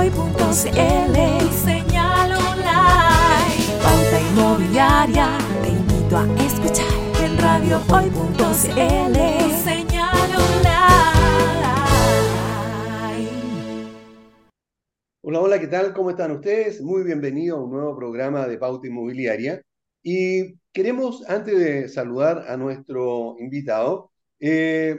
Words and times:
Señal 0.00 1.12
online. 2.32 3.60
Pauta 3.82 4.16
inmobiliaria. 4.30 5.26
Te 5.62 5.68
invito 5.68 6.16
a 6.16 6.24
escuchar 6.42 6.86
en 7.22 7.36
radiohoy.cl. 7.36 9.16
Señal 9.62 10.30
online. 10.36 10.78
Hola, 15.20 15.40
hola, 15.40 15.60
¿qué 15.60 15.66
tal? 15.66 15.92
¿Cómo 15.92 16.08
están 16.08 16.30
ustedes? 16.30 16.80
Muy 16.80 17.02
bienvenidos 17.02 17.58
a 17.58 17.62
un 17.62 17.70
nuevo 17.70 17.94
programa 17.94 18.48
de 18.48 18.56
Pauta 18.56 18.86
Inmobiliaria. 18.86 19.60
Y 20.02 20.54
queremos, 20.72 21.28
antes 21.28 21.58
de 21.58 21.90
saludar 21.90 22.46
a 22.48 22.56
nuestro 22.56 23.36
invitado, 23.38 24.12
eh, 24.38 24.98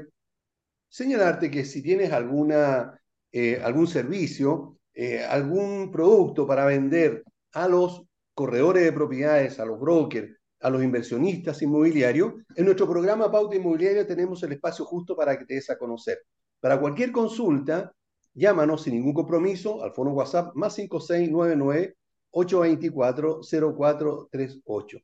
señalarte 0.90 1.50
que 1.50 1.66
si 1.66 1.82
tienes 1.82 2.14
alguna, 2.14 3.02
eh, 3.32 3.60
algún 3.64 3.88
servicio, 3.88 4.78
eh, 4.94 5.24
algún 5.24 5.92
producto 5.92 6.46
para 6.46 6.66
vender 6.66 7.24
a 7.54 7.68
los 7.68 8.04
corredores 8.34 8.84
de 8.84 8.94
propiedades, 8.94 9.60
a 9.60 9.66
los 9.66 9.80
brokers, 9.80 10.32
a 10.60 10.70
los 10.70 10.84
inversionistas 10.84 11.62
inmobiliarios, 11.62 12.34
en 12.56 12.66
nuestro 12.66 12.88
programa 12.88 13.32
Pauta 13.32 13.56
Inmobiliaria 13.56 14.06
tenemos 14.06 14.44
el 14.44 14.54
espacio 14.54 14.86
justo 14.86 15.16
para 15.16 15.38
que 15.38 15.46
te 15.46 15.56
des 15.56 15.70
a 15.70 15.78
conocer. 15.78 16.20
Para 16.60 16.80
cualquier 16.80 17.12
consulta, 17.12 17.92
llámanos 18.34 18.84
sin 18.84 18.94
ningún 18.94 19.14
compromiso 19.14 19.84
al 19.84 19.94
fono 19.94 20.12
WhatsApp 20.12 20.56
más 20.56 20.76
5699 20.76 21.96
824-0438. 22.32 25.04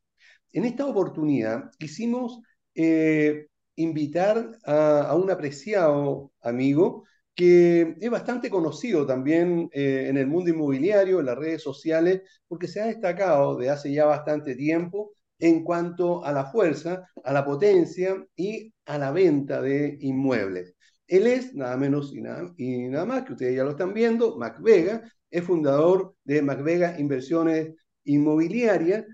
En 0.52 0.64
esta 0.64 0.86
oportunidad 0.86 1.70
quisimos 1.78 2.40
eh, 2.74 3.48
invitar 3.76 4.58
a, 4.64 5.14
un 5.14 5.30
apreciado 5.30 6.32
amigo 6.40 7.04
que 7.38 7.94
es 8.00 8.10
bastante 8.10 8.50
conocido 8.50 9.06
también 9.06 9.70
eh, 9.72 10.06
en 10.08 10.16
el 10.16 10.26
mundo 10.26 10.50
inmobiliario, 10.50 11.20
en 11.20 11.26
las 11.26 11.38
redes 11.38 11.62
sociales, 11.62 12.22
porque 12.48 12.66
se 12.66 12.80
ha 12.80 12.86
destacado 12.86 13.56
de 13.56 13.70
hace 13.70 13.92
ya 13.92 14.06
bastante 14.06 14.56
tiempo 14.56 15.12
en 15.38 15.62
cuanto 15.62 16.24
a 16.24 16.32
la 16.32 16.46
fuerza, 16.46 17.08
a 17.22 17.32
la 17.32 17.44
potencia 17.44 18.26
y 18.34 18.74
a 18.86 18.98
la 18.98 19.12
venta 19.12 19.62
de 19.62 19.98
inmuebles. 20.00 20.74
Él 21.06 21.28
es 21.28 21.54
nada 21.54 21.76
menos 21.76 22.12
y 22.12 22.22
nada, 22.22 22.52
y 22.56 22.88
nada 22.88 23.04
más 23.04 23.22
que 23.22 23.34
ustedes 23.34 23.54
ya 23.54 23.62
lo 23.62 23.70
están 23.70 23.94
viendo, 23.94 24.36
Mac 24.36 24.60
Vega, 24.60 25.00
es 25.30 25.44
fundador 25.44 26.16
de 26.24 26.42
MacVega 26.42 26.98
Inversiones 26.98 27.72
Inmobiliarias 28.02 29.04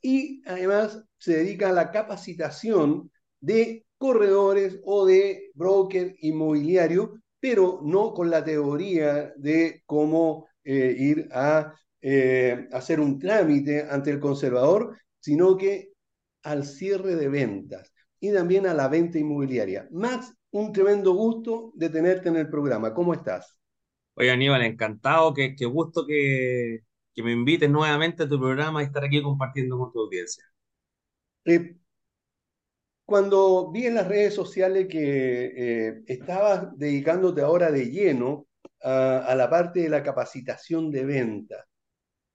y 0.00 0.40
además 0.46 1.02
se 1.18 1.38
dedica 1.38 1.70
a 1.70 1.72
la 1.72 1.90
capacitación 1.90 3.10
de 3.40 3.84
corredores 3.98 4.78
o 4.84 5.04
de 5.04 5.50
broker 5.54 6.14
inmobiliario, 6.20 7.21
pero 7.42 7.80
no 7.82 8.14
con 8.14 8.30
la 8.30 8.44
teoría 8.44 9.32
de 9.36 9.82
cómo 9.84 10.46
eh, 10.62 10.94
ir 10.96 11.28
a 11.32 11.74
eh, 12.00 12.68
hacer 12.70 13.00
un 13.00 13.18
trámite 13.18 13.84
ante 13.90 14.12
el 14.12 14.20
conservador, 14.20 14.96
sino 15.18 15.56
que 15.56 15.90
al 16.44 16.64
cierre 16.64 17.16
de 17.16 17.28
ventas 17.28 17.92
y 18.20 18.32
también 18.32 18.68
a 18.68 18.74
la 18.74 18.86
venta 18.86 19.18
inmobiliaria. 19.18 19.88
Max, 19.90 20.32
un 20.52 20.72
tremendo 20.72 21.14
gusto 21.14 21.72
de 21.74 21.90
tenerte 21.90 22.28
en 22.28 22.36
el 22.36 22.48
programa. 22.48 22.94
¿Cómo 22.94 23.12
estás? 23.12 23.58
Oye, 24.14 24.30
Aníbal, 24.30 24.62
encantado, 24.62 25.34
qué, 25.34 25.56
gusto 25.66 26.06
que, 26.06 26.84
me 27.16 27.32
invites 27.32 27.68
nuevamente 27.68 28.22
a 28.22 28.28
tu 28.28 28.38
programa 28.38 28.82
y 28.82 28.86
estar 28.86 29.02
aquí 29.02 29.20
compartiendo 29.20 29.76
con 29.78 29.90
tu 29.90 29.98
audiencia. 29.98 30.44
Eh, 31.44 31.74
cuando 33.04 33.70
vi 33.70 33.86
en 33.86 33.96
las 33.96 34.08
redes 34.08 34.34
sociales 34.34 34.86
que 34.88 35.52
eh, 35.56 36.02
estabas 36.06 36.76
dedicándote 36.78 37.42
ahora 37.42 37.70
de 37.70 37.90
lleno 37.90 38.46
a, 38.82 39.34
la 39.36 39.48
parte 39.48 39.80
de 39.80 39.88
la 39.88 40.02
capacitación 40.02 40.90
de 40.90 41.04
venta, 41.04 41.66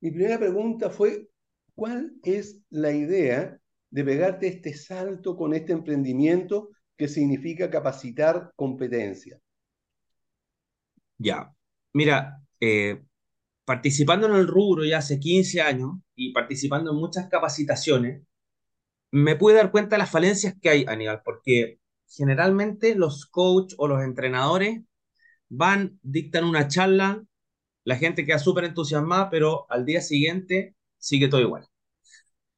mi 0.02 0.12
primera 0.12 0.38
pregunta 0.38 0.90
fue, 0.90 1.28
¿cuál 1.76 2.14
es 2.24 2.62
la 2.70 2.92
idea 2.92 3.58
de 3.90 4.04
pegarte 4.04 4.48
este 4.48 4.74
salto 4.74 5.36
con 5.36 5.54
este 5.54 5.74
emprendimiento 5.74 6.70
que 6.96 7.08
significa 7.08 7.70
capacitar 7.70 8.52
competencia? 8.56 9.40
Ya, 11.18 11.52
Mira, 11.98 12.40
eh, 12.60 13.02
participando 13.66 14.28
en 14.28 14.36
el 14.36 14.48
rubro 14.48 14.86
ya 14.86 15.00
hace 15.00 15.20
15 15.20 15.62
años 15.62 15.94
y 16.16 16.32
participando 16.32 16.92
en 16.92 16.98
muchas 16.98 17.28
capacitaciones, 17.28 18.22
me 19.12 19.36
pude 19.36 19.56
dar 19.56 19.72
cuenta 19.72 19.96
de 19.96 20.00
las 20.00 20.12
falencias 20.12 20.56
que 20.62 20.70
hay, 20.70 20.86
Aníbal, 20.88 21.22
porque 21.24 21.80
generalmente 22.08 22.96
los 22.96 23.26
coach 23.26 23.74
o 23.78 23.88
los 23.88 24.04
entrenadores 24.04 24.82
van, 25.50 26.00
dictan 26.04 26.46
una 26.46 26.68
charla, 26.68 27.24
la 27.86 27.98
gente 27.98 28.26
queda 28.26 28.40
súper 28.40 28.66
entusiasmada, 28.66 29.30
pero 29.30 29.68
al 29.72 29.86
día 29.86 30.02
siguiente 30.02 30.76
sigue 31.00 31.28
todo 31.30 31.42
igual. 31.42 31.68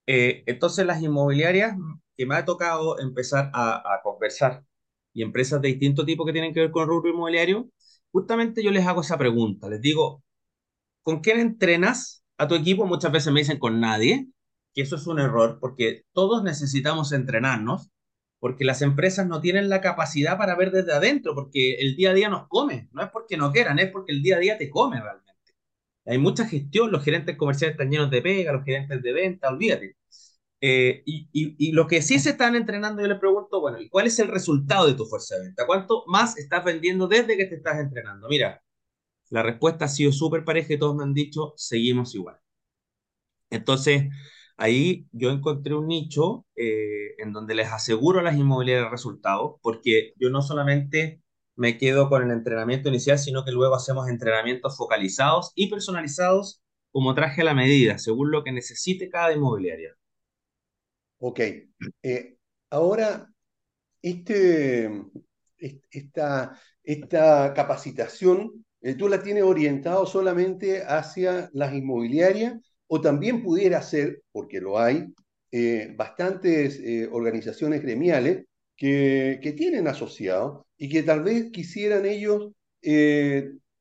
Eh, 0.08 0.44
entonces 0.48 0.86
las 0.86 1.02
inmobiliarias 1.02 1.76
que 2.18 2.26
me 2.26 2.36
ha 2.36 2.46
tocado 2.46 3.00
empezar 3.00 3.52
a, 3.54 3.78
a 3.96 4.02
conversar 4.02 4.64
y 5.14 5.22
empresas 5.24 5.62
de 5.62 5.70
distinto 5.70 6.06
tipo 6.06 6.26
que 6.26 6.34
tienen 6.34 6.54
que 6.54 6.62
ver 6.62 6.72
con 6.72 6.84
el 6.84 6.90
rubro 6.90 7.12
inmobiliario, 7.12 7.70
justamente 8.12 8.64
yo 8.64 8.72
les 8.72 8.86
hago 8.88 9.02
esa 9.02 9.18
pregunta, 9.18 9.70
les 9.70 9.82
digo, 9.82 10.24
¿con 11.04 11.22
quién 11.22 11.40
entrenas 11.40 12.24
a 12.38 12.48
tu 12.48 12.56
equipo? 12.56 12.86
Muchas 12.86 13.12
veces 13.12 13.34
me 13.34 13.42
dicen 13.42 13.60
con 13.60 13.80
nadie, 13.82 14.28
que 14.80 14.84
eso 14.84 14.96
es 14.96 15.08
un 15.08 15.20
error, 15.20 15.58
porque 15.60 16.06
todos 16.14 16.42
necesitamos 16.42 17.12
entrenarnos, 17.12 17.90
porque 18.40 18.64
las 18.64 18.82
empresas 18.82 19.28
no 19.28 19.42
tienen 19.42 19.68
la 19.68 19.82
capacidad 19.82 20.38
para 20.38 20.56
ver 20.56 20.72
desde 20.72 20.94
adentro, 20.94 21.36
porque 21.36 21.76
el 21.76 21.98
día 21.98 22.12
a 22.12 22.14
día 22.14 22.30
nos 22.30 22.48
come, 22.48 22.88
no 22.94 23.04
es 23.04 23.10
porque 23.10 23.36
no 23.36 23.52
quieran, 23.52 23.78
es 23.78 23.92
porque 23.92 24.14
el 24.14 24.24
día 24.24 24.38
a 24.38 24.40
día 24.40 24.58
te 24.58 24.70
come 24.70 25.02
realmente. 25.02 25.34
Hay 26.06 26.18
mucha 26.18 26.46
gestión, 26.48 26.92
los 26.92 27.04
gerentes 27.04 27.36
comerciales 27.36 27.74
están 27.74 27.92
llenos 27.92 28.10
de 28.10 28.22
pega, 28.22 28.54
los 28.54 28.64
gerentes 28.64 29.04
de 29.04 29.12
venta, 29.14 29.50
olvídate. 29.50 29.98
Eh, 30.62 31.04
y, 31.06 31.28
y, 31.34 31.72
lo 31.74 31.88
que 31.88 32.02
sí 32.02 32.20
se 32.20 32.32
están 32.32 32.56
entrenando, 32.56 33.02
yo 33.02 33.08
le 33.10 33.16
pregunto, 33.16 33.60
bueno, 33.60 33.82
¿y 33.82 33.90
cuál 33.90 34.08
es 34.08 34.18
el 34.20 34.30
resultado 34.30 34.88
de 34.88 34.94
tu 34.94 35.06
fuerza 35.06 35.36
de 35.36 35.44
venta? 35.48 35.66
¿Cuánto 35.66 36.06
más 36.08 36.38
estás 36.38 36.64
vendiendo 36.64 37.08
desde 37.08 37.36
que 37.38 37.46
te 37.48 37.56
estás 37.56 37.80
entrenando? 37.80 38.30
Mira, 38.30 38.64
la 39.30 39.44
respuesta 39.44 39.86
ha 39.86 39.88
sido 39.90 40.12
súper 40.14 40.46
pareja 40.46 40.74
y 40.74 40.80
todos 40.80 40.96
me 40.96 41.04
han 41.04 41.14
dicho, 41.14 41.54
seguimos 41.58 42.16
igual. 42.16 42.38
Entonces, 43.50 44.04
ahí 44.60 45.08
yo 45.12 45.32
encontré 45.32 45.74
un 45.74 45.88
nicho 45.88 46.46
eh, 46.56 47.16
en 47.18 47.34
donde 47.34 47.56
les 47.56 47.72
aseguro 47.72 48.20
a 48.20 48.24
las 48.24 48.38
inmobiliarias 48.38 48.92
resultados, 48.92 49.56
porque 49.62 50.14
yo 50.18 50.30
no 50.30 50.42
solamente 50.42 51.22
me 51.56 51.78
quedo 51.78 52.10
con 52.10 52.24
el 52.24 52.32
entrenamiento 52.32 52.90
inicial, 52.90 53.18
sino 53.20 53.46
que 53.46 53.52
luego 53.52 53.76
hacemos 53.76 54.10
entrenamientos 54.10 54.78
focalizados 54.78 55.52
y 55.56 55.70
personalizados 55.70 56.62
como 56.92 57.16
traje 57.16 57.42
a 57.42 57.46
la 57.46 57.54
medida, 57.54 57.98
según 58.00 58.32
lo 58.32 58.44
que 58.44 58.52
necesite 58.52 59.10
cada 59.10 59.34
inmobiliaria. 59.34 59.96
Ok. 61.20 61.40
Eh, 62.04 62.38
ahora, 62.70 63.30
este, 64.02 64.90
esta, 65.92 66.60
esta 66.84 67.54
capacitación, 67.54 68.66
eh, 68.82 68.96
¿tú 68.96 69.08
la 69.08 69.22
tienes 69.24 69.44
orientado 69.44 70.06
solamente 70.06 70.84
hacia 70.84 71.50
las 71.54 71.74
inmobiliarias 71.74 72.69
o 72.90 73.02
también 73.02 73.44
pudiera 73.44 73.82
ser, 73.82 74.22
porque 74.32 74.60
lo 74.60 74.80
hay, 74.80 75.14
eh, 75.52 75.94
bastantes 75.96 76.82
organizaciones 77.12 77.82
gremiales 77.82 78.46
que, 78.76 79.40
que, 79.42 79.54
tienen 79.54 79.88
asociados 79.88 80.64
y 80.78 80.90
que 80.90 81.04
tal 81.04 81.24
vez 81.24 81.52
quisieran 81.52 82.06
ellos 82.06 82.52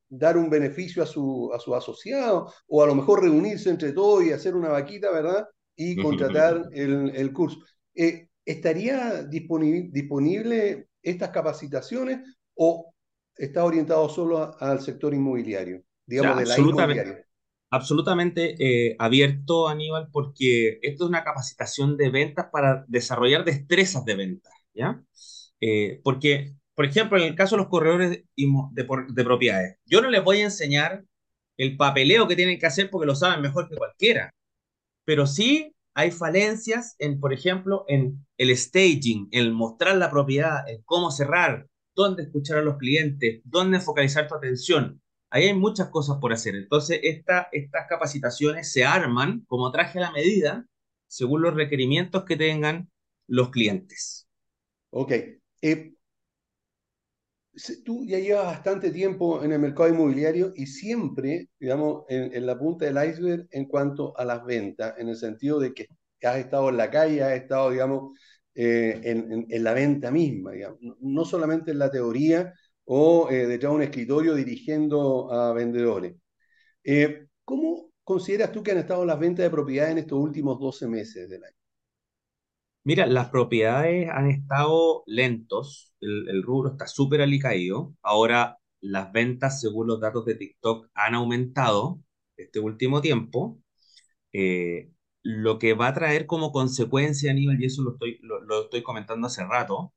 dar 0.08 0.38
un 0.38 0.48
beneficio 0.48 1.02
a 1.02 1.06
su, 1.06 1.52
a 1.52 1.60
su 1.60 1.74
asociado 1.74 2.52
o 2.66 2.82
a 2.82 2.86
lo 2.86 2.94
mejor 2.94 3.22
reunirse 3.22 3.70
entre 3.70 3.92
todos 3.92 4.24
y 4.24 4.32
hacer 4.32 4.54
una 4.54 4.68
vaquita, 4.68 5.10
¿verdad? 5.10 5.47
y 5.78 5.97
contratar 5.97 6.68
el, 6.72 7.12
el 7.14 7.32
curso. 7.32 7.60
Eh, 7.94 8.28
¿Estaría 8.44 9.22
disponible, 9.22 9.88
disponible 9.92 10.88
estas 11.02 11.30
capacitaciones 11.30 12.21
o 12.54 12.92
está 13.36 13.65
orientado 13.65 14.09
solo 14.09 14.56
al 14.59 14.80
sector 14.80 15.15
inmobiliario? 15.15 15.83
Digamos, 16.04 16.38
de 16.38 16.47
la 16.47 16.54
absolutamente, 16.54 17.27
absolutamente 17.70 18.56
eh, 18.91 18.97
abierto, 18.98 19.68
Aníbal, 19.68 20.09
porque 20.12 20.78
esto 20.82 21.04
es 21.04 21.09
una 21.10 21.24
capacitación 21.24 21.97
de 21.97 22.10
ventas 22.10 22.47
para 22.53 22.84
desarrollar 22.88 23.44
destrezas 23.44 24.04
de 24.04 24.15
ventas, 24.16 24.53
¿ya? 24.74 25.03
Eh, 25.60 26.00
porque, 26.04 26.54
por 26.74 26.86
ejemplo, 26.86 27.18
en 27.18 27.24
el 27.24 27.34
caso 27.36 27.56
de 27.56 27.62
los 27.62 27.70
corredores 27.70 28.10
de, 28.10 28.26
de, 28.36 28.88
de 29.09 29.24
propiedades, 29.24 29.76
yo 29.86 30.00
no 30.00 30.10
les 30.10 30.24
voy 30.24 30.38
a 30.41 30.44
enseñar 30.44 31.04
el 31.56 31.76
papeleo 31.76 32.28
que 32.28 32.36
tienen 32.36 32.59
que 32.59 32.66
hacer 32.66 32.91
porque 32.91 33.06
lo 33.06 33.15
saben 33.16 33.42
mejor 33.42 33.68
que 33.68 33.76
cualquiera 33.76 34.32
pero 35.04 35.26
sí 35.26 35.74
hay 35.94 36.10
falencias 36.10 36.94
en, 36.98 37.18
por 37.21 37.32
ejemplo, 37.32 37.84
en 37.88 38.24
el 38.36 38.56
staging, 38.56 39.28
el 39.32 39.53
mostrar 39.53 39.97
la 39.97 40.10
propiedad, 40.10 40.68
en 40.68 40.82
cómo 40.84 41.10
cerrar, 41.10 41.66
dónde 41.94 42.24
escuchar 42.24 42.59
a 42.59 42.62
los 42.62 42.76
clientes, 42.76 43.41
dónde 43.44 43.80
focalizar 43.80 44.28
tu 44.28 44.34
atención. 44.36 45.00
Ahí 45.30 45.45
hay 45.45 45.54
muchas 45.54 45.89
cosas 45.89 46.19
por 46.21 46.33
hacer. 46.33 46.54
Entonces, 46.54 47.01
esta, 47.03 47.48
estas 47.53 47.86
capacitaciones 47.89 48.72
se 48.72 48.84
arman 48.84 49.45
como 49.47 49.71
traje 49.71 49.98
a 49.98 50.03
la 50.03 50.13
medida 50.13 50.66
según 51.07 51.42
los 51.42 51.54
requerimientos 51.54 52.25
que 52.25 52.36
tengan 52.36 52.91
los 53.27 53.51
clientes. 53.51 54.28
Ok. 54.91 55.13
Eh, 55.63 55.92
tú 57.84 58.04
ya 58.07 58.19
llevas 58.19 58.47
bastante 58.47 58.91
tiempo 58.91 59.42
en 59.42 59.53
el 59.53 59.59
mercado 59.59 59.89
inmobiliario 59.89 60.53
y 60.54 60.66
siempre, 60.66 61.48
digamos, 61.59 62.04
en, 62.09 62.47
la 62.47 62.59
punta 62.59 62.84
del 62.84 63.10
iceberg 63.10 63.48
en 63.51 63.66
cuanto 63.66 64.16
a 64.16 64.24
las 64.24 64.45
ventas, 64.45 64.95
en 64.98 65.09
el 65.09 65.16
sentido 65.16 65.59
de 65.59 65.74
que 65.74 65.89
has 66.22 66.39
estado 66.39 66.69
en 66.69 66.77
la 66.77 66.91
calle, 66.91 67.22
has 67.22 67.33
estado, 67.33 67.71
digamos, 67.71 68.19
eh, 68.54 69.01
en, 69.04 69.65
la 69.65 69.72
venta 69.72 70.10
misma, 70.10 70.53
digamos, 70.53 70.78
no 71.01 71.24
solamente 71.24 71.71
en 71.72 71.78
la 71.78 71.91
teoría 71.91 72.54
o 72.90 73.28
eh, 73.30 73.46
detrás 73.46 73.70
de 73.70 73.76
un 73.76 73.82
escritorio 73.82 74.34
dirigiendo 74.34 75.30
a 75.30 75.52
vendedores. 75.52 76.16
Eh, 76.82 77.26
¿Cómo 77.44 77.92
consideras 78.02 78.50
tú 78.50 78.62
que 78.62 78.70
han 78.70 78.78
estado 78.78 79.04
las 79.04 79.18
ventas 79.18 79.44
de 79.44 79.50
propiedades 79.50 79.92
en 79.92 79.98
estos 79.98 80.18
últimos 80.18 80.58
12 80.58 80.88
meses 80.88 81.28
del 81.28 81.44
año? 81.44 81.56
Mira, 82.84 83.06
las 83.06 83.28
propiedades 83.28 84.08
han 84.10 84.30
estado 84.30 85.02
lentos, 85.06 85.94
el, 86.00 86.42
rubro 86.42 86.70
está 86.70 86.86
súper 86.86 87.20
alicaído. 87.20 87.94
Ahora 88.00 88.56
las 88.80 89.12
ventas, 89.12 89.60
según 89.60 89.88
los 89.88 90.00
datos 90.00 90.24
de 90.24 90.36
TikTok, 90.36 90.88
han 90.94 91.14
aumentado 91.14 92.00
este 92.38 92.58
último 92.60 93.02
tiempo. 93.02 93.58
Eh, 94.32 94.92
lo 95.22 95.58
que 95.58 95.74
va 95.74 95.88
a 95.88 95.94
traer 95.94 96.26
como 96.26 96.52
consecuencia, 96.52 97.30
Aníbal, 97.32 97.60
y 97.60 97.66
eso 97.66 97.82
lo 97.82 97.92
estoy, 97.92 98.18
lo, 98.22 98.64
estoy 98.64 98.82
comentando 98.82 99.26
hace 99.26 99.44
rato, 99.44 99.92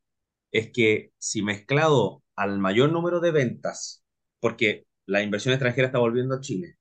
es 0.52 0.72
que 0.72 1.14
si 1.18 1.42
mezclado 1.44 2.24
al 2.42 2.60
mayor 2.60 2.92
número 2.92 3.20
de 3.20 3.32
ventas, 3.32 4.04
porque 4.40 4.86
la 5.06 5.22
inversión 5.22 5.54
extranjera 5.54 5.88
está 5.88 6.00
volviendo 6.00 6.36
a 6.36 6.42
Chile, 6.42 6.78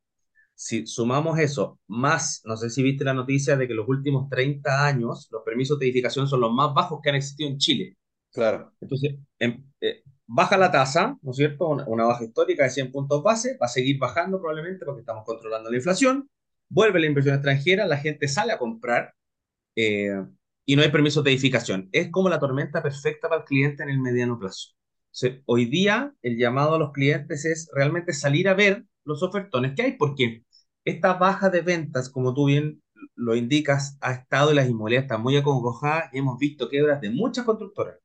si 0.60 0.86
sumamos 0.86 1.38
eso, 1.38 1.80
más, 1.86 2.42
no 2.44 2.54
sé 2.54 2.68
si 2.68 2.82
viste 2.82 3.02
la 3.02 3.14
noticia 3.14 3.56
de 3.56 3.66
que 3.66 3.72
los 3.72 3.88
últimos 3.88 4.28
30 4.28 4.86
años 4.86 5.26
los 5.30 5.42
permisos 5.42 5.78
de 5.78 5.86
edificación 5.86 6.28
son 6.28 6.42
los 6.42 6.52
más 6.52 6.74
bajos 6.74 7.00
que 7.02 7.08
han 7.08 7.16
existido 7.16 7.48
en 7.48 7.56
Chile. 7.56 7.96
Claro. 8.30 8.70
Entonces, 8.78 9.14
em, 9.38 9.64
eh, 9.80 10.02
baja 10.26 10.58
la 10.58 10.70
tasa, 10.70 11.16
¿no 11.22 11.30
es 11.30 11.38
cierto? 11.38 11.66
Una, 11.66 12.04
baja 12.04 12.24
histórica 12.24 12.64
de 12.64 12.70
100 12.70 12.92
puntos 12.92 13.22
base, 13.22 13.56
va 13.56 13.66
a 13.66 13.68
seguir 13.70 13.98
bajando 13.98 14.38
probablemente 14.38 14.84
porque 14.84 15.00
estamos 15.00 15.24
controlando 15.24 15.70
la 15.70 15.76
inflación, 15.78 16.28
vuelve 16.68 17.00
la 17.00 17.06
inversión 17.06 17.36
extranjera, 17.36 17.86
la 17.86 17.96
gente 17.96 18.28
sale 18.28 18.52
a 18.52 18.58
comprar 18.58 19.14
eh, 19.76 20.26
y 20.66 20.76
no 20.76 20.82
hay 20.82 20.90
permisos 20.90 21.24
de 21.24 21.30
edificación. 21.30 21.88
Es 21.90 22.10
como 22.10 22.28
la 22.28 22.38
tormenta 22.38 22.82
perfecta 22.82 23.30
para 23.30 23.40
el 23.40 23.46
cliente 23.46 23.82
en 23.82 23.88
el 23.88 23.98
mediano 23.98 24.38
plazo. 24.38 24.74
Hoy 25.46 25.66
día 25.66 26.14
el 26.22 26.38
llamado 26.38 26.74
a 26.74 26.78
los 26.78 26.92
clientes 26.92 27.44
es 27.44 27.70
realmente 27.74 28.12
salir 28.12 28.48
a 28.48 28.54
ver 28.54 28.84
los 29.04 29.22
ofertones 29.22 29.74
que 29.74 29.82
hay, 29.82 29.92
porque 29.96 30.44
esta 30.84 31.14
baja 31.14 31.50
de 31.50 31.62
ventas, 31.62 32.10
como 32.10 32.34
tú 32.34 32.46
bien 32.46 32.82
lo 33.14 33.34
indicas, 33.36 33.96
ha 34.00 34.12
estado 34.12 34.50
en 34.50 34.56
las 34.56 34.68
inmobiliarias, 34.68 35.04
está 35.04 35.18
muy 35.18 35.36
acongojadas 35.36 36.12
y 36.12 36.18
hemos 36.18 36.38
visto 36.38 36.68
quiebras 36.68 37.00
de 37.00 37.10
muchas 37.10 37.44
constructoras 37.44 37.96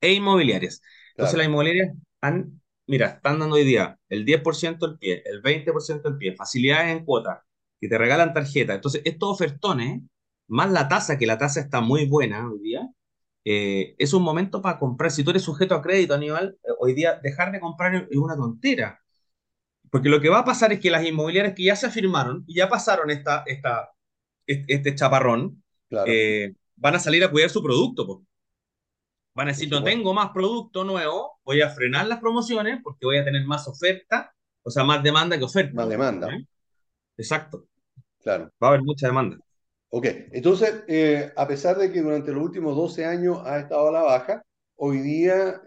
e 0.00 0.12
inmobiliarias. 0.12 0.82
Entonces 1.12 1.36
las 1.38 1.46
inmobiliarias 1.46 1.96
han, 2.20 2.60
mira, 2.86 3.06
están 3.08 3.38
dando 3.38 3.56
hoy 3.56 3.64
día 3.64 3.98
el 4.08 4.24
10% 4.24 4.86
el 4.86 4.98
pie, 4.98 5.22
el 5.26 5.42
20% 5.42 6.08
el 6.08 6.18
pie, 6.18 6.34
facilidades 6.36 6.96
en 6.96 7.04
cuota, 7.04 7.44
que 7.80 7.88
te 7.88 7.98
regalan 7.98 8.32
tarjeta. 8.34 8.74
Entonces 8.74 9.02
estos 9.04 9.28
ofertones, 9.30 10.02
más 10.48 10.70
la 10.70 10.88
tasa, 10.88 11.18
que 11.18 11.26
la 11.26 11.38
tasa 11.38 11.60
está 11.60 11.80
muy 11.80 12.06
buena 12.06 12.48
hoy 12.50 12.60
día, 12.60 12.88
eh, 13.44 13.94
es 13.98 14.12
un 14.12 14.22
momento 14.22 14.60
para 14.60 14.78
comprar. 14.78 15.10
Si 15.10 15.24
tú 15.24 15.30
eres 15.30 15.42
sujeto 15.42 15.74
a 15.74 15.82
crédito, 15.82 16.14
Aníbal, 16.14 16.58
eh, 16.62 16.68
hoy 16.78 16.94
día 16.94 17.18
dejar 17.22 17.52
de 17.52 17.60
comprar 17.60 17.94
es 18.10 18.16
una 18.16 18.36
tontera. 18.36 19.00
Porque 19.90 20.08
lo 20.08 20.20
que 20.20 20.28
va 20.28 20.40
a 20.40 20.44
pasar 20.44 20.72
es 20.72 20.80
que 20.80 20.90
las 20.90 21.04
inmobiliarias 21.04 21.54
que 21.54 21.64
ya 21.64 21.76
se 21.76 21.86
afirmaron 21.86 22.44
y 22.46 22.56
ya 22.56 22.68
pasaron 22.68 23.10
esta, 23.10 23.42
esta, 23.46 23.90
este 24.46 24.94
chaparrón, 24.94 25.62
eh, 26.06 26.54
van 26.76 26.94
a 26.94 26.98
salir 26.98 27.24
a 27.24 27.30
cuidar 27.30 27.50
su 27.50 27.62
producto. 27.62 28.22
Van 29.34 29.48
a 29.48 29.52
decir, 29.52 29.70
no 29.70 29.82
tengo 29.82 30.12
más 30.12 30.30
producto 30.30 30.84
nuevo, 30.84 31.38
voy 31.44 31.62
a 31.62 31.70
frenar 31.70 32.06
las 32.06 32.18
promociones 32.18 32.80
porque 32.82 33.06
voy 33.06 33.18
a 33.18 33.24
tener 33.24 33.46
más 33.46 33.66
oferta, 33.68 34.34
o 34.62 34.70
sea, 34.70 34.84
más 34.84 35.02
demanda 35.02 35.38
que 35.38 35.44
oferta. 35.44 35.74
Más 35.74 35.88
demanda. 35.88 36.28
Exacto. 37.16 37.66
Claro. 38.20 38.50
Va 38.62 38.66
a 38.66 38.70
haber 38.70 38.82
mucha 38.82 39.06
demanda. 39.06 39.38
Ok, 39.90 40.06
entonces, 40.32 40.84
eh, 40.86 41.32
a 41.34 41.48
pesar 41.48 41.78
de 41.78 41.90
que 41.90 42.02
durante 42.02 42.32
los 42.32 42.42
últimos 42.42 42.76
12 42.76 43.06
años 43.06 43.38
ha 43.44 43.58
estado 43.58 43.88
a 43.88 43.92
la 43.92 44.02
baja, 44.02 44.44
hoy 44.76 44.98
día 44.98 45.62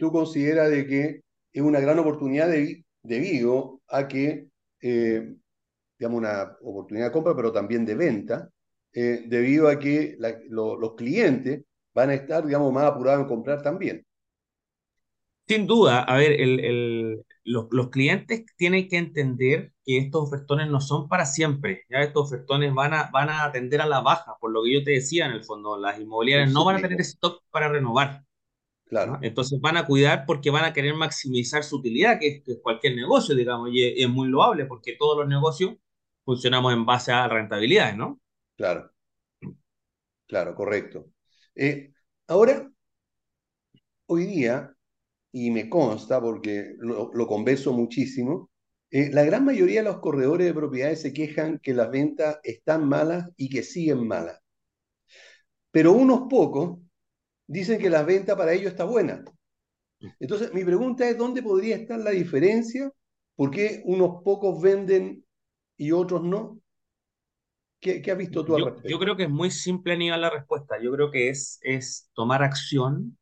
tú 0.00 0.10
consideras 0.10 0.70
de 0.70 0.86
que 0.86 1.20
es 1.52 1.62
una 1.62 1.80
gran 1.80 1.98
oportunidad 1.98 2.48
de, 2.48 2.84
debido 3.02 3.80
a 3.88 4.06
que, 4.06 4.48
eh, 4.80 5.34
digamos, 5.98 6.18
una 6.18 6.56
oportunidad 6.62 7.06
de 7.06 7.12
compra, 7.12 7.34
pero 7.34 7.52
también 7.52 7.84
de 7.84 7.94
venta, 7.94 8.50
eh, 8.92 9.24
debido 9.26 9.68
a 9.68 9.78
que 9.78 10.16
los 10.48 10.94
clientes 10.94 11.64
van 11.94 12.10
a 12.10 12.14
estar, 12.14 12.44
digamos, 12.44 12.72
más 12.72 12.84
apurados 12.84 13.22
en 13.22 13.28
comprar 13.28 13.62
también. 13.62 14.04
Sin 15.46 15.66
duda, 15.66 16.02
a 16.02 16.16
ver, 16.16 16.32
el, 16.32 17.24
los, 17.48 17.66
los, 17.70 17.88
clientes 17.90 18.44
tienen 18.56 18.88
que 18.88 18.98
entender 18.98 19.72
que 19.84 19.98
estos 19.98 20.22
ofertones 20.22 20.68
no 20.68 20.80
son 20.80 21.08
para 21.08 21.24
siempre, 21.26 21.84
ya 21.88 21.98
estos 22.00 22.26
ofertones 22.26 22.74
van 22.74 22.94
a, 22.94 23.10
van 23.10 23.30
a 23.30 23.44
atender 23.44 23.80
a 23.80 23.86
la 23.86 24.00
baja, 24.00 24.36
por 24.40 24.52
lo 24.52 24.62
que 24.62 24.74
yo 24.74 24.84
te 24.84 24.92
decía 24.92 25.26
en 25.26 25.32
el 25.32 25.44
fondo, 25.44 25.78
las 25.78 25.98
inmobiliarias 25.98 26.52
no 26.52 26.64
van 26.64 26.76
a 26.76 26.80
tener 26.80 27.00
stock 27.00 27.42
para 27.50 27.68
renovar. 27.68 28.24
Entonces 29.20 29.60
van 29.60 29.76
a 29.76 29.86
cuidar 29.86 30.24
porque 30.26 30.50
van 30.50 30.64
a 30.64 30.72
querer 30.72 30.94
maximizar 30.94 31.62
su 31.62 31.76
utilidad, 31.76 32.18
que 32.18 32.42
es, 32.46 32.58
cualquier 32.62 32.96
negocio, 32.96 33.34
digamos, 33.34 33.70
y 33.72 34.02
es, 34.02 34.08
muy 34.08 34.28
loable 34.28 34.64
porque 34.64 34.96
todos 34.98 35.18
los 35.18 35.28
negocios 35.28 35.76
funcionamos 36.24 36.72
en 36.72 36.86
base 36.86 37.12
a 37.12 37.28
rentabilidades, 37.28 37.96
¿no? 37.96 38.20
Claro, 38.56 38.90
claro, 40.26 40.54
correcto. 40.54 41.06
Eh, 41.54 41.92
ahora, 42.26 42.70
hoy 44.06 44.26
día, 44.26 44.74
y 45.32 45.50
me 45.50 45.68
consta 45.68 46.20
porque 46.20 46.74
lo, 46.78 47.26
converso 47.26 47.72
muchísimo, 47.72 48.50
eh, 48.90 49.10
la 49.12 49.24
gran 49.24 49.44
mayoría 49.44 49.82
de 49.82 49.88
los 49.88 50.00
corredores 50.00 50.46
de 50.46 50.54
propiedades 50.54 51.02
se 51.02 51.12
quejan 51.12 51.58
que 51.58 51.74
las 51.74 51.90
ventas 51.90 52.38
están 52.42 52.88
malas 52.88 53.30
y 53.36 53.48
que 53.50 53.62
siguen 53.62 54.06
malas. 54.06 54.40
Pero 55.70 55.92
unos 55.92 56.28
pocos 56.30 56.78
dicen 57.46 57.78
que 57.78 57.90
la 57.90 58.02
venta 58.02 58.36
para 58.36 58.52
ellos 58.52 58.72
está 58.72 58.84
buena. 58.84 59.22
Entonces, 60.20 60.54
mi 60.54 60.64
pregunta 60.64 61.08
es, 61.08 61.18
¿dónde 61.18 61.42
podría 61.42 61.76
estar 61.76 61.98
la 61.98 62.10
diferencia? 62.10 62.90
¿Por 63.34 63.50
qué 63.50 63.82
unos 63.84 64.22
pocos 64.22 64.60
venden 64.62 65.24
y 65.76 65.92
otros 65.92 66.22
no? 66.22 66.60
¿Qué, 67.80 68.02
has 68.10 68.18
visto 68.18 68.44
tú 68.44 68.56
al 68.56 68.64
respecto? 68.64 68.88
Yo 68.88 68.98
creo 68.98 69.16
que 69.16 69.24
es 69.24 69.30
muy 69.30 69.50
simple, 69.50 69.92
Aníbal, 69.92 70.20
la 70.20 70.30
respuesta. 70.30 70.80
Yo 70.82 70.90
creo 70.92 71.10
que 71.10 71.28
es, 71.28 71.58
es 71.62 72.10
tomar 72.14 72.42
acción 72.42 73.16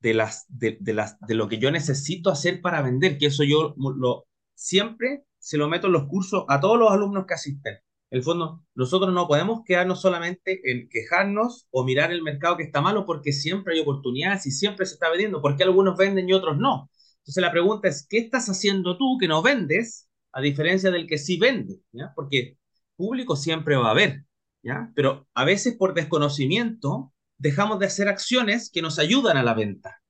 de, 0.00 0.14
las, 0.14 0.46
de, 0.48 0.78
las, 0.94 1.18
de 1.20 1.34
lo 1.34 1.48
que 1.48 1.58
yo 1.58 1.70
necesito 1.70 2.30
hacer 2.30 2.60
para 2.60 2.82
vender, 2.82 3.18
que 3.18 3.26
eso 3.26 3.44
yo 3.44 3.74
lo, 3.76 4.26
siempre 4.54 5.24
se 5.38 5.58
lo 5.58 5.68
meto 5.68 5.86
en 5.86 5.94
los 5.94 6.06
cursos 6.08 6.44
a 6.48 6.60
todos 6.60 6.78
los 6.78 6.90
alumnos 6.90 7.26
que 7.26 7.34
asisten 7.34 7.78
el 8.10 8.24
fondo, 8.24 8.64
nosotros 8.74 9.14
no 9.14 9.28
podemos 9.28 9.62
quedarnos 9.64 10.00
solamente 10.00 10.60
en 10.70 10.88
quejarnos 10.88 11.68
o 11.70 11.84
mirar 11.84 12.10
el 12.10 12.22
mercado 12.22 12.56
que 12.56 12.64
está 12.64 12.80
malo 12.80 13.06
porque 13.06 13.32
siempre 13.32 13.74
hay 13.74 13.80
oportunidades 13.80 14.46
y 14.46 14.50
siempre 14.50 14.84
se 14.84 14.94
está 14.94 15.08
vendiendo, 15.08 15.40
porque 15.40 15.62
algunos 15.62 15.96
venden 15.96 16.28
y 16.28 16.32
otros 16.32 16.58
no. 16.58 16.90
Entonces 17.18 17.40
la 17.40 17.52
pregunta 17.52 17.88
es, 17.88 18.06
¿qué 18.08 18.18
estás 18.18 18.48
haciendo 18.48 18.98
tú 18.98 19.16
que 19.18 19.28
no 19.28 19.42
vendes 19.42 20.08
a 20.32 20.40
diferencia 20.40 20.90
del 20.90 21.06
que 21.06 21.18
sí 21.18 21.38
vende? 21.38 21.82
Porque 22.16 22.58
público 22.96 23.36
siempre 23.36 23.76
va 23.76 23.88
a 23.88 23.90
haber, 23.92 24.24
¿ya? 24.62 24.90
pero 24.96 25.28
a 25.34 25.44
veces 25.44 25.76
por 25.76 25.94
desconocimiento 25.94 27.12
dejamos 27.40 27.78
de 27.78 27.86
hacer 27.86 28.08
acciones 28.08 28.70
que 28.70 28.82
nos 28.82 28.98
ayudan 28.98 29.36
a 29.36 29.42
la 29.42 29.54
venta. 29.54 30.02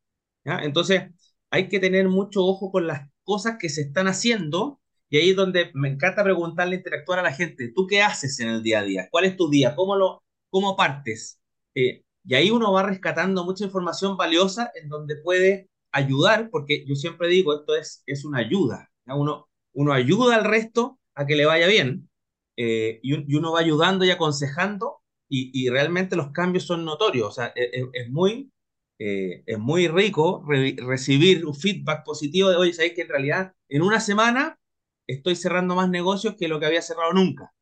¿ya? 0.45 0.59
Entonces 0.63 1.05
hay 1.51 1.69
que 1.69 1.81
tener 1.81 2.09
mucho 2.09 2.45
ojo 2.45 2.71
con 2.71 2.87
las 2.87 3.09
cosas 3.25 3.57
que 3.59 3.69
se 3.69 3.83
están 3.83 4.09
haciendo 4.09 4.81
y 5.09 5.17
ahí 5.19 5.31
es 5.31 5.37
donde 5.37 5.71
me 5.75 5.89
encanta 5.89 6.23
preguntarle, 6.23 6.77
interactuar 6.77 7.19
a 7.19 7.23
la 7.23 7.33
gente, 7.33 7.73
¿tú 7.75 7.87
qué 7.87 8.03
haces 8.03 8.39
en 8.41 8.49
el 8.49 8.63
día 8.63 8.81
a 8.81 8.83
día? 8.83 9.09
¿Cuál 9.11 9.25
es 9.25 9.37
tu 9.37 9.51
día? 9.51 9.75
¿Cómo, 9.75 9.97
lo, 9.97 10.23
cómo 10.51 10.77
partes? 10.77 11.41
Eh, 11.75 12.05
y 12.25 12.35
ahí 12.35 12.51
uno 12.51 12.73
va 12.73 12.85
rescatando 12.85 13.45
mucha 13.45 13.65
información 13.65 14.17
valiosa 14.17 14.71
en 14.81 14.89
donde 14.89 15.17
puede 15.17 15.69
ayudar, 15.91 16.49
porque 16.51 16.85
yo 16.87 16.95
siempre 16.95 17.29
digo, 17.29 17.55
esto 17.59 17.75
es, 17.75 18.05
es 18.07 18.25
una 18.25 18.39
ayuda. 18.39 18.91
Uno, 19.07 19.49
uno 19.73 19.93
ayuda 19.93 20.37
al 20.37 20.45
resto 20.45 21.01
a 21.15 21.27
que 21.27 21.35
le 21.35 21.47
vaya 21.47 21.67
bien 21.67 22.09
eh, 22.57 23.01
y, 23.03 23.35
uno 23.35 23.53
va 23.53 23.61
ayudando 23.61 24.05
y 24.05 24.11
aconsejando 24.11 25.00
y, 25.31 25.51
y, 25.55 25.71
realmente 25.71 26.17
los 26.17 26.33
cambios 26.33 26.65
son 26.65 26.85
notorios. 26.85 27.29
O 27.29 27.33
sea, 27.33 27.53
es, 27.55 27.69
e, 27.73 27.89
es 27.93 28.11
muy, 28.11 28.53
eh, 28.99 29.43
es 29.47 29.59
muy 29.59 29.89
rico 29.89 30.45
recibir 30.47 31.47
un 31.47 31.55
feedback 31.55 32.05
positivo 32.05 32.51
de, 32.51 32.57
oye, 32.57 32.75
sabéis 32.75 32.95
que 32.95 33.03
en 33.03 33.09
realidad 33.09 33.55
en 33.69 33.81
una 33.81 34.01
semana 34.01 34.59
estoy 35.07 35.37
cerrando 35.37 35.75
más 35.75 35.89
negocios 35.89 36.35
que 36.37 36.49
lo 36.49 36.61
que 36.61 36.67
había 36.67 36.83
cerrado 36.83 37.13
nunca. 37.13 37.55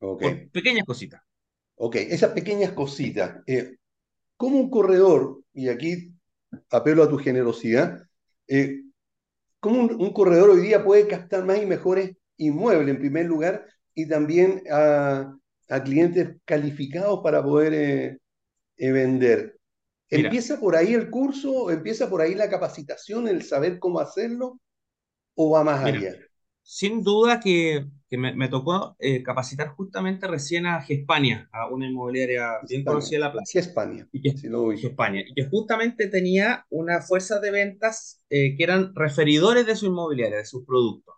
Okay. 0.00 0.48
pequeñas 0.52 0.84
cositas. 0.84 1.22
Ok, 1.76 1.96
esas 1.96 2.32
pequeñas 2.32 2.72
cositas. 2.72 3.40
Eh, 3.46 3.76
como 4.36 4.58
un 4.58 4.68
corredor, 4.68 5.42
y 5.54 5.68
aquí 5.68 6.12
apelo 6.70 7.04
a 7.04 7.08
tu 7.08 7.18
generosidad, 7.18 8.02
eh, 8.48 8.82
¿cómo 9.60 9.82
un, 9.82 10.12
corredor 10.12 10.50
hoy 10.50 10.60
día 10.60 10.84
puede 10.84 11.06
captar 11.06 11.44
más 11.44 11.62
y 11.62 11.66
mejores 11.66 12.16
inmuebles 12.36 12.88
en 12.88 12.98
primer 12.98 13.26
lugar 13.26 13.64
y 13.94 14.08
también 14.08 14.62
a, 14.70 15.36
clientes 15.82 16.36
calificados 16.44 17.20
para 17.22 17.42
poder 17.42 18.20
eh, 18.76 18.92
vender? 18.92 19.58
¿Empieza 20.08 20.60
por 20.60 20.76
ahí 20.76 20.92
el 20.92 21.08
curso? 21.08 21.70
¿Empieza 21.70 22.10
por 22.10 22.20
ahí 22.20 22.34
la 22.34 22.50
capacitación, 22.50 23.28
el 23.28 23.42
saber 23.42 23.78
cómo 23.78 23.98
hacerlo? 23.98 24.60
¿O 25.34 25.50
va 25.50 25.64
más 25.64 25.82
allá? 25.84 26.14
Sin 26.62 27.02
duda 27.02 27.40
que, 27.40 27.86
me, 28.10 28.48
tocó 28.48 28.94
eh, 29.00 29.22
capacitar 29.22 29.68
justamente 29.68 30.28
recién 30.28 30.66
a 30.66 30.84
España, 30.86 31.48
a 31.52 31.68
una 31.68 31.88
inmobiliaria 31.88 32.58
bien 32.68 32.84
conocida 32.84 33.16
de 33.16 33.24
la 33.24 33.32
plaza. 33.32 33.58
España. 33.58 34.06
Y 34.12 34.20
que, 34.20 34.28
España. 34.86 35.22
Y 35.26 35.34
que 35.34 35.48
justamente 35.48 36.06
tenía 36.08 36.66
una 36.70 37.00
fuerza 37.00 37.40
de 37.40 37.50
ventas 37.50 38.22
eh, 38.30 38.54
que 38.56 38.62
eran 38.62 38.94
referidores 38.94 39.66
de 39.66 39.74
su 39.74 39.86
inmobiliaria, 39.86 40.38
de 40.38 40.44
sus 40.44 40.64
productos. 40.64 41.16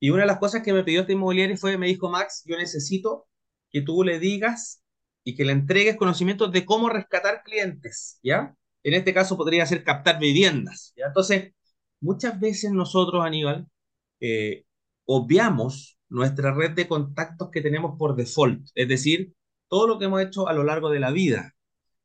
Y 0.00 0.10
una 0.10 0.22
de 0.22 0.28
las 0.28 0.38
cosas 0.38 0.62
que 0.62 0.72
me 0.72 0.84
pidió 0.84 1.02
este 1.02 1.12
inmobiliario 1.12 1.56
fue, 1.56 1.76
me 1.76 1.88
dijo, 1.88 2.08
Max, 2.08 2.44
yo 2.46 2.56
necesito 2.56 3.26
que 3.70 3.82
tú 3.82 4.02
le 4.04 4.18
digas 4.18 4.82
y 5.24 5.34
que 5.34 5.44
le 5.44 5.52
entregues 5.52 5.96
conocimientos 5.96 6.52
de 6.52 6.64
cómo 6.64 6.88
rescatar 6.88 7.42
clientes, 7.42 8.18
¿ya? 8.22 8.54
En 8.82 8.94
este 8.94 9.12
caso 9.12 9.36
podría 9.36 9.66
ser 9.66 9.84
captar 9.84 10.18
viviendas, 10.18 10.92
¿ya? 10.96 11.06
Entonces, 11.06 11.52
muchas 12.00 12.38
veces 12.40 12.72
nosotros, 12.72 13.24
Aníbal, 13.24 13.66
eh, 14.20 14.64
obviamos 15.04 15.98
nuestra 16.08 16.52
red 16.52 16.70
de 16.72 16.88
contactos 16.88 17.50
que 17.50 17.60
tenemos 17.60 17.98
por 17.98 18.16
default, 18.16 18.68
es 18.74 18.88
decir, 18.88 19.34
todo 19.68 19.86
lo 19.86 19.98
que 19.98 20.06
hemos 20.06 20.22
hecho 20.22 20.48
a 20.48 20.52
lo 20.54 20.64
largo 20.64 20.90
de 20.90 21.00
la 21.00 21.10
vida. 21.10 21.54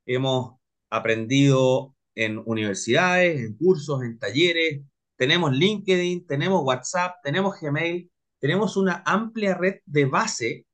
Hemos 0.05 0.55
aprendido 0.89 1.95
en 2.15 2.41
universidades, 2.45 3.39
en 3.39 3.55
cursos, 3.55 4.03
en 4.03 4.19
talleres, 4.19 4.81
tenemos 5.15 5.53
LinkedIn, 5.53 6.27
tenemos 6.27 6.63
WhatsApp, 6.63 7.15
tenemos 7.23 7.59
Gmail, 7.59 8.11
tenemos 8.39 8.75
una 8.75 9.01
amplia 9.05 9.55
red 9.55 9.75
de 9.85 10.05
base 10.05 10.65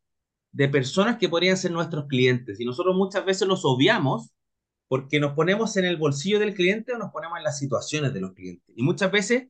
de 0.51 0.67
personas 0.67 1.17
que 1.17 1.29
podrían 1.29 1.57
ser 1.57 1.71
nuestros 1.71 2.05
clientes 2.07 2.59
y 2.59 2.65
nosotros 2.65 2.95
muchas 2.95 3.25
veces 3.25 3.47
los 3.47 3.61
obviamos 3.63 4.31
porque 4.87 5.19
nos 5.19 5.33
ponemos 5.33 5.77
en 5.77 5.85
el 5.85 5.97
bolsillo 5.97 6.39
del 6.39 6.55
cliente 6.55 6.93
o 6.93 6.97
nos 6.97 7.11
ponemos 7.11 7.37
en 7.37 7.43
las 7.43 7.59
situaciones 7.59 8.11
de 8.11 8.21
los 8.21 8.33
clientes. 8.33 8.75
Y 8.75 8.81
muchas 8.81 9.11
veces 9.11 9.49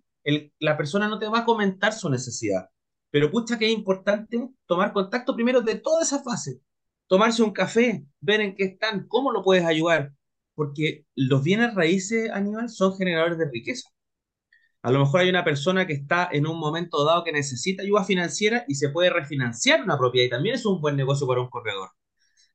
la 0.59 0.77
persona 0.77 1.07
no 1.07 1.17
te 1.17 1.29
va 1.29 1.39
a 1.39 1.45
comentar 1.45 1.93
su 1.93 2.09
necesidad. 2.09 2.69
Pero 3.09 3.31
pucha 3.31 3.57
que 3.57 3.65
es 3.65 3.71
importante 3.71 4.49
tomar 4.65 4.93
contacto 4.93 5.35
primero 5.35 5.61
de 5.61 5.75
toda 5.75 6.03
esa 6.03 6.21
fase. 6.21 6.61
Tomarse 7.07 7.41
un 7.41 7.51
café, 7.51 8.05
ver 8.19 8.41
en 8.41 8.55
qué 8.55 8.65
están, 8.65 9.07
cómo 9.07 9.31
lo 9.31 9.41
puedes 9.41 9.65
ayudar. 9.65 10.13
Porque 10.53 11.05
los 11.15 11.41
bienes 11.41 11.73
raíces, 11.73 12.29
Aníbal, 12.31 12.69
son 12.69 12.97
generadores 12.97 13.37
de 13.37 13.49
riqueza. 13.49 13.89
A 14.81 14.91
lo 14.91 14.99
mejor 14.99 15.21
hay 15.21 15.29
una 15.29 15.43
persona 15.43 15.85
que 15.85 15.93
está 15.93 16.29
en 16.31 16.47
un 16.47 16.57
momento 16.57 17.03
dado 17.03 17.23
que 17.23 17.33
necesita 17.33 17.83
ayuda 17.83 18.03
financiera 18.05 18.63
y 18.67 18.75
se 18.75 18.89
puede 18.89 19.09
refinanciar 19.09 19.83
una 19.83 19.97
propiedad 19.97 20.27
y 20.27 20.29
también 20.29 20.55
es 20.55 20.65
un 20.65 20.79
buen 20.79 20.95
negocio 20.95 21.27
para 21.27 21.41
un 21.41 21.49
corredor. 21.49 21.89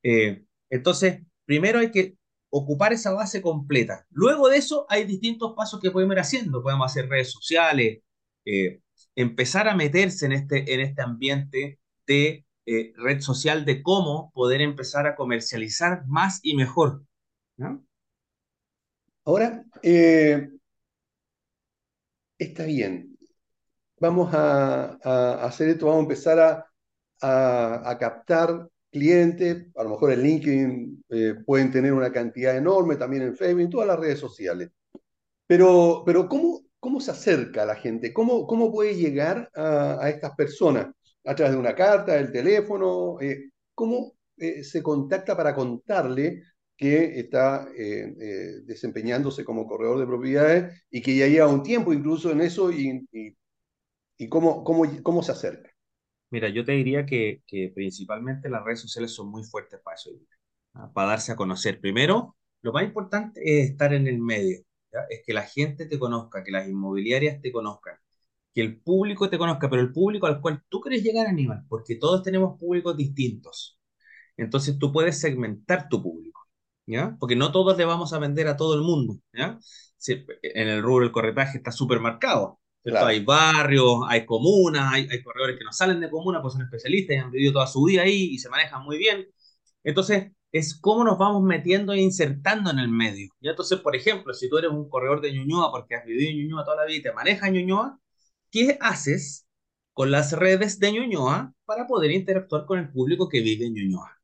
Eh, 0.02 0.44
entonces, 0.70 1.22
primero 1.44 1.80
hay 1.80 1.90
que 1.90 2.16
ocupar 2.50 2.92
esa 2.92 3.12
base 3.12 3.42
completa. 3.42 4.06
Luego 4.10 4.48
de 4.48 4.58
eso 4.58 4.86
hay 4.88 5.04
distintos 5.04 5.54
pasos 5.54 5.80
que 5.80 5.90
podemos 5.90 6.14
ir 6.14 6.20
haciendo. 6.20 6.62
Podemos 6.62 6.90
hacer 6.90 7.08
redes 7.08 7.30
sociales, 7.30 8.02
eh, 8.46 8.80
empezar 9.16 9.68
a 9.68 9.74
meterse 9.74 10.26
en 10.26 10.32
este, 10.32 10.72
en 10.72 10.80
este 10.80 11.02
ambiente 11.02 11.78
de 12.06 12.46
eh, 12.66 12.92
red 12.96 13.20
social, 13.20 13.64
de 13.66 13.82
cómo 13.82 14.30
poder 14.32 14.62
empezar 14.62 15.06
a 15.06 15.16
comercializar 15.16 16.04
más 16.06 16.40
y 16.42 16.56
mejor. 16.56 17.04
Ahora, 19.24 19.64
está 22.44 22.64
bien. 22.64 23.16
Vamos 24.00 24.34
a, 24.34 25.44
hacer 25.44 25.68
esto, 25.70 25.86
vamos 25.86 26.00
a 26.00 26.04
empezar 26.04 26.66
a, 27.20 27.96
captar 27.98 28.68
clientes, 28.90 29.66
a 29.76 29.82
lo 29.82 29.90
mejor 29.90 30.12
en 30.12 30.22
LinkedIn 30.22 31.04
eh, 31.08 31.34
pueden 31.46 31.70
tener 31.72 31.92
una 31.92 32.12
cantidad 32.12 32.56
enorme, 32.56 32.96
también 32.96 33.22
en 33.22 33.36
Facebook, 33.36 33.62
en 33.62 33.70
todas 33.70 33.88
las 33.88 33.98
redes 33.98 34.18
sociales. 34.18 34.70
Pero, 35.46 36.02
pero 36.06 36.28
¿cómo, 36.28 37.00
se 37.00 37.10
acerca 37.10 37.62
a 37.62 37.66
la 37.66 37.76
gente? 37.76 38.12
¿Cómo, 38.12 38.46
cómo 38.46 38.70
puede 38.72 38.94
llegar 38.94 39.50
a, 39.54 40.08
estas 40.08 40.34
personas? 40.34 40.88
¿A 41.24 41.34
través 41.34 41.54
de 41.54 41.60
una 41.60 41.74
carta, 41.74 42.14
del 42.14 42.32
teléfono? 42.32 43.20
Eh, 43.20 43.50
¿Cómo 43.74 44.14
eh, 44.36 44.64
se 44.64 44.82
contacta 44.82 45.36
para 45.36 45.54
contarle 45.54 46.42
que 46.76 47.20
está 47.20 47.68
desempeñándose 48.66 49.44
como 49.44 49.66
corredor 49.66 49.98
de 49.98 50.06
propiedades 50.06 50.84
y 50.90 51.02
que 51.02 51.16
ya 51.16 51.26
lleva 51.26 51.46
un 51.48 51.62
tiempo 51.62 51.92
incluso 51.92 52.30
en 52.30 52.40
eso 52.40 52.72
y, 52.72 53.06
y, 54.18 54.28
cómo, 54.28 54.64
cómo, 54.64 54.84
cómo 55.02 55.22
se 55.22 55.32
acerca? 55.32 55.70
Mira, 56.30 56.48
yo 56.48 56.64
te 56.64 56.72
diría 56.72 57.06
que, 57.06 57.42
principalmente 57.74 58.48
las 58.48 58.64
redes 58.64 58.80
sociales 58.80 59.12
son 59.12 59.28
muy 59.28 59.44
fuertes 59.44 59.80
para 59.84 59.94
eso, 59.94 60.10
para 60.92 61.10
darse 61.10 61.30
a 61.32 61.36
conocer. 61.36 61.80
Primero, 61.80 62.36
lo 62.62 62.72
más 62.72 62.82
importante 62.82 63.40
es 63.44 63.70
estar 63.70 63.92
en 63.94 64.08
el 64.08 64.18
medio, 64.18 64.58
es 65.10 65.22
que 65.24 65.32
la 65.32 65.42
gente 65.42 65.86
te 65.86 65.98
conozca, 65.98 66.42
que 66.42 66.50
las 66.50 66.68
inmobiliarias 66.68 67.40
te 67.40 67.52
conozcan, 67.52 67.96
que 68.52 68.62
el 68.62 68.80
público 68.80 69.30
te 69.30 69.38
conozca, 69.38 69.68
pero 69.70 69.82
el 69.82 69.92
público 69.92 70.26
al 70.26 70.40
cual 70.40 70.62
tú 70.68 70.80
quieres 70.80 71.02
llegar, 71.04 71.26
Aníbal, 71.26 71.64
porque 71.68 71.96
todos 71.96 72.22
tenemos 72.22 72.58
públicos 72.58 72.96
distintos. 72.96 73.78
Entonces 74.36 74.78
tú 74.78 74.92
puedes 74.92 75.20
segmentar 75.20 75.88
tu 75.88 76.02
público, 76.02 76.43
¿ya? 76.86 77.16
Porque 77.18 77.36
no 77.36 77.52
todos 77.52 77.76
le 77.76 77.84
vamos 77.84 78.12
a 78.12 78.18
vender 78.18 78.48
a 78.48 78.56
todo 78.56 78.74
el 78.74 78.82
mundo, 78.82 79.18
¿ya? 79.32 79.58
en 80.06 80.68
el 80.68 80.82
rubro 80.82 81.04
del 81.04 81.12
corretaje 81.12 81.58
está 81.58 81.72
súper 81.72 82.00
marcado. 82.00 82.60
Hay 82.92 83.24
barrios, 83.24 84.00
hay 84.08 84.26
comunas, 84.26 84.92
hay, 84.92 85.22
corredores 85.22 85.58
que 85.58 85.64
no 85.64 85.72
salen 85.72 86.00
de 86.00 86.10
comuna, 86.10 86.42
pues 86.42 86.52
son 86.52 86.62
especialistas 86.62 87.16
y 87.16 87.18
han 87.18 87.30
vivido 87.30 87.54
toda 87.54 87.66
su 87.66 87.82
vida 87.84 88.02
ahí 88.02 88.34
y 88.34 88.38
se 88.38 88.50
manejan 88.50 88.82
muy 88.84 88.98
bien. 88.98 89.26
Entonces, 89.82 90.32
es 90.52 90.78
cómo 90.78 91.02
nos 91.02 91.18
vamos 91.18 91.42
metiendo 91.42 91.94
e 91.94 92.00
insertando 92.00 92.70
en 92.70 92.78
el 92.78 92.88
medio. 92.88 93.30
Y 93.40 93.48
entonces, 93.48 93.80
por 93.80 93.96
ejemplo, 93.96 94.34
si 94.34 94.50
tú 94.50 94.58
eres 94.58 94.70
un 94.70 94.88
corredor 94.88 95.20
de 95.22 95.32
Ñuñoa 95.32 95.70
porque 95.70 95.96
has 95.96 96.04
vivido 96.04 96.30
en 96.30 96.38
Ñuñoa 96.38 96.64
toda 96.64 96.76
la 96.76 96.84
vida 96.84 96.98
y 96.98 97.02
te 97.02 97.12
manejas 97.12 97.48
en 97.48 97.54
Ñuñoa, 97.54 97.98
¿qué 98.50 98.76
haces 98.80 99.46
con 99.94 100.10
las 100.10 100.32
redes 100.32 100.78
de 100.78 100.92
Ñuñoa 100.92 101.54
para 101.64 101.86
poder 101.86 102.10
interactuar 102.10 102.66
con 102.66 102.78
el 102.78 102.90
público 102.92 103.28
que 103.28 103.40
vive 103.40 103.66
en 103.66 103.74
Ñuñoa? 103.74 104.20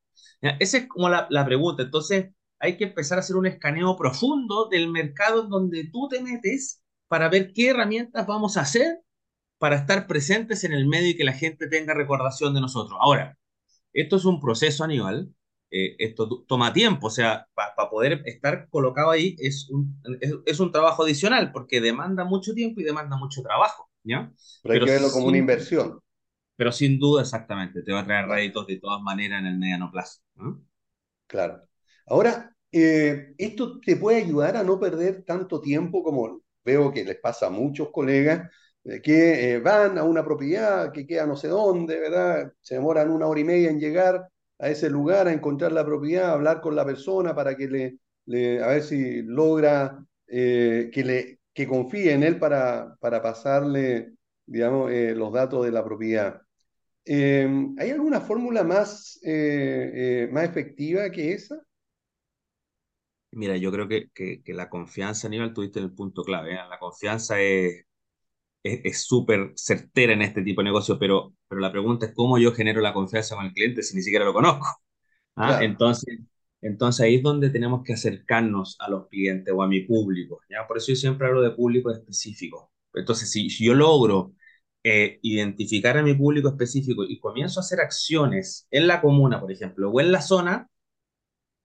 Esa 0.58 0.78
es 0.78 0.86
como 0.88 1.08
la, 1.08 1.26
la 1.30 1.44
pregunta. 1.46 1.82
Entonces, 1.82 2.30
hay 2.60 2.76
que 2.76 2.84
empezar 2.84 3.18
a 3.18 3.20
hacer 3.20 3.36
un 3.36 3.46
escaneo 3.46 3.96
profundo 3.96 4.68
del 4.68 4.88
mercado 4.88 5.44
en 5.44 5.48
donde 5.48 5.84
tú 5.90 6.08
te 6.08 6.22
metes 6.22 6.82
para 7.08 7.28
ver 7.28 7.52
qué 7.52 7.70
herramientas 7.70 8.26
vamos 8.26 8.56
a 8.56 8.60
hacer 8.60 9.00
para 9.58 9.76
estar 9.76 10.06
presentes 10.06 10.62
en 10.64 10.72
el 10.72 10.86
medio 10.86 11.10
y 11.10 11.16
que 11.16 11.24
la 11.24 11.32
gente 11.32 11.68
tenga 11.68 11.94
recordación 11.94 12.54
de 12.54 12.60
nosotros. 12.60 12.98
Ahora, 13.00 13.38
esto 13.92 14.16
es 14.16 14.24
un 14.24 14.40
proceso, 14.40 14.84
Aníbal, 14.84 15.34
eh, 15.70 15.96
esto 15.98 16.44
toma 16.46 16.72
tiempo, 16.72 17.08
o 17.08 17.10
sea, 17.10 17.46
para 17.54 17.90
poder 17.90 18.22
estar 18.24 18.68
colocado 18.68 19.10
ahí 19.10 19.36
es 19.38 19.68
un, 19.70 20.00
es, 20.44 20.60
un 20.60 20.72
trabajo 20.72 21.04
adicional 21.04 21.52
porque 21.52 21.80
demanda 21.80 22.24
mucho 22.24 22.54
tiempo 22.54 22.80
y 22.80 22.84
demanda 22.84 23.16
mucho 23.16 23.42
trabajo, 23.42 23.90
¿ya? 24.02 24.32
Pero 24.62 24.74
hay 24.74 24.80
que 24.80 24.92
verlo 24.92 25.10
como 25.12 25.26
una 25.26 25.38
inversión. 25.38 26.00
Pero 26.56 26.72
sin 26.72 26.98
duda, 26.98 27.22
exactamente, 27.22 27.82
te 27.82 27.92
va 27.92 28.00
a 28.00 28.04
traer 28.04 28.26
réditos 28.26 28.66
de 28.66 28.76
todas 28.76 29.00
maneras 29.00 29.40
en 29.40 29.46
el 29.46 29.58
mediano 29.58 29.90
plazo. 29.90 30.20
Claro. 31.26 31.69
Ahora, 32.10 32.56
eh, 32.72 33.34
esto 33.38 33.80
te 33.80 33.96
puede 33.96 34.18
ayudar 34.18 34.56
a 34.56 34.64
no 34.64 34.80
perder 34.80 35.24
tanto 35.24 35.60
tiempo 35.62 36.02
como 36.02 36.42
veo 36.64 36.92
que 36.92 37.04
les 37.04 37.18
pasa 37.20 37.48
a 37.48 37.50
muchos 37.50 37.90
colegas 37.92 38.50
que 39.02 39.54
eh, 39.54 39.60
van 39.60 39.98
a 39.98 40.04
una 40.04 40.24
propiedad 40.24 40.92
que 40.92 41.06
queda 41.06 41.26
no 41.26 41.36
sé 41.36 41.48
dónde, 41.48 42.00
¿verdad? 42.00 42.52
Se 42.60 42.74
demoran 42.76 43.10
una 43.10 43.26
hora 43.26 43.40
y 43.40 43.44
media 43.44 43.70
en 43.70 43.78
llegar 43.80 44.28
a 44.58 44.68
ese 44.70 44.90
lugar, 44.90 45.28
a 45.28 45.32
encontrar 45.32 45.72
la 45.72 45.84
propiedad, 45.86 46.30
a 46.30 46.32
hablar 46.34 46.60
con 46.62 46.76
la 46.76 46.84
persona 46.84 47.34
para 47.34 47.56
que 47.56 47.98
le, 48.26 48.62
a 48.62 48.68
ver 48.68 48.82
si 48.82 49.22
logra 49.22 50.04
eh, 50.28 50.90
que, 50.92 51.04
le, 51.04 51.40
que 51.54 51.66
confíe 51.68 52.12
en 52.12 52.22
él 52.24 52.38
para, 52.38 52.96
para 53.00 53.22
pasarle, 53.22 54.14
digamos, 54.46 54.90
eh, 54.92 55.14
los 55.14 55.32
datos 55.32 55.64
de 55.64 55.72
la 55.72 55.84
propiedad. 55.84 56.42
¿Hay 57.06 57.90
alguna 57.92 58.20
fórmula 58.20 58.64
más, 58.64 59.20
más 60.32 60.44
efectiva 60.44 61.10
que 61.10 61.32
esa? 61.34 61.56
Mira, 63.32 63.56
yo 63.56 63.70
creo 63.70 63.88
que, 63.88 64.10
que, 64.12 64.54
la 64.54 64.68
confianza, 64.68 65.28
Aníbal, 65.28 65.54
tuviste 65.54 65.78
el 65.78 65.92
punto 65.92 66.22
clave. 66.24 66.54
¿eh? 66.54 66.58
La 66.68 66.78
confianza 66.78 67.40
es 67.40 67.84
es 68.62 69.06
súper 69.06 69.52
certera 69.56 70.12
en 70.12 70.22
este 70.22 70.42
tipo 70.42 70.60
de 70.60 70.66
negocio, 70.66 70.98
pero, 70.98 71.34
pero 71.48 71.60
la 71.60 71.72
pregunta 71.72 72.06
es 72.06 72.12
cómo 72.14 72.38
yo 72.38 72.52
genero 72.52 72.80
la 72.80 72.92
confianza 72.92 73.36
con 73.36 73.46
el 73.46 73.52
cliente 73.52 73.82
si 73.82 73.96
ni 73.96 74.02
siquiera 74.02 74.24
lo 74.24 74.32
conozco. 74.32 74.66
¿Ah? 75.36 75.60
Entonces, 75.62 76.18
entonces 76.60 77.00
ahí 77.04 77.16
es 77.16 77.22
donde 77.22 77.50
tenemos 77.50 77.82
que 77.84 77.94
acercarnos 77.94 78.76
a 78.80 78.90
los 78.90 79.08
clientes 79.08 79.52
o 79.56 79.62
a 79.62 79.68
mi 79.68 79.80
público. 79.80 80.40
¿ya? 80.50 80.66
Por 80.66 80.76
eso 80.76 80.88
yo 80.88 80.96
siempre 80.96 81.26
hablo 81.26 81.42
de 81.42 81.52
público 81.52 81.90
específico. 81.90 82.70
Entonces, 82.92 83.30
si, 83.30 83.48
si 83.48 83.64
yo 83.64 83.74
logro 83.74 84.34
eh, 84.82 85.18
identificar 85.22 85.96
a 85.96 86.02
mi 86.02 86.14
público 86.14 86.48
específico 86.48 87.04
y 87.04 87.18
comienzo 87.18 87.60
a 87.60 87.62
hacer 87.62 87.80
acciones 87.80 88.66
en 88.70 88.86
la 88.86 89.00
comuna, 89.00 89.40
por 89.40 89.52
ejemplo, 89.52 89.90
o 89.90 90.00
en 90.00 90.12
la 90.12 90.20
zona, 90.20 90.68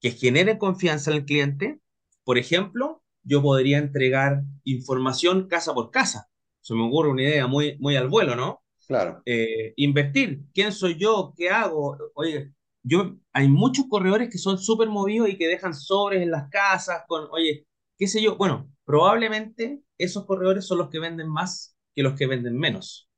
que 0.06 0.12
genere 0.12 0.60
confianza 0.60 1.10
en 1.10 1.18
el 1.18 1.26
cliente. 1.26 1.80
Por 2.24 2.38
ejemplo, 2.38 3.02
yo 3.24 3.42
podría 3.42 3.80
entregar 3.80 4.44
información 4.64 5.48
casa 5.48 5.74
por 5.74 5.90
casa. 5.90 6.30
Se 6.62 6.76
me 6.76 6.86
ocurre 6.86 7.10
una 7.10 7.24
idea 7.24 7.48
muy, 7.48 7.76
muy 7.80 7.96
al 7.96 8.08
vuelo, 8.08 8.36
¿no? 8.36 8.62
Claro. 8.86 9.24
Eh, 9.26 9.74
invertir. 9.78 10.44
¿Quién 10.54 10.74
soy 10.74 11.00
yo? 11.00 11.34
¿Qué 11.36 11.50
hago? 11.50 11.98
Oye, 12.14 12.52
yo, 12.84 13.16
hay 13.34 13.48
muchos 13.48 13.88
corredores 13.90 14.30
que 14.30 14.38
son 14.38 14.60
súper 14.60 14.90
movidos 14.90 15.28
y 15.28 15.40
que 15.40 15.48
dejan 15.48 15.74
sobres 15.74 16.22
en 16.22 16.30
las 16.30 16.52
casas 16.52 17.02
con, 17.08 17.28
oye, 17.32 17.66
qué 17.98 18.06
sé 18.06 18.22
yo, 18.22 18.38
bueno, 18.38 18.70
probablemente 18.84 19.82
esos 19.98 20.28
corredores 20.28 20.68
son 20.68 20.78
los 20.78 20.90
que 20.90 21.00
venden 21.00 21.30
más 21.30 21.76
que 21.96 22.04
los 22.04 22.14
que 22.14 22.28
venden 22.28 22.60
menos. 22.60 23.10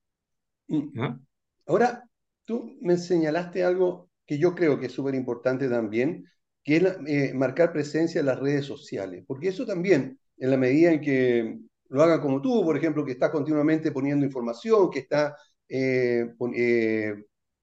¿Ah? 0.96 1.20
Ahora, 1.66 2.10
tú 2.46 2.78
me 2.80 2.96
señalaste 2.96 3.66
algo 3.66 4.10
que 4.26 4.40
yo 4.40 4.56
creo 4.56 4.80
que 4.80 4.86
es 4.86 4.94
súper 4.94 5.16
importante 5.16 5.68
también, 5.68 6.24
que 6.68 6.76
es 6.76 6.84
eh, 7.08 7.34
marcar 7.34 7.72
presencia 7.72 8.20
en 8.20 8.26
las 8.26 8.40
redes 8.40 8.66
sociales, 8.66 9.24
porque 9.26 9.48
eso 9.48 9.66
también, 9.66 10.20
en 10.38 10.52
la 10.52 10.58
medida 10.58 10.92
en 10.92 11.00
que 11.00 11.60
lo 11.90 12.04
hagan 12.04 12.20
como 12.20 12.42
tú, 12.42 12.66
por 12.66 12.76
ejemplo, 12.76 13.06
que 13.06 13.14
estás 13.14 13.32
continuamente 13.32 13.94
poniendo 13.94 14.26
información, 14.26 14.92
que 14.92 15.00
está 15.00 15.38
eh, 15.70 16.26
eh, 16.58 17.16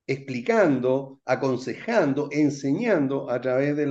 explicando, 0.06 1.20
aconsejando, 1.26 2.30
enseñando 2.32 3.30
a 3.30 3.38
través 3.42 3.76
de 3.76 3.86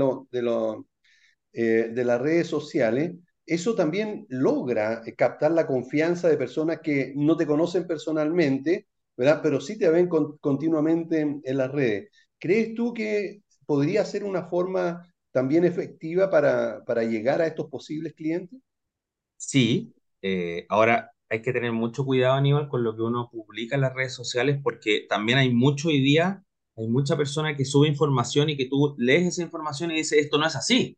las 2.06 2.22
redes 2.22 2.48
sociales, 2.48 3.14
eso 3.46 3.76
también 3.76 4.26
logra 4.30 5.04
captar 5.16 5.52
la 5.52 5.68
confianza 5.68 6.28
de 6.28 6.38
personas 6.38 6.80
que 6.82 7.14
no 7.16 7.38
te 7.38 7.46
conocen 7.46 7.86
personalmente, 7.86 8.88
¿verdad? 9.16 9.42
Pero 9.44 9.62
sí 9.62 9.78
te 9.78 9.90
ven 9.90 10.08
continuamente 10.08 11.22
en, 11.22 11.58
las 11.58 11.72
redes. 11.72 12.10
¿Crees 12.40 12.74
tú 12.74 12.96
que 12.96 13.43
podría 13.66 14.06
ser 14.06 14.24
una 14.24 14.44
forma 14.44 15.14
también 15.32 15.66
efectiva 15.66 16.30
para, 16.30 16.84
para 16.86 17.04
llegar 17.04 17.42
a 17.42 17.48
estos 17.48 17.68
posibles 17.70 18.14
clientes? 18.14 18.60
Sí, 19.38 19.94
eh, 20.22 20.66
ahora 20.70 21.12
hay 21.30 21.42
que 21.42 21.52
tener 21.54 21.72
mucho 21.72 22.06
cuidado, 22.06 22.36
Aníbal, 22.36 22.70
con 22.70 22.84
lo 22.84 22.96
que 22.96 23.02
uno 23.02 23.30
publica 23.32 23.76
en 23.76 23.82
las 23.82 23.94
redes 23.94 24.14
sociales, 24.14 24.60
porque 24.64 25.06
también 25.10 25.38
hay 25.40 25.54
mucho 25.54 25.90
hoy 25.90 26.02
día, 26.02 26.44
hay 26.78 26.88
mucha 26.88 27.18
persona 27.18 27.56
que 27.56 27.66
sube 27.66 27.88
información 27.88 28.50
y 28.50 28.58
que 28.58 28.68
tú 28.70 28.96
lees 28.98 29.28
esa 29.28 29.42
información 29.44 29.92
y 29.92 29.96
dices, 29.96 30.20
esto 30.20 30.38
no 30.38 30.48
es 30.48 30.56
así. 30.56 30.98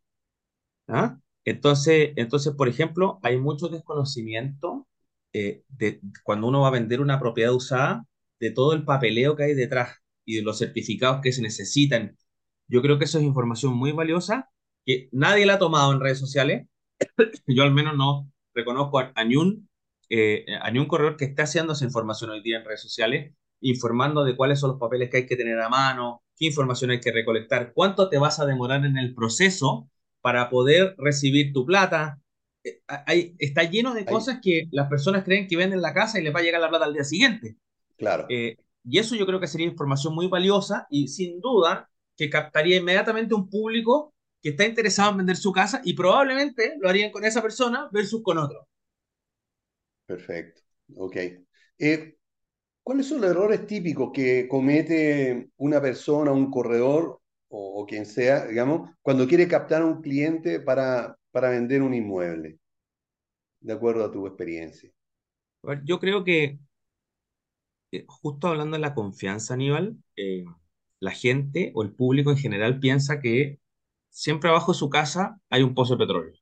¿Ah? 0.88 1.20
Entonces, 1.46 2.12
entonces, 2.16 2.54
por 2.56 2.68
ejemplo, 2.68 3.20
hay 3.24 3.38
mucho 3.38 3.70
desconocimiento 3.70 4.88
eh, 5.34 5.64
de 5.70 6.02
cuando 6.24 6.48
uno 6.48 6.62
va 6.62 6.70
a 6.70 6.72
vender 6.72 7.02
una 7.02 7.20
propiedad 7.20 7.54
usada, 7.54 8.06
de 8.40 8.52
todo 8.52 8.74
el 8.74 8.84
papeleo 8.84 9.36
que 9.36 9.44
hay 9.44 9.54
detrás 9.54 9.98
y 10.26 10.38
de 10.38 10.42
los 10.44 10.60
certificados 10.60 11.22
que 11.22 11.32
se 11.32 11.42
necesitan. 11.42 12.18
Yo 12.68 12.82
creo 12.82 12.98
que 12.98 13.06
eso 13.06 13.20
es 13.20 13.24
información 13.24 13.76
muy 13.76 13.92
valiosa 13.92 14.50
que 14.86 15.10
nadie 15.12 15.46
la 15.46 15.56
ha 15.56 15.60
tomado 15.60 15.92
en 15.92 16.00
redes 16.00 16.20
sociales. 16.20 16.68
Yo 17.48 17.64
al 17.64 17.74
menos 17.74 17.98
no 17.98 18.32
reconozco 18.54 19.00
a, 19.00 19.24
ni 19.26 19.36
un, 19.36 19.70
eh, 20.10 20.46
a 20.62 20.72
ni 20.72 20.80
un 20.80 20.88
corredor 20.88 21.18
que 21.18 21.26
esté 21.26 21.42
haciendo 21.42 21.74
esa 21.74 21.86
información 21.86 22.30
hoy 22.30 22.42
día 22.42 22.58
en 22.58 22.66
redes 22.66 22.82
sociales, 22.82 23.34
informando 23.62 24.24
de 24.24 24.36
cuáles 24.36 24.60
son 24.60 24.72
los 24.72 24.80
papeles 24.80 25.10
que 25.10 25.18
hay 25.18 25.26
que 25.26 25.36
tener 25.36 25.60
a 25.60 25.70
mano, 25.70 26.24
qué 26.38 26.46
información 26.46 26.92
hay 26.92 27.00
que 27.00 27.12
recolectar, 27.12 27.74
cuánto 27.74 28.10
te 28.10 28.18
vas 28.18 28.40
a 28.40 28.46
demorar 28.46 28.86
en 28.86 28.98
el 28.98 29.14
proceso 29.14 29.90
para 30.22 30.50
poder 30.50 30.96
recibir 30.98 31.52
tu 31.54 31.66
plata. 31.66 32.20
Eh, 32.64 32.82
hay, 32.88 33.36
está 33.40 33.64
lleno 33.64 33.94
de 33.94 34.06
cosas 34.06 34.40
que 34.42 34.68
las 34.72 34.88
personas 34.88 35.24
creen 35.24 35.48
que 35.48 35.58
venden 35.58 35.82
la 35.82 35.94
casa 35.94 36.20
y 36.20 36.24
les 36.24 36.34
va 36.34 36.40
a 36.40 36.44
llegar 36.44 36.62
la 36.62 36.70
plata 36.70 36.86
al 36.86 36.94
día 36.94 37.04
siguiente. 37.04 37.58
Claro. 37.98 38.26
Eh, 38.30 38.58
y 38.84 39.00
eso 39.00 39.16
yo 39.16 39.26
creo 39.26 39.40
que 39.40 39.48
sería 39.48 39.68
información 39.68 40.14
muy 40.14 40.28
valiosa 40.28 40.86
y 40.90 41.08
sin 41.08 41.40
duda 41.42 41.90
que 42.16 42.30
captaría 42.30 42.78
inmediatamente 42.78 43.36
un 43.36 43.50
público 43.50 44.14
que 44.42 44.50
está 44.50 44.66
interesado 44.66 45.12
en 45.12 45.18
vender 45.18 45.38
su 45.38 45.52
casa 45.52 45.82
y 45.84 45.94
probablemente 45.94 46.76
lo 46.80 46.90
harían 46.90 47.12
con 47.12 47.26
esa 47.26 47.42
persona 47.42 47.90
versus 47.92 48.22
con 48.22 48.38
otro. 48.38 48.68
Perfecto, 50.06 50.62
ok. 50.96 51.18
Eh, 51.80 52.18
¿Cuáles 52.84 53.08
son 53.08 53.22
los 53.22 53.32
errores 53.32 53.66
típicos 53.66 54.12
que 54.14 54.48
comete 54.48 55.50
una 55.58 55.82
persona, 55.82 56.32
un 56.32 56.52
corredor 56.52 57.20
o, 57.48 57.82
o, 57.82 57.86
quien 57.88 58.06
sea, 58.06 58.46
digamos, 58.46 58.92
cuando 59.02 59.28
quiere 59.28 59.48
captar 59.48 59.82
a 59.82 59.86
un 59.86 60.02
cliente 60.02 60.60
para, 60.60 61.18
para 61.32 61.50
vender 61.50 61.82
un 61.82 61.96
inmueble? 61.96 62.60
De 63.60 63.74
acuerdo 63.74 64.06
a 64.06 64.12
tu 64.12 64.28
experiencia. 64.28 64.92
Yo 65.84 66.00
creo 66.00 66.24
que 66.24 66.60
eh, 67.92 68.06
justo 68.08 68.48
hablando 68.48 68.76
de 68.76 68.82
la 68.82 68.94
confianza, 68.94 69.54
Aníbal, 69.54 69.98
eh, 70.16 70.46
la 71.00 71.12
gente 71.12 71.72
o 71.76 71.84
el 71.84 71.92
público 71.94 72.32
en 72.32 72.38
general 72.38 72.80
piensa 72.80 73.20
que 73.20 73.60
siempre 74.10 74.50
abajo 74.50 74.74
de 74.74 74.80
su 74.80 74.90
casa 74.90 75.40
hay 75.50 75.64
un 75.64 75.74
pozo 75.74 75.96
de 75.96 76.06
petróleo. 76.06 76.34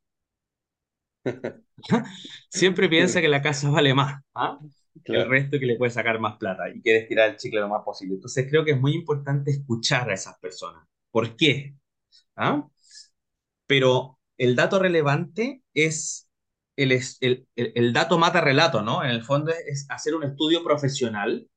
siempre 2.49 2.89
piensa 2.89 3.21
que 3.21 3.27
la 3.27 3.41
casa 3.41 3.69
vale 3.69 3.93
más 3.93 4.21
¿ah? 4.35 4.59
que 5.03 5.13
el 5.13 5.27
resto 5.27 5.59
que 5.59 5.65
le 5.65 5.75
puede 5.75 5.91
sacar 5.91 6.19
más 6.19 6.37
plata 6.37 6.69
y 6.69 6.81
quiere 6.81 6.99
estirar 6.99 7.29
el 7.29 7.37
chicle 7.37 7.59
lo 7.59 7.69
más 7.69 7.83
posible. 7.83 8.15
Entonces 8.15 8.47
creo 8.49 8.63
que 8.63 8.71
es 8.71 8.79
muy 8.79 8.93
importante 8.93 9.51
escuchar 9.51 10.09
a 10.09 10.13
esas 10.13 10.37
personas. 10.39 10.85
¿Por 11.11 11.35
qué? 11.35 11.75
¿Ah? 12.35 12.67
Pero 13.65 14.19
el 14.37 14.55
dato 14.55 14.79
relevante 14.79 15.63
es 15.73 16.29
el, 16.75 16.91
el, 16.91 17.47
el, 17.55 17.93
dato 17.93 18.17
mata 18.17 18.41
relato, 18.41 18.81
¿no? 18.81 19.03
En 19.03 19.11
el 19.11 19.23
fondo 19.23 19.51
es, 19.51 19.85
hacer 19.89 20.15
un 20.15 20.23
estudio 20.23 20.63
profesional 20.63 21.47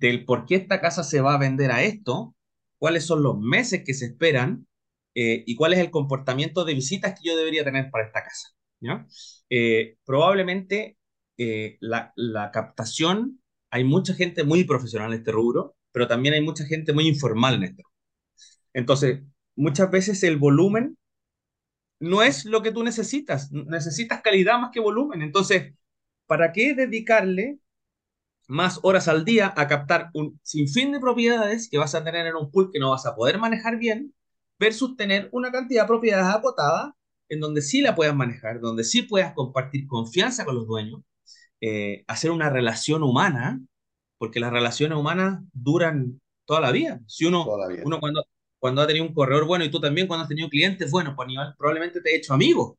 del 0.00 0.24
por 0.24 0.46
qué 0.46 0.56
esta 0.56 0.80
casa 0.80 1.04
se 1.04 1.20
va 1.20 1.34
a 1.34 1.38
vender 1.38 1.70
a 1.70 1.82
esto, 1.82 2.34
cuáles 2.78 3.04
son 3.06 3.22
los 3.22 3.38
meses 3.38 3.82
que 3.84 3.94
se 3.94 4.06
esperan 4.06 4.66
eh, 5.14 5.44
y 5.46 5.54
cuál 5.56 5.74
es 5.74 5.78
el 5.78 5.90
comportamiento 5.90 6.64
de 6.64 6.74
visitas 6.74 7.14
que 7.14 7.28
yo 7.28 7.36
debería 7.36 7.64
tener 7.64 7.90
para 7.90 8.06
esta 8.06 8.24
casa. 8.24 8.48
¿ya? 8.80 9.06
Eh, 9.50 9.96
probablemente 10.04 10.96
eh, 11.36 11.76
la, 11.80 12.12
la, 12.16 12.50
captación, 12.50 13.42
hay 13.70 13.84
mucha 13.84 14.14
gente 14.14 14.42
muy 14.42 14.64
profesional 14.64 15.12
en 15.12 15.18
este 15.18 15.32
rubro, 15.32 15.76
pero 15.92 16.08
también 16.08 16.34
hay 16.34 16.40
mucha 16.40 16.64
gente 16.64 16.92
muy 16.94 17.06
informal 17.06 17.56
en 17.56 17.64
esto. 17.64 17.82
Entonces, 18.72 19.20
muchas 19.56 19.90
veces 19.90 20.22
el 20.22 20.38
volumen 20.38 20.96
no 22.00 22.22
es 22.22 22.46
lo 22.46 22.62
que 22.62 22.72
tú 22.72 22.82
necesitas. 22.82 23.52
Necesitas 23.52 24.22
calidad 24.22 24.58
más 24.58 24.70
que 24.72 24.80
volumen. 24.80 25.20
Entonces, 25.22 25.74
¿para 26.26 26.52
qué 26.52 26.74
dedicarle 26.74 27.58
más 28.50 28.80
horas 28.82 29.08
al 29.08 29.24
día 29.24 29.54
a 29.56 29.68
captar 29.68 30.10
un 30.12 30.38
sinfín 30.42 30.92
de 30.92 31.00
propiedades 31.00 31.68
que 31.70 31.78
vas 31.78 31.94
a 31.94 32.02
tener 32.04 32.26
en 32.26 32.34
un 32.34 32.50
pool 32.50 32.70
que 32.72 32.80
no 32.80 32.90
vas 32.90 33.06
a 33.06 33.14
poder 33.14 33.38
manejar 33.38 33.78
bien 33.78 34.12
versus 34.58 34.96
tener 34.96 35.28
una 35.32 35.52
cantidad 35.52 35.82
de 35.82 35.88
propiedades 35.88 36.34
acotada 36.34 36.94
en 37.28 37.40
donde 37.40 37.62
sí 37.62 37.80
la 37.80 37.94
puedas 37.94 38.14
manejar, 38.14 38.60
donde 38.60 38.82
sí 38.82 39.02
puedas 39.02 39.32
compartir 39.34 39.86
confianza 39.86 40.44
con 40.44 40.56
los 40.56 40.66
dueños, 40.66 41.00
eh, 41.60 42.04
hacer 42.08 42.32
una 42.32 42.50
relación 42.50 43.04
humana, 43.04 43.60
porque 44.18 44.40
las 44.40 44.52
relaciones 44.52 44.98
humanas 44.98 45.40
duran 45.52 46.20
toda 46.44 46.60
la 46.60 46.72
vida. 46.72 47.00
Si 47.06 47.24
uno, 47.24 47.46
uno 47.84 48.00
cuando, 48.00 48.24
cuando 48.58 48.82
ha 48.82 48.86
tenido 48.88 49.06
un 49.06 49.14
corredor 49.14 49.46
bueno 49.46 49.64
y 49.64 49.70
tú 49.70 49.80
también 49.80 50.08
cuando 50.08 50.24
has 50.24 50.28
tenido 50.28 50.48
clientes 50.48 50.90
buenos, 50.90 51.14
pues 51.14 51.28
probablemente 51.56 52.00
te 52.00 52.10
he 52.10 52.16
hecho 52.16 52.34
amigo. 52.34 52.76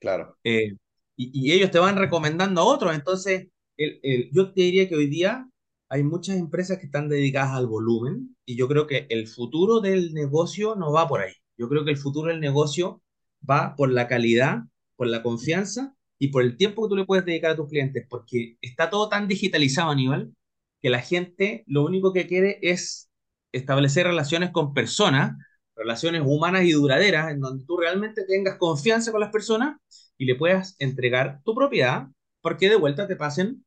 Claro. 0.00 0.38
Eh, 0.42 0.72
y, 1.14 1.48
y, 1.50 1.52
ellos 1.52 1.70
te 1.70 1.78
van 1.78 1.98
recomendando 1.98 2.62
a 2.62 2.64
otros. 2.64 2.94
Entonces, 2.94 3.48
el, 3.80 4.00
el, 4.02 4.30
yo 4.32 4.52
te 4.52 4.62
diría 4.62 4.88
que 4.88 4.96
hoy 4.96 5.06
día 5.08 5.48
hay 5.88 6.02
muchas 6.04 6.36
empresas 6.36 6.78
que 6.78 6.86
están 6.86 7.08
dedicadas 7.08 7.52
al 7.56 7.66
volumen 7.66 8.36
y 8.44 8.56
yo 8.56 8.68
creo 8.68 8.86
que 8.86 9.06
el 9.10 9.26
futuro 9.26 9.80
del 9.80 10.14
negocio 10.14 10.76
no 10.76 10.92
va 10.92 11.08
por 11.08 11.20
ahí. 11.20 11.32
Yo 11.56 11.68
creo 11.68 11.84
que 11.84 11.90
el 11.90 11.96
futuro 11.96 12.28
del 12.28 12.40
negocio 12.40 13.02
va 13.48 13.74
por 13.76 13.90
la 13.90 14.06
calidad, 14.06 14.60
por 14.96 15.08
la 15.08 15.22
confianza 15.22 15.94
y 16.18 16.28
por 16.28 16.42
el 16.42 16.56
tiempo 16.56 16.82
que 16.82 16.90
tú 16.90 16.96
le 16.96 17.06
puedes 17.06 17.24
dedicar 17.24 17.52
a 17.52 17.56
tus 17.56 17.68
clientes, 17.68 18.06
porque 18.08 18.56
está 18.60 18.90
todo 18.90 19.08
tan 19.08 19.26
digitalizado 19.28 19.90
a 19.90 19.94
nivel 19.94 20.34
que 20.80 20.90
la 20.90 21.00
gente 21.00 21.64
lo 21.66 21.84
único 21.84 22.12
que 22.12 22.26
quiere 22.26 22.58
es 22.62 23.10
establecer 23.52 24.06
relaciones 24.06 24.50
con 24.50 24.74
personas, 24.74 25.36
relaciones 25.74 26.22
humanas 26.24 26.64
y 26.64 26.72
duraderas, 26.72 27.32
en 27.32 27.40
donde 27.40 27.64
tú 27.64 27.78
realmente 27.78 28.24
tengas 28.26 28.58
confianza 28.58 29.10
con 29.10 29.20
las 29.20 29.30
personas 29.30 29.78
y 30.18 30.26
le 30.26 30.34
puedas 30.36 30.76
entregar 30.78 31.40
tu 31.44 31.54
propiedad, 31.54 32.08
porque 32.42 32.68
de 32.68 32.76
vuelta 32.76 33.08
te 33.08 33.16
pasen 33.16 33.64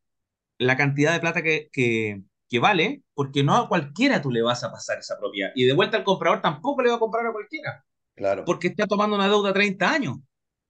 la 0.58 0.78
cantidad 0.78 1.14
de 1.14 1.20
plata 1.20 1.42
que, 1.42 1.70
que, 1.72 2.22
que, 2.50 2.60
vale, 2.60 3.04
porque 3.14 3.44
no 3.44 3.56
a 3.56 3.68
cualquiera 3.68 4.22
tú 4.22 4.32
le 4.32 4.42
vas 4.42 4.64
a 4.64 4.72
pasar 4.72 5.00
esa 5.00 5.18
propiedad. 5.18 5.52
Y 5.56 5.66
de 5.66 5.74
vuelta 5.74 5.98
al 5.98 6.04
comprador 6.04 6.42
tampoco 6.42 6.82
le 6.82 6.90
va 6.90 6.96
a 6.96 7.00
comprar 7.00 7.26
a 7.26 7.32
cualquiera. 7.32 7.86
Claro. 8.16 8.46
Porque 8.46 8.68
está 8.68 8.86
tomando 8.88 9.16
una 9.16 9.28
deuda 9.28 9.54
30 9.54 9.92
años. 9.92 10.18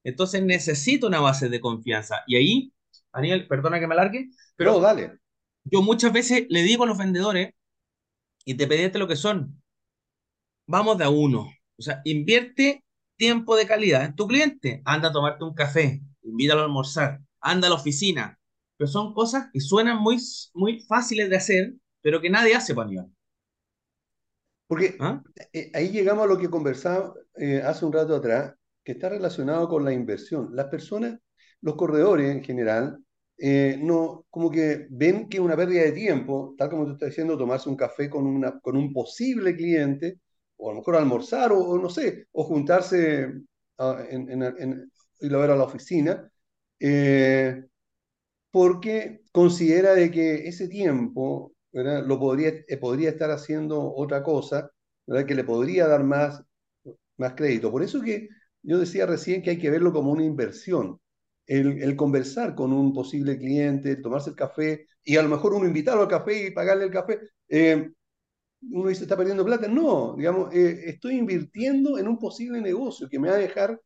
Entonces 0.04 0.44
necesito 0.44 1.08
una 1.08 1.20
base 1.20 1.50
de 1.50 1.60
confianza. 1.60 2.24
Y 2.28 2.36
ahí, 2.36 2.74
Daniel, 3.14 3.48
perdona 3.48 3.80
que 3.80 3.88
me 3.88 3.94
alargue, 3.94 4.30
pero 4.56 4.74
no, 4.74 4.80
dale. 4.80 5.20
yo 5.64 5.82
muchas 5.82 6.12
veces 6.12 6.46
le 6.50 6.64
digo 6.64 6.84
a 6.84 6.88
los 6.88 6.98
vendedores, 6.98 7.54
y 8.46 8.56
te 8.56 8.68
pediste 8.68 9.00
lo 9.00 9.08
que 9.08 9.16
son. 9.16 9.62
Vamos 10.68 10.98
de 10.98 11.06
a 11.06 11.10
uno. 11.10 11.50
O 11.78 11.82
sea, 11.82 12.02
invierte 12.06 12.84
tiempo 13.18 13.56
de 13.56 13.68
calidad 13.68 14.06
en 14.06 14.16
tu 14.16 14.28
cliente. 14.28 14.82
Anda 14.86 15.10
a 15.10 15.12
tomarte 15.12 15.44
un 15.44 15.54
café, 15.54 16.02
invítalo 16.22 16.62
a 16.62 16.66
almorzar, 16.66 17.22
anda 17.40 17.68
a 17.68 17.70
la 17.70 17.76
oficina. 17.76 18.40
Pero 18.78 18.88
son 18.88 19.14
cosas 19.14 19.50
que 19.52 19.60
suenan 19.60 20.00
muy, 20.00 20.18
muy 20.54 20.82
fáciles 20.82 21.30
de 21.30 21.36
hacer, 21.36 21.74
pero 22.02 22.22
que 22.22 22.30
nadie 22.30 22.56
hace, 22.56 22.74
Panión. 22.74 23.16
Porque 24.68 24.96
¿Ah? 25.00 25.22
Eh, 25.52 25.72
ahí 25.74 25.90
llegamos 25.90 26.24
a 26.24 26.28
lo 26.28 26.38
que 26.38 26.50
conversaba 26.50 27.14
eh, 27.36 27.62
hace 27.64 27.86
un 27.86 27.94
rato 27.94 28.16
atrás, 28.16 28.56
que 28.84 28.94
está 28.94 29.10
relacionado 29.10 29.68
con 29.70 29.86
la 29.86 29.94
inversión. 29.94 30.50
Las 30.56 30.68
personas, 30.68 31.20
los 31.62 31.76
corredores 31.76 32.32
en 32.32 32.44
general, 32.44 33.00
eh, 33.38 33.78
no, 33.82 34.26
como 34.30 34.50
que 34.50 34.88
ven 34.90 35.30
que 35.30 35.40
una 35.40 35.56
pérdida 35.56 35.84
de 35.84 35.92
tiempo, 35.92 36.56
tal 36.58 36.70
como 36.70 36.86
tú 36.86 36.94
estás 36.94 37.10
diciendo, 37.10 37.38
tomarse 37.38 37.70
un 37.70 37.76
café 37.76 38.10
con, 38.10 38.26
una, 38.26 38.60
con 38.60 38.78
un 38.78 38.94
posible 38.94 39.56
cliente, 39.56 40.20
o 40.58 40.70
a 40.70 40.74
lo 40.74 40.80
mejor 40.80 40.96
almorzar, 40.96 41.52
o, 41.52 41.78
no 41.78 41.90
sé, 41.90 42.28
o 42.32 42.44
juntarse 42.44 43.34
a, 43.78 44.04
en, 44.10 44.42
en, 44.44 44.92
ir 45.22 45.36
a 45.36 45.38
ver 45.38 45.52
a 45.52 45.56
la 45.56 45.64
oficina, 45.64 46.30
eh, 46.80 47.64
porque 48.54 49.24
considera 49.32 49.96
de 49.96 50.12
que 50.12 50.48
ese 50.48 50.68
tiempo 50.68 51.56
lo 51.72 52.20
podría, 52.20 52.50
eh, 52.68 52.78
podría 52.78 53.10
estar 53.10 53.32
haciendo 53.32 53.96
otra 53.96 54.22
cosa, 54.22 54.70
que 55.28 55.34
le 55.36 55.44
podría 55.44 55.88
dar 55.88 56.04
más, 56.04 56.44
más 57.18 57.34
crédito. 57.34 57.72
Por 57.72 57.82
eso 57.82 58.00
que 58.02 58.30
yo 58.62 58.78
decía 58.78 59.08
recién 59.08 59.42
que 59.42 59.50
hay 59.52 59.58
que 59.58 59.72
verlo 59.72 59.92
como 59.92 60.12
una 60.12 60.24
inversión. 60.24 61.00
El, 61.48 61.96
conversar 61.96 62.54
con 62.54 62.74
un 62.74 62.94
posible 62.94 63.40
cliente, 63.40 63.96
tomarse 63.96 64.30
el 64.30 64.36
café 64.36 64.88
y 65.04 65.18
a 65.18 65.24
lo 65.24 65.30
mejor 65.30 65.56
uno 65.56 65.66
invitarlo 65.68 66.04
al 66.04 66.08
café 66.08 66.48
y 66.48 66.52
pagarle 66.52 66.86
el 66.86 66.92
café, 66.92 67.20
eh, 67.50 67.90
uno 68.72 68.90
dice, 68.90 69.04
está 69.04 69.18
perdiendo 69.18 69.46
plata. 69.46 69.68
No, 69.68 70.16
digamos, 70.16 70.54
eh, 70.54 70.84
estoy 70.86 71.16
invirtiendo 71.18 71.98
en 71.98 72.08
un 72.08 72.20
posible 72.20 72.62
negocio 72.62 73.10
que 73.10 73.20
me 73.20 73.30
va 73.30 73.36
a 73.36 73.40
dejar 73.40 73.82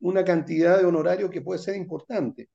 una 0.00 0.24
cantidad 0.24 0.78
de 0.78 0.84
honorario 0.84 1.30
que 1.30 1.42
puede 1.42 1.60
ser 1.60 1.76
importante. 1.76 2.48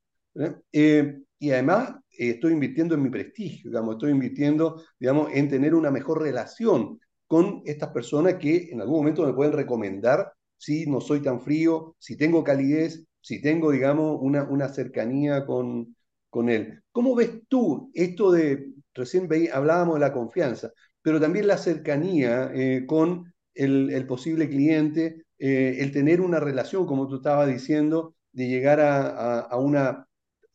Eh, 0.71 1.19
y 1.39 1.51
además 1.51 1.95
estoy 2.09 2.53
invirtiendo 2.53 2.95
en 2.95 3.03
mi 3.03 3.09
prestigio, 3.09 3.69
digamos, 3.69 3.95
estoy 3.95 4.11
invirtiendo, 4.11 4.81
digamos, 4.99 5.29
en 5.33 5.49
tener 5.49 5.75
una 5.75 5.91
mejor 5.91 6.21
relación 6.21 6.99
con 7.27 7.61
estas 7.65 7.89
personas 7.89 8.35
que 8.35 8.69
en 8.71 8.81
algún 8.81 8.97
momento 8.97 9.25
me 9.25 9.33
pueden 9.33 9.53
recomendar 9.53 10.31
si 10.57 10.85
no 10.85 11.01
soy 11.01 11.21
tan 11.21 11.41
frío, 11.41 11.95
si 11.99 12.15
tengo 12.15 12.43
calidez, 12.43 13.05
si 13.19 13.41
tengo, 13.41 13.71
digamos, 13.71 14.17
una, 14.21 14.43
una 14.43 14.69
cercanía 14.69 15.45
con, 15.45 15.95
con 16.29 16.49
él. 16.49 16.81
¿Cómo 16.91 17.15
ves 17.15 17.31
tú 17.47 17.91
esto 17.93 18.31
de, 18.31 18.73
recién 18.93 19.29
hablábamos 19.51 19.95
de 19.95 20.01
la 20.01 20.13
confianza, 20.13 20.71
pero 21.01 21.19
también 21.19 21.47
la 21.47 21.57
cercanía 21.57 22.51
eh, 22.53 22.85
con 22.87 23.33
el, 23.53 24.05
posible 24.07 24.49
cliente, 24.49 25.25
eh, 25.37 25.77
el 25.79 25.91
tener 25.91 26.21
una 26.21 26.39
relación, 26.39 26.85
como 26.87 27.07
tú 27.07 27.17
estabas 27.17 27.47
diciendo, 27.47 28.15
de 28.31 28.47
llegar 28.47 28.79
a, 28.81 29.57
una, 29.57 30.07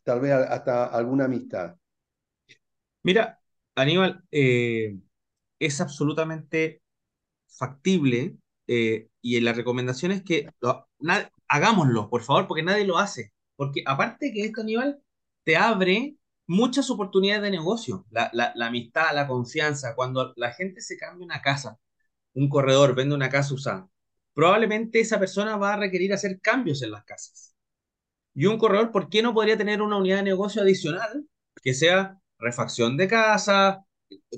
tal 0.09 0.21
vez 0.21 0.33
hasta 0.33 0.87
alguna 0.87 1.27
amistad. 1.27 1.77
Mira, 3.03 3.39
Aníbal, 3.75 4.25
eh, 4.31 4.99
es 5.59 5.81
absolutamente 5.83 6.81
factible 7.47 8.39
y 8.67 9.41
la 9.41 9.53
recomendación 9.53 10.13
es 10.13 10.23
que 10.23 10.49
hagámoslo, 11.47 12.09
por 12.09 12.23
favor, 12.23 12.47
porque 12.47 12.63
nadie 12.63 12.87
lo 12.87 12.97
hace. 12.97 13.35
Porque 13.55 13.83
aparte 13.85 14.33
que 14.33 14.45
esto, 14.45 14.63
Aníbal, 14.63 15.03
te 15.45 15.57
abre 15.59 16.17
muchas 16.47 16.89
oportunidades 16.89 17.43
de 17.43 17.51
negocio. 17.51 18.07
La, 18.11 18.31
la, 18.33 18.67
amistad, 18.67 19.15
la 19.15 19.27
confianza, 19.27 19.95
cuando 19.95 20.33
la 20.37 20.53
gente 20.53 20.81
se 20.81 20.97
cambia 20.97 21.27
una 21.27 21.43
casa, 21.43 21.79
un 22.33 22.49
corredor 22.49 22.95
vende 22.95 23.15
una 23.15 23.29
casa 23.29 23.53
usada, 23.53 23.91
probablemente 24.33 25.01
esa 25.01 25.19
persona 25.19 25.57
va 25.59 25.75
a 25.75 25.77
requerir 25.79 26.15
hacer 26.15 26.41
cambios 26.41 26.83
en 26.83 26.93
las 26.93 27.05
casas. 27.05 27.48
Y 28.35 28.47
un 28.47 28.59
corredor, 28.59 28.93
¿por 28.93 29.09
qué 29.09 29.23
no 29.23 29.35
podría 29.35 29.59
tener 29.59 29.83
una 29.83 29.97
unidad 29.97 30.19
de 30.19 30.23
negocio 30.25 30.63
adicional 30.63 31.27
que 31.63 31.75
sea 31.75 32.21
refacción 32.39 32.97
de 32.97 33.09
casa, 33.09 33.85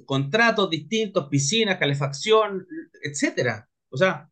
contratos 0.06 0.70
distintos, 0.70 1.28
piscinas, 1.28 1.78
calefacción, 1.78 2.66
etcétera? 3.02 3.68
O 3.90 3.96
sea, 3.96 4.30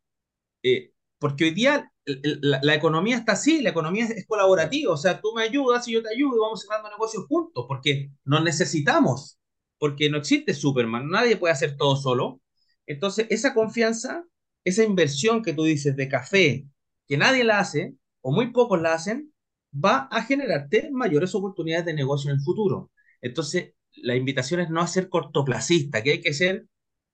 eh, 0.62 0.92
porque 1.18 1.44
hoy 1.44 1.50
día 1.50 1.92
la, 2.06 2.74
economía 2.74 3.16
está 3.16 3.32
así, 3.32 3.60
la 3.60 3.70
economía 3.70 4.06
es, 4.06 4.26
colaborativa, 4.26 4.92
o 4.92 4.96
sea, 4.96 5.20
tú 5.20 5.32
me 5.34 5.42
ayudas 5.42 5.86
y 5.88 5.92
yo 5.92 6.02
te 6.02 6.14
ayudo 6.14 6.36
y 6.36 6.40
vamos 6.40 6.62
cerrando 6.62 6.90
negocios 6.90 7.26
juntos, 7.26 7.64
porque 7.68 8.10
nos 8.24 8.42
necesitamos, 8.42 9.38
porque 9.78 10.08
no 10.10 10.18
existe 10.18 10.54
Superman, 10.54 11.08
nadie 11.08 11.36
puede 11.36 11.52
hacer 11.52 11.76
todo 11.76 11.96
solo. 11.96 12.40
Entonces, 12.86 13.26
esa 13.30 13.54
confianza, 13.54 14.24
esa 14.64 14.84
inversión 14.84 15.42
que 15.42 15.52
tú 15.52 15.64
dices 15.64 15.96
de 15.96 16.08
café, 16.08 16.66
que 17.06 17.16
nadie 17.16 17.44
la 17.44 17.58
hace, 17.58 17.94
o 18.22 18.32
muy 18.32 18.52
pocos 18.52 18.80
la 18.80 18.94
hacen, 18.94 19.32
va 19.72 20.08
a 20.10 20.22
generarte 20.22 20.90
mayores 20.92 21.34
oportunidades 21.34 21.86
de 21.86 21.94
negocio 21.94 22.30
en 22.30 22.36
el 22.36 22.42
futuro. 22.42 22.90
Entonces, 23.20 23.74
la 23.96 24.16
invitación 24.16 24.60
es 24.60 24.70
no 24.70 24.86
ser 24.86 25.08
cortoplacista, 25.08 26.02
que 26.02 26.12
hay 26.12 26.20
que 26.20 26.32
ser 26.32 26.66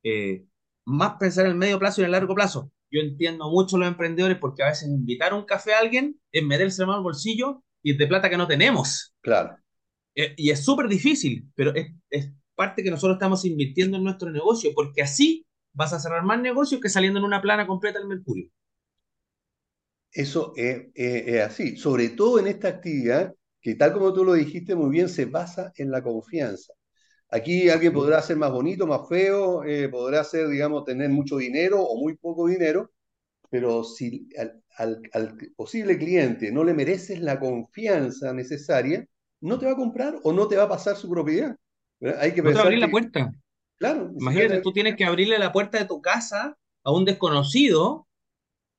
eh, 0.02 0.44
más 0.84 1.14
pensar 1.18 1.46
en 1.46 1.52
el 1.52 1.58
medio 1.58 1.78
plazo 1.78 2.00
y 2.00 2.04
en 2.04 2.06
el 2.06 2.12
largo 2.12 2.34
plazo 2.34 2.70
yo 2.94 3.00
entiendo 3.00 3.50
mucho 3.50 3.74
a 3.74 3.80
los 3.80 3.88
emprendedores 3.88 4.38
porque 4.38 4.62
a 4.62 4.68
veces 4.68 4.88
invitar 4.88 5.34
un 5.34 5.44
café 5.44 5.74
a 5.74 5.80
alguien 5.80 6.16
es 6.30 6.44
meterse 6.44 6.82
la 6.82 6.86
mano 6.86 6.98
al 6.98 7.02
bolsillo 7.02 7.64
y 7.82 7.92
es 7.92 7.98
de 7.98 8.06
plata 8.06 8.30
que 8.30 8.36
no 8.36 8.46
tenemos. 8.46 9.14
Claro. 9.20 9.56
Eh, 10.14 10.34
y 10.36 10.50
es 10.50 10.64
súper 10.64 10.86
difícil, 10.86 11.50
pero 11.56 11.74
es, 11.74 11.88
es, 12.08 12.30
parte 12.54 12.84
que 12.84 12.90
nosotros 12.92 13.16
estamos 13.16 13.44
invirtiendo 13.44 13.96
en 13.96 14.04
nuestro 14.04 14.30
negocio, 14.30 14.70
porque 14.76 15.02
así 15.02 15.44
vas 15.72 15.92
a 15.92 15.98
cerrar 15.98 16.22
más 16.22 16.40
negocios 16.40 16.80
que 16.80 16.88
saliendo 16.88 17.18
en 17.18 17.24
una 17.24 17.42
plana 17.42 17.66
completa 17.66 17.98
del 17.98 18.06
Mercurio. 18.06 18.48
Eso 20.14 20.52
es, 20.56 20.86
es 20.94 21.42
así, 21.42 21.76
sobre 21.76 22.10
todo 22.10 22.38
en 22.38 22.46
esta 22.46 22.68
actividad 22.68 23.34
que 23.64 23.74
tal 23.76 23.94
como 23.94 24.12
tú 24.12 24.24
lo 24.24 24.34
dijiste 24.34 24.74
muy 24.74 24.90
bien, 24.90 25.08
se 25.08 25.24
basa 25.24 25.72
en 25.76 25.90
la 25.90 26.02
confianza. 26.02 26.74
Aquí 27.30 27.70
alguien 27.70 27.94
podrá 27.94 28.20
ser 28.20 28.36
más 28.36 28.52
bonito, 28.52 28.86
más 28.86 29.08
feo, 29.08 29.64
eh, 29.64 29.88
podrá 29.88 30.22
ser, 30.22 30.48
digamos, 30.48 30.84
tener 30.84 31.08
mucho 31.08 31.38
dinero 31.38 31.82
o 31.82 31.98
muy 31.98 32.14
poco 32.14 32.46
dinero, 32.46 32.92
pero 33.48 33.82
si 33.82 34.28
al, 34.76 35.00
posible 35.56 35.96
cliente 35.96 36.52
no 36.52 36.62
le 36.62 36.74
mereces 36.74 37.20
la 37.20 37.40
confianza 37.40 38.34
necesaria, 38.34 39.06
no 39.40 39.58
te 39.58 39.64
va 39.64 39.72
a 39.72 39.76
comprar 39.76 40.20
o 40.22 40.32
no 40.34 40.46
te 40.46 40.56
va 40.56 40.64
a 40.64 40.68
pasar 40.68 40.96
su 40.96 41.08
propiedad. 41.08 41.56
Hay 42.20 42.32
que 42.32 42.42
no 42.42 42.50
te 42.50 42.56
va 42.56 42.60
a 42.60 42.64
abrir 42.64 42.80
la 42.80 42.90
puerta. 42.90 43.32
Claro. 43.78 44.12
Imagínate, 44.20 44.60
tú 44.60 44.72
tienes 44.74 44.94
que 44.94 45.06
abrirle 45.06 45.38
la 45.38 45.52
puerta 45.52 45.78
de 45.78 45.86
tu 45.86 46.02
casa 46.02 46.54
a 46.82 46.92
un 46.92 47.06
desconocido 47.06 48.03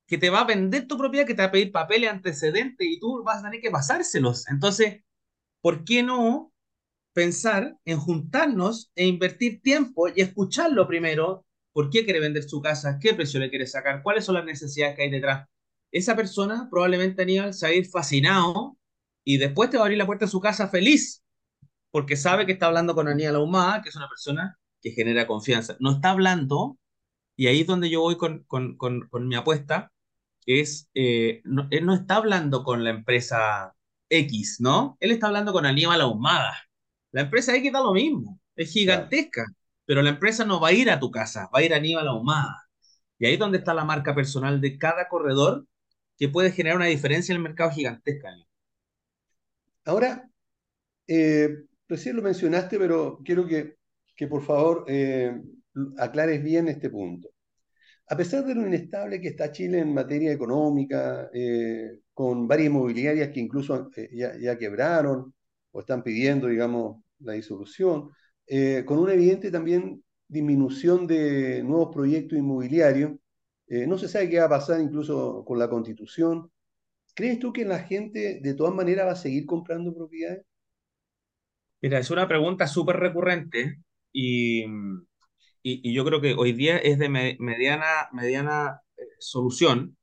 que 0.07 0.17
te 0.17 0.29
va 0.29 0.41
a 0.41 0.45
vender 0.45 0.87
tu 0.87 0.97
propiedad, 0.97 1.25
que 1.25 1.33
te 1.33 1.41
va 1.41 1.47
a 1.47 1.51
pedir 1.51 1.71
papeles 1.71 2.09
antecedentes 2.09 2.87
y 2.87 2.99
tú 2.99 3.23
vas 3.23 3.39
a 3.39 3.43
tener 3.43 3.61
que 3.61 3.71
pasárselos. 3.71 4.47
Entonces, 4.49 5.03
¿por 5.61 5.83
qué 5.83 6.03
no 6.03 6.53
pensar 7.15 7.77
en 7.85 7.97
juntarnos 7.97 8.91
e 8.93 9.07
invertir 9.07 9.61
tiempo 9.61 10.09
y 10.09 10.21
escucharlo 10.21 10.85
primero, 10.85 11.45
por 11.71 11.89
qué 11.89 12.03
quiere 12.03 12.19
vender 12.19 12.43
su 12.43 12.61
casa, 12.61 12.99
qué 13.01 13.13
precio 13.13 13.39
le 13.39 13.49
quiere 13.49 13.67
sacar, 13.67 14.03
cuáles 14.03 14.25
son 14.25 14.35
las 14.35 14.45
necesidades 14.45 14.95
que 14.95 15.03
hay 15.03 15.09
detrás. 15.09 15.47
Esa 15.91 16.15
persona 16.15 16.67
probablemente 16.69 17.21
Aníbal 17.21 17.53
se 17.53 17.65
va 17.65 17.69
a 17.71 17.75
ir 17.75 17.87
fascinado 17.87 18.77
y 19.23 19.37
después 19.37 19.69
te 19.69 19.77
va 19.77 19.83
a 19.83 19.85
abrir 19.85 19.97
la 19.97 20.05
puerta 20.05 20.25
de 20.25 20.31
su 20.31 20.41
casa 20.41 20.67
feliz, 20.67 21.23
porque 21.89 22.17
sabe 22.17 22.45
que 22.45 22.51
está 22.51 22.67
hablando 22.67 22.93
con 22.93 23.07
Aníbal 23.07 23.37
Ahumada, 23.37 23.81
que 23.81 23.89
es 23.89 23.95
una 23.95 24.09
persona 24.09 24.59
que 24.81 24.91
genera 24.91 25.25
confianza. 25.25 25.77
No 25.79 25.93
está 25.93 26.11
hablando, 26.11 26.77
y 27.37 27.47
ahí 27.47 27.61
es 27.61 27.67
donde 27.67 27.89
yo 27.89 28.01
voy 28.01 28.17
con, 28.17 28.43
con, 28.43 28.75
con, 28.77 29.27
mi 29.27 29.35
apuesta, 29.35 29.91
es, 30.45 30.89
eh, 30.93 31.41
él 31.71 31.85
no 31.85 31.93
está 31.95 32.17
hablando 32.17 32.63
con 32.63 32.83
la 32.83 32.91
empresa 32.91 33.75
X, 34.09 34.57
¿no? 34.59 34.97
Él 34.99 35.11
está 35.11 35.27
hablando 35.27 35.53
con 35.53 35.65
Aníbal 35.65 36.01
Ahumada. 36.01 36.55
La 37.11 37.21
empresa 37.21 37.55
X 37.55 37.71
da 37.71 37.81
lo 37.81 37.93
mismo, 37.93 38.39
es 38.55 38.71
gigantesca, 38.71 39.45
pero 39.85 40.01
la 40.01 40.09
empresa 40.11 40.45
no 40.45 40.59
va 40.59 40.69
a 40.69 40.73
ir 40.73 40.89
a 40.89 40.99
tu 40.99 41.11
casa, 41.11 41.49
va 41.53 41.59
a 41.59 41.63
ir 41.63 41.73
a 41.73 41.77
Aníbal 41.77 42.07
Ahumada. 42.07 42.63
Y 43.19 43.25
ahí 43.25 43.33
es 43.33 43.39
donde 43.39 43.59
está 43.59 43.73
la 43.73 43.85
marca 43.85 44.13
personal 44.15 44.59
de 44.61 44.77
cada 44.77 45.07
corredor 45.07 45.65
que 46.17 46.29
puede 46.29 46.51
generar 46.51 46.77
una 46.77 46.87
diferencia 46.87 47.33
en 47.33 47.37
el 47.37 47.43
mercado 47.43 47.71
gigantesca. 47.71 48.29
Ahora, 49.85 50.29
eh, 51.07 51.65
recién 51.87 52.15
lo 52.15 52.21
mencionaste, 52.21 52.77
pero 52.79 53.19
quiero 53.23 53.47
que, 53.47 53.77
que 54.15 54.27
por 54.27 54.43
favor 54.43 54.85
eh, 54.87 55.41
aclares 55.97 56.43
bien 56.43 56.67
este 56.67 56.89
punto. 56.89 57.29
A 58.07 58.15
pesar 58.15 58.45
de 58.45 58.53
lo 58.53 58.67
inestable 58.67 59.19
que 59.19 59.29
está 59.29 59.51
Chile 59.51 59.79
en 59.79 59.93
materia 59.93 60.31
económica, 60.31 61.29
eh, 61.33 61.99
con 62.13 62.47
varias 62.47 62.67
inmobiliarias 62.67 63.29
que 63.29 63.39
incluso 63.39 63.89
ya, 64.11 64.37
ya, 64.37 64.57
quebraron 64.57 65.33
o 65.71 65.79
están 65.79 66.03
pidiendo, 66.03 66.47
digamos, 66.47 67.01
la 67.19 67.33
disolución, 67.33 68.11
eh, 68.47 68.83
con 68.85 68.99
una 68.99 69.13
evidente 69.13 69.49
también 69.49 70.03
disminución 70.27 71.07
de 71.07 71.63
nuevos 71.63 71.93
proyectos 71.93 72.37
inmobiliarios. 72.37 73.13
Eh, 73.67 73.87
no 73.87 73.97
se 73.97 74.07
sabe 74.07 74.29
qué 74.29 74.39
va 74.39 74.45
a 74.45 74.49
pasar 74.49 74.79
incluso 74.81 75.43
con 75.43 75.57
la 75.57 75.69
constitución. 75.69 76.51
¿Crees 77.15 77.39
tú 77.39 77.51
que 77.51 77.65
la 77.65 77.79
gente 77.79 78.39
de 78.41 78.53
todas 78.53 78.73
maneras 78.73 79.07
va 79.07 79.11
a 79.11 79.15
seguir 79.15 79.45
comprando 79.45 79.95
propiedades? 79.95 80.45
Mira, 81.81 81.99
es 81.99 82.11
una 82.11 82.27
pregunta 82.27 82.67
súper 82.67 82.97
recurrente 82.97 83.79
y, 84.11 84.65
y, 85.65 85.93
yo 85.93 86.05
creo 86.05 86.21
que 86.21 86.35
hoy 86.35 86.53
día 86.53 86.77
es 86.77 86.99
de 86.99 87.09
mediana, 87.09 88.09
mediana 88.13 88.81
eh, 88.97 89.03
solución. 89.19 89.97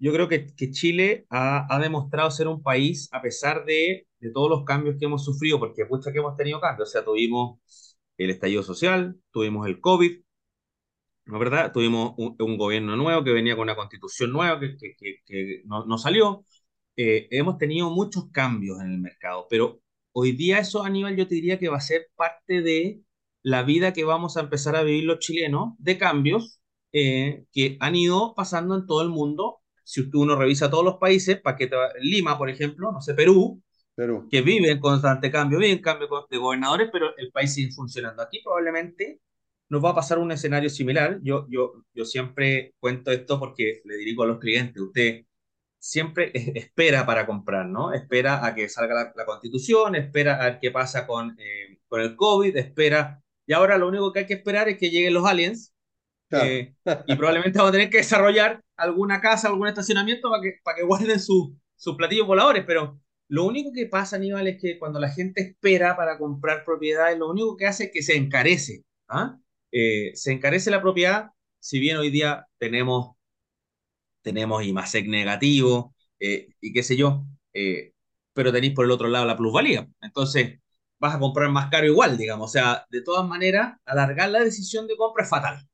yo 0.00 0.12
creo 0.12 0.28
que, 0.28 0.46
que 0.56 0.70
Chile 0.70 1.26
ha, 1.30 1.66
ha, 1.74 1.78
demostrado 1.80 2.30
ser 2.30 2.48
un 2.48 2.62
país, 2.62 3.08
a 3.12 3.22
pesar 3.22 3.64
de 3.66 4.08
de 4.20 4.30
todos 4.30 4.50
los 4.50 4.64
cambios 4.64 4.96
que 4.98 5.06
hemos 5.06 5.24
sufrido, 5.24 5.58
porque 5.58 5.84
mucha 5.84 6.12
que 6.12 6.18
hemos 6.18 6.36
tenido 6.36 6.60
cambios, 6.60 6.88
o 6.88 6.92
sea, 6.92 7.04
tuvimos 7.04 7.60
el 8.16 8.30
estallido 8.30 8.62
social, 8.62 9.16
tuvimos 9.30 9.66
el 9.66 9.80
COVID, 9.80 10.20
¿no 11.26 11.36
es 11.36 11.40
verdad? 11.40 11.72
Tuvimos 11.72 12.14
un, 12.16 12.56
gobierno 12.56 12.96
nuevo 12.96 13.22
que 13.24 13.32
venía 13.32 13.54
con 13.54 13.64
una 13.64 13.76
constitución 13.76 14.32
nueva 14.32 14.58
que, 14.60 14.76
que, 15.26 15.62
no, 15.66 15.84
no, 15.86 15.98
salió. 15.98 16.44
Eh, 16.96 17.28
hemos 17.30 17.58
tenido 17.58 17.90
muchos 17.90 18.30
cambios 18.32 18.80
en 18.80 18.92
el 18.92 18.98
mercado, 18.98 19.46
pero 19.50 19.80
hoy 20.12 20.32
día 20.32 20.58
eso, 20.58 20.82
Aníbal, 20.84 21.16
yo 21.16 21.28
te 21.28 21.34
diría 21.36 21.58
que 21.58 21.68
va 21.68 21.76
a 21.78 21.80
ser 21.80 22.08
parte 22.16 22.62
de 22.62 23.02
la 23.48 23.62
vida 23.62 23.92
que 23.94 24.04
vamos 24.04 24.36
a 24.36 24.40
empezar 24.40 24.76
a 24.76 24.82
vivir 24.82 25.04
los 25.04 25.20
chilenos, 25.20 25.74
de 25.78 25.96
cambios, 25.96 26.60
eh, 26.92 27.44
que 27.52 27.78
han 27.80 27.96
ido 27.96 28.34
pasando 28.34 28.76
en 28.76 28.86
todo 28.86 29.02
el 29.02 29.08
mundo. 29.08 29.60
Si 29.84 30.08
uno 30.12 30.36
revisa 30.36 30.70
todos 30.70 30.84
los 30.84 30.96
países, 30.98 31.40
que 31.56 31.70
Lima, 32.00 32.36
por 32.36 32.50
ejemplo, 32.50 32.92
no 32.92 33.00
sé, 33.00 33.14
Perú, 33.14 33.62
Perú, 33.94 34.28
que 34.30 34.42
vive 34.42 34.70
en 34.70 34.80
constante 34.80 35.30
cambio, 35.30 35.58
vive 35.58 35.72
en 35.72 35.80
cambio 35.80 36.08
de 36.30 36.36
gobernadores, 36.36 36.90
pero 36.92 37.16
el 37.16 37.30
país 37.32 37.54
sigue 37.54 37.72
funcionando. 37.72 38.22
Aquí 38.22 38.40
probablemente 38.44 39.20
nos 39.70 39.82
va 39.84 39.90
a 39.90 39.94
pasar 39.94 40.18
un 40.18 40.30
escenario 40.32 40.68
similar. 40.70 41.18
Yo, 41.22 41.46
yo, 41.48 41.84
yo 41.94 42.04
siempre 42.04 42.74
cuento 42.78 43.10
esto 43.10 43.38
porque 43.40 43.80
le 43.84 43.96
dirigo 43.96 44.24
a 44.24 44.26
los 44.26 44.38
clientes, 44.38 44.80
usted 44.82 45.24
siempre 45.78 46.32
espera 46.34 47.06
para 47.06 47.26
comprar, 47.26 47.66
¿no? 47.66 47.92
Espera 47.92 48.44
a 48.44 48.54
que 48.54 48.68
salga 48.68 49.12
la, 49.16 49.24
constitución, 49.26 49.94
espera 49.94 50.42
a 50.42 50.44
ver 50.50 50.58
qué 50.60 50.70
pasa 50.70 51.06
con, 51.06 51.36
eh, 51.40 51.78
con 51.88 52.00
el 52.02 52.16
COVID, 52.16 52.56
espera, 52.56 53.22
y 53.48 53.54
ahora 53.54 53.78
lo 53.78 53.88
único 53.88 54.12
que 54.12 54.20
hay 54.20 54.26
que 54.26 54.34
esperar 54.34 54.68
es 54.68 54.76
que 54.76 54.90
lleguen 54.90 55.14
los 55.14 55.26
aliens, 55.26 55.72
eh, 56.30 56.74
y 57.06 57.16
probablemente 57.16 57.58
vamos 57.58 57.70
a 57.70 57.72
tener 57.72 57.88
que 57.88 57.96
desarrollar 57.96 58.62
alguna 58.76 59.22
casa, 59.22 59.48
algún 59.48 59.66
estacionamiento 59.66 60.28
para 60.28 60.42
que, 60.42 60.56
para 60.62 60.76
que 60.76 60.82
guarden 60.84 61.18
sus 61.18 61.56
platillos 61.96 62.26
voladores, 62.26 62.64
pero 62.66 63.00
lo 63.28 63.46
único 63.46 63.72
que 63.72 63.86
pasa, 63.86 64.16
Aníbal, 64.16 64.46
es 64.48 64.60
que 64.60 64.78
cuando 64.78 65.00
la 65.00 65.08
gente 65.08 65.40
espera 65.40 65.96
para 65.96 66.18
comprar 66.18 66.62
propiedades, 66.62 67.18
lo 67.18 67.30
único 67.30 67.56
que 67.56 67.66
hace 67.66 67.84
es 67.84 67.90
que 67.90 68.02
se 68.02 68.16
encarece, 68.16 68.84
¿ah? 69.08 69.38
Eh, 69.72 70.10
se 70.14 70.32
encarece 70.32 70.70
la 70.70 70.82
propiedad, 70.82 71.30
si 71.58 71.78
bien 71.78 71.96
hoy 71.96 72.10
día 72.10 72.46
tenemos 72.58 73.16
tenemos 74.20 74.62
IMASEC 74.62 75.06
negativo 75.08 75.94
eh, 76.20 76.48
y 76.60 76.74
qué 76.74 76.82
sé 76.82 76.98
yo, 76.98 77.24
pero 78.34 78.52
tenéis 78.52 78.74
por 78.74 78.84
el 78.84 78.90
otro 78.90 79.08
lado 79.08 79.24
la 79.24 79.38
plusvalía. 79.38 79.88
Entonces, 80.02 80.60
vas 80.98 81.14
a 81.14 81.18
comprar 81.18 81.50
más 81.50 81.70
caro 81.70 81.86
igual, 81.86 82.16
digamos. 82.18 82.50
O 82.50 82.52
sea, 82.52 82.86
de 82.90 83.02
todas 83.02 83.26
maneras, 83.26 83.78
alargar 83.84 84.30
la 84.30 84.40
decisión 84.40 84.86
de 84.86 84.96
compra 84.96 85.24
es 85.24 85.30
fatal. 85.30 85.68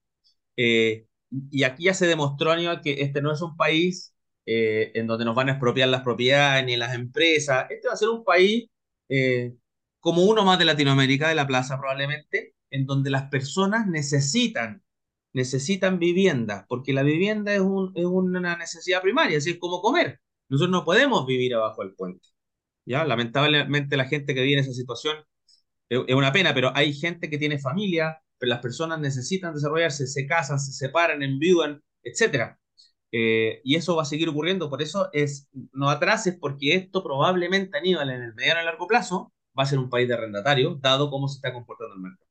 Eh, 0.56 1.06
y 1.50 1.64
aquí 1.64 1.84
ya 1.84 1.94
se 1.94 2.06
demostró, 2.06 2.52
Aníbal, 2.52 2.80
que 2.80 3.02
este 3.02 3.22
no 3.22 3.32
es 3.32 3.42
un 3.42 3.56
país 3.56 4.14
en 4.46 5.06
donde 5.06 5.24
nos 5.24 5.34
van 5.34 5.48
a 5.48 5.52
expropiar 5.52 5.88
las 5.88 6.02
propiedades 6.02 6.64
ni 6.66 6.76
las 6.76 6.94
empresas. 6.94 7.66
Este 7.70 7.88
va 7.88 7.94
a 7.94 7.96
ser 7.96 8.10
un 8.10 8.24
país 8.24 8.68
como 10.00 10.22
uno 10.24 10.44
más 10.44 10.58
de 10.58 10.64
Latinoamérica, 10.66 11.28
de 11.28 11.34
la 11.34 11.46
plaza 11.46 11.78
probablemente, 11.78 12.54
en 12.70 12.86
donde 12.86 13.10
las 13.10 13.28
personas 13.30 13.86
necesitan 13.86 14.84
necesitan 15.34 15.98
vivienda, 15.98 16.64
porque 16.68 16.92
la 16.94 17.02
vivienda 17.02 17.52
es, 17.54 17.60
un, 17.60 17.92
es 17.96 18.04
una 18.04 18.56
necesidad 18.56 19.02
primaria, 19.02 19.38
así 19.38 19.50
es 19.50 19.58
como 19.58 19.82
comer. 19.82 20.20
Nosotros 20.48 20.70
no 20.70 20.84
podemos 20.84 21.26
vivir 21.26 21.54
abajo 21.54 21.82
del 21.82 21.94
puente. 21.94 22.28
¿Ya? 22.86 23.04
Lamentablemente 23.04 23.96
la 23.96 24.06
gente 24.06 24.34
que 24.34 24.42
vive 24.42 24.54
en 24.54 24.64
esa 24.64 24.72
situación 24.72 25.16
es, 25.88 26.14
una 26.14 26.32
pena, 26.32 26.54
pero 26.54 26.72
hay 26.74 26.92
gente 26.92 27.30
que 27.30 27.38
tiene 27.38 27.58
familia, 27.58 28.22
pero 28.38 28.50
las 28.50 28.60
personas 28.60 28.98
necesitan 29.00 29.54
desarrollarse, 29.54 30.06
se 30.06 30.26
casan, 30.26 30.58
se 30.58 30.72
separan, 30.72 31.22
enviudan, 31.22 31.82
etc. 32.02 32.58
Eh, 33.12 33.60
y 33.64 33.76
eso 33.76 33.96
va 33.96 34.02
a 34.02 34.06
seguir 34.06 34.28
ocurriendo, 34.28 34.70
por 34.70 34.82
eso 34.82 35.08
es 35.12 35.48
no 35.72 35.90
atrases, 35.90 36.36
porque 36.40 36.74
esto 36.74 37.02
probablemente, 37.02 37.78
Aníbal, 37.78 38.10
en 38.10 38.22
el 38.22 38.34
mediano 38.34 38.62
y 38.62 38.64
largo 38.64 38.86
plazo, 38.86 39.32
va 39.58 39.64
a 39.64 39.66
ser 39.66 39.78
un 39.78 39.90
país 39.90 40.08
de 40.08 40.14
arrendatario, 40.14 40.76
dado 40.80 41.10
cómo 41.10 41.28
se 41.28 41.36
está 41.36 41.52
comportando 41.52 41.94
el 41.94 42.00
mercado. 42.00 42.26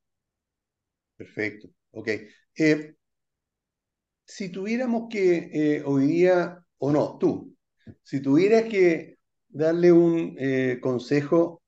Perfecto, 1.16 1.68
ok. 1.92 2.08
Eh, 2.58 2.96
si 4.26 4.48
tuviéramos 4.50 5.08
que 5.10 5.50
eh, 5.52 5.82
hoy 5.84 6.06
día, 6.06 6.64
o 6.78 6.92
no, 6.92 7.18
tú, 7.18 7.56
si 8.02 8.20
tuvieras 8.20 8.64
que 8.64 9.13
darle 9.54 9.92
un 9.92 10.36
eh, 10.38 10.78
consejo 10.82 11.62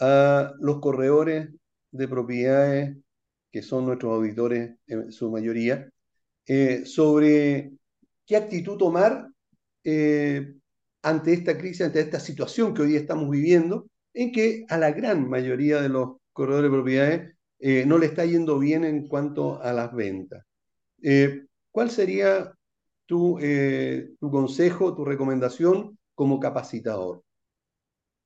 a 0.00 0.52
los 0.58 0.80
corredores 0.80 1.50
de 1.90 2.08
propiedades, 2.08 2.96
que 3.50 3.62
son 3.62 3.84
nuestros 3.86 4.14
auditores 4.14 4.76
en 4.86 5.12
su 5.12 5.30
mayoría, 5.30 5.90
sobre 6.84 7.72
qué 8.26 8.36
actitud 8.36 8.76
tomar 8.76 9.28
ante 11.02 11.32
esta 11.32 11.58
crisis, 11.58 11.82
ante 11.82 12.00
esta 12.00 12.20
situación 12.20 12.72
que 12.72 12.82
hoy 12.82 12.88
día 12.88 13.00
estamos 13.00 13.28
viviendo, 13.28 13.86
en 14.14 14.32
que 14.32 14.64
a 14.68 14.78
la 14.78 14.92
gran 14.92 15.28
mayoría 15.28 15.80
de 15.80 15.88
los 15.88 16.16
corredores 16.32 16.70
de 16.70 16.76
propiedades 16.76 17.36
eh, 17.58 17.84
no 17.86 17.98
le 17.98 18.06
está 18.06 18.24
yendo 18.24 18.58
bien 18.58 18.84
en 18.84 19.06
cuanto 19.06 19.60
a 19.62 19.72
las 19.72 19.94
ventas. 19.94 20.44
Eh, 21.02 21.44
¿Cuál 21.70 21.90
sería 21.90 22.52
tu, 23.06 23.38
eh, 23.40 24.10
tu 24.20 24.30
consejo, 24.30 24.94
tu 24.94 25.04
recomendación 25.04 25.98
como 26.14 26.40
capacitador? 26.40 27.22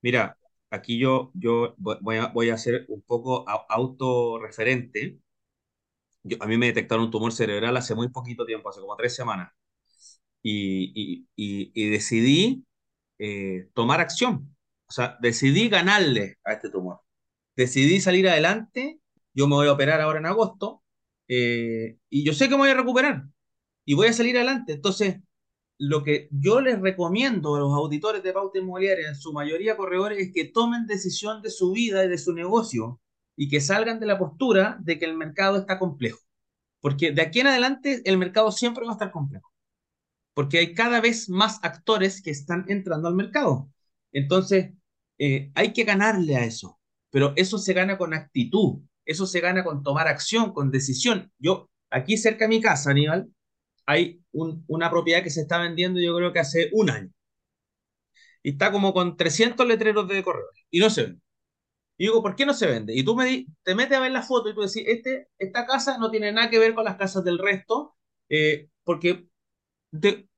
Mira, 0.07 0.39
aquí 0.71 0.99
yo, 1.01 1.33
yo 1.35 1.75
voy, 1.79 2.17
a, 2.19 2.29
voy 2.29 2.51
a 2.51 2.59
ser 2.59 2.87
un 2.89 3.03
poco 3.03 3.45
autorreferente. 3.69 5.19
Yo, 6.23 6.37
a 6.41 6.47
mí 6.47 6.57
me 6.57 6.67
detectaron 6.67 7.07
un 7.07 7.11
tumor 7.11 7.33
cerebral 7.33 7.77
hace 7.77 7.95
muy 7.95 8.09
poquito 8.09 8.45
tiempo, 8.47 8.69
hace 8.69 8.81
como 8.81 8.97
tres 8.97 9.15
semanas. 9.15 9.53
Y, 10.43 11.27
y, 11.37 11.73
y, 11.75 11.91
decidí 11.91 12.65
tomar 13.75 14.01
acción. 14.01 14.57
O 14.89 14.93
sea, 14.93 15.17
decidí 15.21 15.69
ganarle 15.69 16.39
a 16.45 16.53
este 16.53 16.71
tumor. 16.71 17.01
Decidí 17.57 18.01
salir 18.01 18.29
adelante 18.29 19.01
yo 19.35 19.49
me 19.49 19.57
voy 19.57 19.69
a 19.69 19.73
operar 19.73 20.01
ahora 20.01 20.19
en 20.19 20.27
agosto 20.27 20.83
eh, 21.29 21.99
y 22.11 22.25
yo 22.25 22.33
sé 22.33 22.47
que 22.49 22.53
me 22.53 22.59
voy 22.63 22.71
a 22.71 22.75
recuperar 22.75 23.25
y 23.85 23.95
voy 23.95 24.09
a 24.09 24.13
salir 24.15 24.37
adelante. 24.37 24.75
Entonces, 24.75 25.19
lo 25.79 26.03
que 26.03 26.29
yo 26.31 26.61
les 26.61 26.81
recomiendo 26.81 27.55
a 27.55 27.61
los 27.61 27.73
auditores 27.73 28.23
de 28.23 28.33
pauta 28.33 28.59
inmobiliaria, 28.59 29.09
en 29.09 29.15
su 29.17 29.33
mayoría 29.33 29.77
corredores, 29.77 30.19
es 30.19 30.33
que 30.33 30.47
tomen 30.47 30.87
decisión 30.87 31.43
de 31.43 31.51
su 31.51 31.73
vida 31.73 32.05
y 32.05 32.09
de 32.09 32.19
su 32.19 32.33
negocio 32.33 33.01
y 33.37 33.49
que 33.49 33.61
salgan 33.61 34.01
de 34.01 34.07
la 34.07 34.19
postura 34.19 34.79
de 34.81 34.99
que 34.99 35.05
el 35.05 35.17
mercado 35.17 35.59
está 35.59 35.79
complejo. 35.79 36.21
Porque 36.81 37.13
de 37.13 37.23
aquí 37.23 37.41
en 37.41 37.49
adelante 37.49 38.03
el 38.05 38.17
mercado 38.19 38.51
siempre 38.53 38.85
va 38.85 38.93
a 38.93 38.95
estar 38.95 39.11
complejo. 39.11 39.53
Porque 40.35 40.59
hay 40.59 40.75
cada 40.75 41.01
vez 41.01 41.29
más 41.29 41.59
actores 41.63 42.23
que 42.23 42.31
están 42.31 42.65
entrando 42.69 43.09
al 43.09 43.15
mercado. 43.15 43.71
Entonces, 44.13 44.73
eh, 45.19 45.51
hay 45.55 45.73
que 45.73 45.85
ganarle 45.85 46.37
a 46.37 46.45
eso. 46.45 46.79
Pero 47.11 47.33
eso 47.37 47.59
se 47.59 47.73
gana 47.73 47.97
con 47.99 48.15
actitud, 48.15 48.81
eso 49.05 49.27
se 49.27 49.41
gana 49.41 49.65
con 49.65 49.83
tomar 49.83 50.09
acción, 50.09 50.53
con 50.53 50.71
decisión. 50.71 51.33
Yo, 51.39 51.69
aquí 51.91 52.17
cerca 52.17 52.45
de 52.45 52.49
mi 52.49 52.61
casa, 52.61 52.91
Aníbal, 52.91 53.29
hay 53.87 54.23
una 54.33 54.91
propiedad 54.91 55.23
que 55.23 55.31
se 55.31 55.43
está 55.43 55.59
vendiendo 55.59 56.01
yo 56.01 56.17
creo 56.17 56.33
que 56.33 56.41
hace 56.41 56.71
un 56.73 56.91
año. 56.91 57.11
Y 58.43 58.51
está 58.53 58.71
como 58.73 58.93
con 58.93 59.17
300 59.17 59.67
letreros 59.67 60.09
de 60.09 60.23
correo 60.23 60.47
y 60.71 60.79
no 60.81 60.91
se 60.91 61.03
vende. 61.05 61.21
Y 61.99 62.05
digo, 62.07 62.23
¿por 62.23 62.37
qué 62.37 62.47
no 62.47 62.55
se 62.55 62.67
vende? 62.67 62.95
Y 62.95 63.05
tú 63.05 63.17
me 63.17 63.47
te 63.63 63.75
metes 63.75 63.97
a 63.97 64.01
ver 64.01 64.13
la 64.13 64.23
foto 64.23 64.51
y 64.51 64.55
tú 64.55 64.63
decís, 64.63 64.85
este, 64.87 65.29
esta 65.39 65.67
casa 65.67 65.99
no 65.99 66.11
tiene 66.11 66.33
nada 66.33 66.51
que 66.51 66.59
ver 66.59 66.75
con 66.75 66.85
las 66.85 66.97
casas 66.97 67.25
del 67.25 67.39
resto, 67.39 67.97
eh, 68.29 68.69
porque 68.85 69.29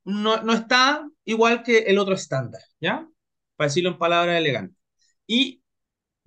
no, 0.05 0.43
no, 0.43 0.53
está 0.55 1.09
igual 1.25 1.63
que 1.63 1.79
el 1.81 1.99
otro 1.99 2.15
estándar, 2.15 2.63
¿ya? 2.81 3.09
Para 3.57 3.69
decirlo 3.69 3.91
en 3.91 3.99
palabras 3.99 4.39
elegantes. 4.39 4.77
Y 5.27 5.63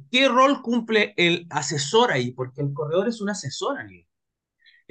¿Qué 0.10 0.28
rol 0.28 0.62
cumple 0.62 1.14
el 1.18 1.48
asesor 1.50 2.12
ahí? 2.12 2.32
Porque 2.32 2.62
el 2.62 2.74
corredor 2.74 3.08
es 3.08 3.22
un 3.22 3.30
asesor, 3.30 3.78
ahí. 3.80 4.08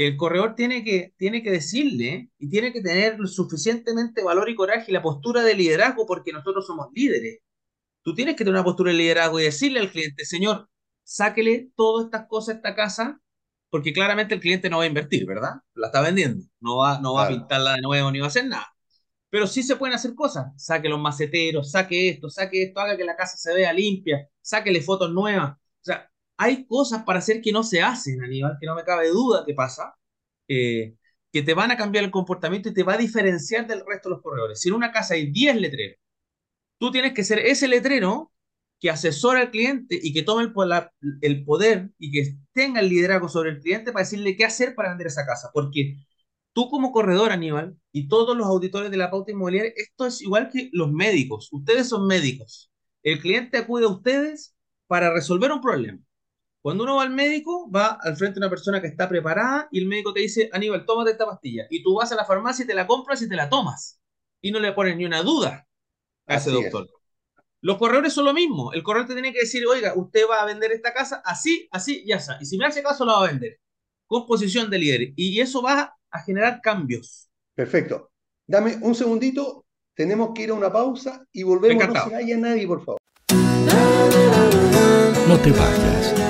El 0.06 0.16
corredor 0.16 0.54
tiene 0.54 0.82
que, 0.82 1.12
tiene 1.18 1.42
que 1.42 1.50
decirle 1.50 2.30
y 2.38 2.48
tiene 2.48 2.72
que 2.72 2.80
tener 2.80 3.18
suficientemente 3.28 4.22
valor 4.24 4.48
y 4.48 4.54
coraje 4.54 4.86
y 4.88 4.94
la 4.94 5.02
postura 5.02 5.42
de 5.42 5.54
liderazgo 5.54 6.06
porque 6.06 6.32
nosotros 6.32 6.66
somos 6.66 6.86
líderes. 6.94 7.40
Tú 8.02 8.14
tienes 8.14 8.34
que 8.34 8.38
tener 8.38 8.54
una 8.54 8.64
postura 8.64 8.92
de 8.92 8.96
liderazgo 8.96 9.38
y 9.38 9.44
decirle 9.44 9.78
al 9.78 9.90
cliente, 9.90 10.24
señor, 10.24 10.70
sáquele 11.04 11.68
todas 11.76 12.06
estas 12.06 12.26
cosas 12.28 12.54
a 12.54 12.56
esta 12.56 12.74
casa 12.74 13.20
porque 13.68 13.92
claramente 13.92 14.34
el 14.34 14.40
cliente 14.40 14.70
no 14.70 14.78
va 14.78 14.84
a 14.84 14.86
invertir, 14.86 15.26
¿verdad? 15.26 15.56
La 15.74 15.88
está 15.88 16.00
vendiendo. 16.00 16.46
No 16.60 16.78
va, 16.78 16.98
no 16.98 17.12
va 17.12 17.26
a 17.26 17.28
pintarla 17.28 17.74
de 17.74 17.82
nuevo 17.82 18.10
ni 18.10 18.20
va 18.20 18.26
a 18.26 18.28
hacer 18.28 18.46
nada. 18.46 18.74
Pero 19.28 19.46
sí 19.46 19.62
se 19.62 19.76
pueden 19.76 19.94
hacer 19.94 20.14
cosas. 20.14 20.46
Saque 20.56 20.88
los 20.88 20.98
maceteros, 20.98 21.72
saque 21.72 22.08
esto, 22.08 22.30
saque 22.30 22.62
esto, 22.62 22.80
haga 22.80 22.96
que 22.96 23.04
la 23.04 23.16
casa 23.16 23.36
se 23.36 23.52
vea 23.52 23.74
limpia, 23.74 24.26
sáquele 24.40 24.80
fotos 24.80 25.12
nuevas. 25.12 25.52
O 25.52 25.82
sea, 25.82 26.09
hay 26.40 26.66
cosas 26.66 27.04
para 27.04 27.18
hacer 27.18 27.42
que 27.42 27.52
no 27.52 27.62
se 27.62 27.82
hacen, 27.82 28.22
Aníbal, 28.22 28.56
que 28.60 28.66
no 28.66 28.74
me 28.74 28.84
cabe 28.84 29.08
duda 29.10 29.44
que 29.46 29.54
pasa, 29.54 29.94
eh, 30.48 30.96
que 31.32 31.42
te 31.42 31.54
van 31.54 31.70
a 31.70 31.76
cambiar 31.76 32.04
el 32.04 32.10
comportamiento 32.10 32.70
y 32.70 32.74
te 32.74 32.82
va 32.82 32.94
a 32.94 32.98
diferenciar 32.98 33.66
del 33.66 33.84
resto 33.86 34.08
de 34.08 34.14
los 34.16 34.22
corredores. 34.22 34.60
Si 34.60 34.68
en 34.70 34.74
una 34.74 34.90
casa 34.92 35.14
hay 35.14 35.30
10 35.30 35.56
letreros, 35.60 35.98
tú 36.78 36.90
tienes 36.90 37.14
que 37.14 37.24
ser 37.24 37.40
ese 37.40 37.68
letrero 37.68 38.32
que 38.80 38.90
asesora 38.90 39.40
al 39.40 39.50
cliente 39.50 39.98
y 40.02 40.12
que 40.14 40.22
tome 40.22 40.44
el, 40.44 40.52
el 41.22 41.44
poder 41.44 41.90
y 41.98 42.12
que 42.12 42.36
tenga 42.52 42.80
el 42.80 42.88
liderazgo 42.88 43.28
sobre 43.28 43.50
el 43.50 43.60
cliente 43.60 43.92
para 43.92 44.04
decirle 44.04 44.36
qué 44.36 44.44
hacer 44.44 44.74
para 44.74 44.90
vender 44.90 45.08
esa 45.08 45.26
casa. 45.26 45.50
Porque 45.52 45.96
tú 46.54 46.70
como 46.70 46.92
corredor, 46.92 47.32
Aníbal, 47.32 47.76
y 47.92 48.08
todos 48.08 48.36
los 48.36 48.46
auditores 48.46 48.90
de 48.90 48.96
la 48.98 49.10
pauta 49.10 49.32
inmobiliaria, 49.32 49.72
esto 49.76 50.06
es 50.06 50.22
igual 50.22 50.50
que 50.50 50.70
los 50.72 50.92
médicos. 50.92 51.48
Ustedes 51.52 51.88
son 51.88 52.06
médicos. 52.06 52.70
El 53.02 53.20
cliente 53.20 53.58
acude 53.58 53.84
a 53.86 53.88
ustedes 53.88 54.54
para 54.86 55.12
resolver 55.12 55.52
un 55.52 55.60
problema. 55.60 56.00
Cuando 56.62 56.84
uno 56.84 56.96
va 56.96 57.04
al 57.04 57.10
médico, 57.10 57.70
va 57.70 57.98
al 58.02 58.16
frente 58.16 58.34
de 58.34 58.44
una 58.44 58.50
persona 58.50 58.82
que 58.82 58.86
está 58.86 59.08
preparada 59.08 59.68
y 59.70 59.78
el 59.78 59.86
médico 59.86 60.12
te 60.12 60.20
dice, 60.20 60.50
Aníbal, 60.52 60.84
tómate 60.84 61.12
esta 61.12 61.24
pastilla. 61.24 61.66
Y 61.70 61.82
tú 61.82 61.94
vas 61.94 62.12
a 62.12 62.16
la 62.16 62.26
farmacia 62.26 62.64
y 62.64 62.66
te 62.66 62.74
la 62.74 62.86
compras 62.86 63.22
y 63.22 63.28
te 63.28 63.34
la 63.34 63.48
tomas. 63.48 63.98
Y 64.42 64.52
no 64.52 64.60
le 64.60 64.72
pones 64.72 64.96
ni 64.96 65.06
una 65.06 65.22
duda 65.22 65.66
a 66.26 66.34
ese 66.34 66.50
doctor. 66.50 66.90
Los 67.62 67.78
corredores 67.78 68.12
son 68.12 68.26
lo 68.26 68.34
mismo. 68.34 68.74
El 68.74 68.82
corredor 68.82 69.08
te 69.08 69.14
tiene 69.14 69.32
que 69.32 69.40
decir, 69.40 69.66
oiga, 69.66 69.94
usted 69.96 70.24
va 70.30 70.42
a 70.42 70.46
vender 70.46 70.70
esta 70.72 70.92
casa 70.92 71.22
así, 71.24 71.66
así 71.70 72.02
y 72.04 72.12
así. 72.12 72.30
Y 72.40 72.44
si 72.44 72.58
me 72.58 72.66
hace 72.66 72.82
caso, 72.82 73.06
la 73.06 73.14
va 73.14 73.24
a 73.24 73.28
vender. 73.28 73.58
Con 74.06 74.26
posición 74.26 74.68
de 74.68 74.78
líder. 74.78 75.12
Y 75.16 75.40
eso 75.40 75.62
va 75.62 75.96
a 76.10 76.20
generar 76.20 76.60
cambios. 76.60 77.30
Perfecto. 77.54 78.10
Dame 78.46 78.76
un 78.82 78.94
segundito, 78.94 79.64
tenemos 79.94 80.30
que 80.34 80.42
ir 80.42 80.50
a 80.50 80.54
una 80.54 80.70
pausa 80.70 81.24
y 81.32 81.42
volvemos. 81.42 81.88
No 81.88 82.04
se 82.04 82.10
vaya 82.10 82.36
nadie, 82.36 82.66
por 82.66 82.84
favor. 82.84 83.00
No 85.26 85.38
te 85.38 85.52
vayas. 85.52 86.29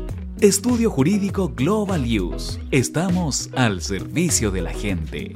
Estudio 0.41 0.89
Jurídico 0.89 1.49
Global 1.49 2.03
Use. 2.03 2.59
Estamos 2.71 3.51
al 3.53 3.79
servicio 3.79 4.49
de 4.49 4.61
la 4.61 4.73
gente. 4.73 5.35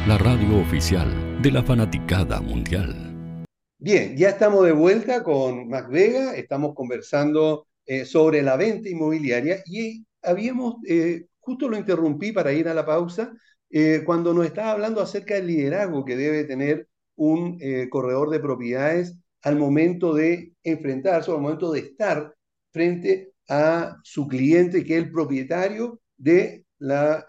la 0.07 0.17
radio 0.17 0.61
oficial 0.61 1.41
de 1.41 1.51
la 1.51 1.61
fanaticada 1.61 2.39
mundial. 2.39 3.43
Bien, 3.79 4.15
ya 4.15 4.29
estamos 4.29 4.63
de 4.63 4.71
vuelta 4.71 5.23
con 5.23 5.67
Mac 5.67 5.89
Vega, 5.89 6.37
estamos 6.37 6.73
conversando 6.73 7.67
eh, 7.85 8.05
sobre 8.05 8.41
la 8.43 8.55
venta 8.55 8.87
inmobiliaria 8.87 9.61
y 9.65 10.05
habíamos 10.21 10.75
eh, 10.87 11.25
justo 11.41 11.67
lo 11.67 11.77
interrumpí 11.77 12.31
para 12.31 12.53
ir 12.53 12.67
a 12.67 12.73
la 12.73 12.85
pausa, 12.85 13.33
eh, 13.69 14.03
cuando 14.05 14.33
nos 14.33 14.45
estaba 14.45 14.71
hablando 14.71 15.01
acerca 15.01 15.35
del 15.35 15.47
liderazgo 15.47 16.03
que 16.03 16.17
debe 16.17 16.43
tener 16.43 16.87
un 17.15 17.57
eh, 17.61 17.87
corredor 17.89 18.29
de 18.29 18.39
propiedades 18.39 19.17
al 19.43 19.57
momento 19.57 20.13
de 20.13 20.53
enfrentarse, 20.63 21.31
al 21.31 21.41
momento 21.41 21.71
de 21.71 21.79
estar 21.79 22.35
frente 22.71 23.33
a 23.47 23.97
su 24.03 24.27
cliente, 24.27 24.83
que 24.83 24.97
es 24.97 25.03
el 25.03 25.11
propietario 25.11 26.01
de 26.17 26.65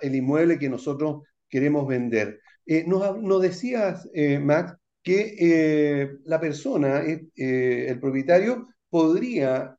inmueble 0.03 0.59
que 0.59 0.69
nosotros 0.69 1.23
queremos 1.49 1.87
vender. 1.87 2.41
Eh, 2.67 2.85
nos, 2.87 3.43
decías, 3.43 4.09
Max, 4.41 4.77
que 5.03 6.19
la 6.25 6.41
persona, 6.41 7.03
el 7.03 7.99
propietario, 8.01 8.69
podría 8.89 9.77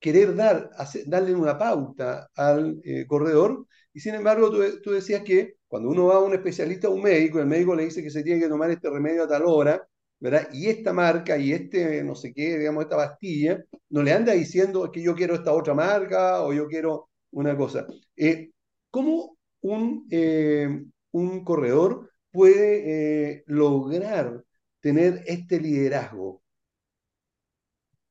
querer 0.00 0.34
dar, 0.34 0.70
darle 1.06 1.34
una 1.34 1.58
pauta 1.58 2.28
al 2.34 2.80
eh, 2.84 3.06
corredor, 3.06 3.66
y 3.92 4.00
sin 4.00 4.14
embargo 4.14 4.50
tú, 4.82 4.90
decías 4.92 5.22
que 5.22 5.54
cuando 5.66 5.88
uno 5.88 6.06
va 6.06 6.16
a 6.16 6.20
un 6.20 6.34
especialista, 6.34 6.88
a 6.88 6.90
un 6.90 7.02
médico, 7.02 7.38
el 7.40 7.46
médico 7.46 7.74
le 7.74 7.84
dice 7.84 8.02
que 8.02 8.10
se 8.10 8.22
tiene 8.22 8.40
que 8.40 8.48
tomar 8.48 8.70
este 8.70 8.90
remedio 8.90 9.24
a 9.24 9.28
tal 9.28 9.42
hora, 9.46 9.86
¿verdad? 10.18 10.48
Y 10.52 10.68
esta 10.68 10.92
marca 10.92 11.36
y 11.38 11.52
este, 11.52 12.02
no 12.04 12.14
sé 12.14 12.32
qué, 12.32 12.58
digamos, 12.58 12.84
esta 12.84 12.96
pastilla, 12.96 13.64
no 13.90 14.02
le 14.02 14.12
anda 14.12 14.32
diciendo 14.32 14.90
que 14.92 15.02
yo 15.02 15.14
quiero 15.14 15.34
esta 15.34 15.52
otra 15.52 15.74
marca 15.74 16.42
o 16.42 16.52
yo 16.52 16.66
quiero 16.68 17.08
una 17.32 17.56
cosa. 17.56 17.86
Eh, 18.16 18.50
¿Cómo 18.90 19.36
un, 19.62 20.06
eh, 20.10 20.68
un 21.12 21.44
corredor 21.44 22.10
puede 22.30 23.44
lograr 23.46 24.42
tener 24.80 25.22
este 25.26 25.60
liderazgo? 25.60 26.42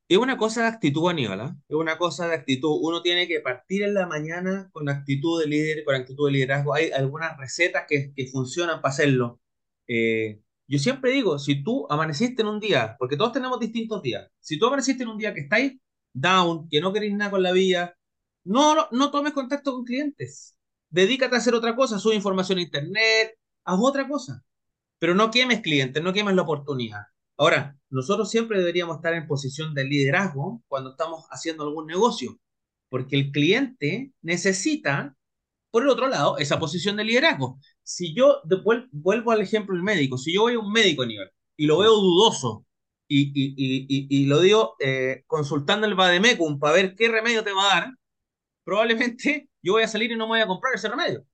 Es 0.07 0.17
una 0.17 0.37
cosa 0.37 0.61
de 0.61 0.67
actitud, 0.67 1.09
Aníbal, 1.09 1.39
¿eh? 1.41 1.53
es 1.67 1.75
una 1.75 1.97
cosa 1.97 2.27
de 2.27 2.35
actitud. 2.35 2.77
Uno 2.81 3.01
tiene 3.01 3.27
que 3.27 3.39
partir 3.39 3.83
en 3.83 3.93
la 3.93 4.05
mañana 4.07 4.69
con 4.71 4.87
actitud 4.89 5.41
de 5.41 5.47
líder, 5.47 5.83
con 5.83 5.95
actitud 5.95 6.27
de 6.27 6.33
liderazgo. 6.33 6.73
Hay 6.73 6.91
algunas 6.91 7.37
recetas 7.37 7.85
que, 7.87 8.13
que 8.13 8.27
funcionan 8.27 8.81
para 8.81 8.93
hacerlo. 8.93 9.39
Eh, 9.87 10.41
yo 10.67 10.79
siempre 10.79 11.11
digo, 11.11 11.39
si 11.39 11.63
tú 11.63 11.87
amaneciste 11.89 12.41
en 12.41 12.47
un 12.49 12.59
día, 12.59 12.95
porque 12.99 13.17
todos 13.17 13.31
tenemos 13.33 13.59
distintos 13.59 14.01
días, 14.01 14.29
si 14.39 14.57
tú 14.59 14.67
amaneciste 14.67 15.03
en 15.03 15.09
un 15.09 15.17
día 15.17 15.33
que 15.33 15.41
estáis 15.41 15.73
down, 16.13 16.67
que 16.69 16.81
no 16.81 16.93
queréis 16.93 17.13
nada 17.15 17.31
con 17.31 17.43
la 17.43 17.51
vida, 17.51 17.95
no, 18.43 18.75
no, 18.75 18.87
no 18.91 19.11
tomes 19.11 19.33
contacto 19.33 19.73
con 19.73 19.85
clientes. 19.85 20.55
Dedícate 20.89 21.35
a 21.35 21.39
hacer 21.39 21.55
otra 21.55 21.75
cosa, 21.75 21.99
sube 21.99 22.15
información 22.15 22.59
a 22.59 22.61
internet, 22.61 23.37
haz 23.65 23.79
otra 23.81 24.07
cosa. 24.07 24.43
Pero 24.99 25.15
no 25.15 25.31
quemes 25.31 25.61
clientes, 25.61 26.01
no 26.03 26.13
quemes 26.13 26.35
la 26.35 26.43
oportunidad. 26.43 27.01
Ahora, 27.37 27.77
nosotros 27.89 28.29
siempre 28.29 28.59
deberíamos 28.59 28.97
estar 28.97 29.13
en 29.13 29.27
posición 29.27 29.73
de 29.73 29.85
liderazgo 29.85 30.63
cuando 30.67 30.91
estamos 30.91 31.25
haciendo 31.29 31.63
algún 31.63 31.87
negocio, 31.87 32.39
porque 32.89 33.17
el 33.17 33.31
cliente 33.31 34.13
necesita, 34.21 35.15
por 35.71 35.83
el 35.83 35.89
otro 35.89 36.07
lado, 36.07 36.37
esa 36.37 36.59
posición 36.59 36.95
de 36.95 37.03
liderazgo. 37.03 37.59
Si 37.83 38.15
yo 38.15 38.41
vuelvo 38.91 39.31
al 39.31 39.41
ejemplo 39.41 39.75
del 39.75 39.83
médico, 39.83 40.17
si 40.17 40.33
yo 40.33 40.43
voy 40.43 40.53
a 40.53 40.59
un 40.59 40.71
médico 40.71 41.03
a 41.03 41.07
nivel 41.07 41.29
y 41.57 41.67
lo 41.67 41.79
veo 41.79 41.95
dudoso 41.95 42.65
y, 43.07 44.25
lo 44.27 44.39
digo 44.41 44.75
eh, 44.79 45.23
consultando 45.27 45.87
el 45.87 45.95
Bademecum 45.95 46.59
para 46.59 46.73
ver 46.73 46.95
qué 46.95 47.07
remedio 47.09 47.43
te 47.43 47.53
va 47.53 47.63
a 47.63 47.81
dar, 47.81 47.93
probablemente 48.63 49.49
yo 49.61 49.73
voy 49.73 49.83
a 49.83 49.87
salir 49.87 50.11
y 50.11 50.15
no 50.15 50.25
me 50.25 50.33
voy 50.33 50.41
a 50.41 50.47
comprar 50.47 50.73
ese 50.75 50.89
remedio. 50.89 51.25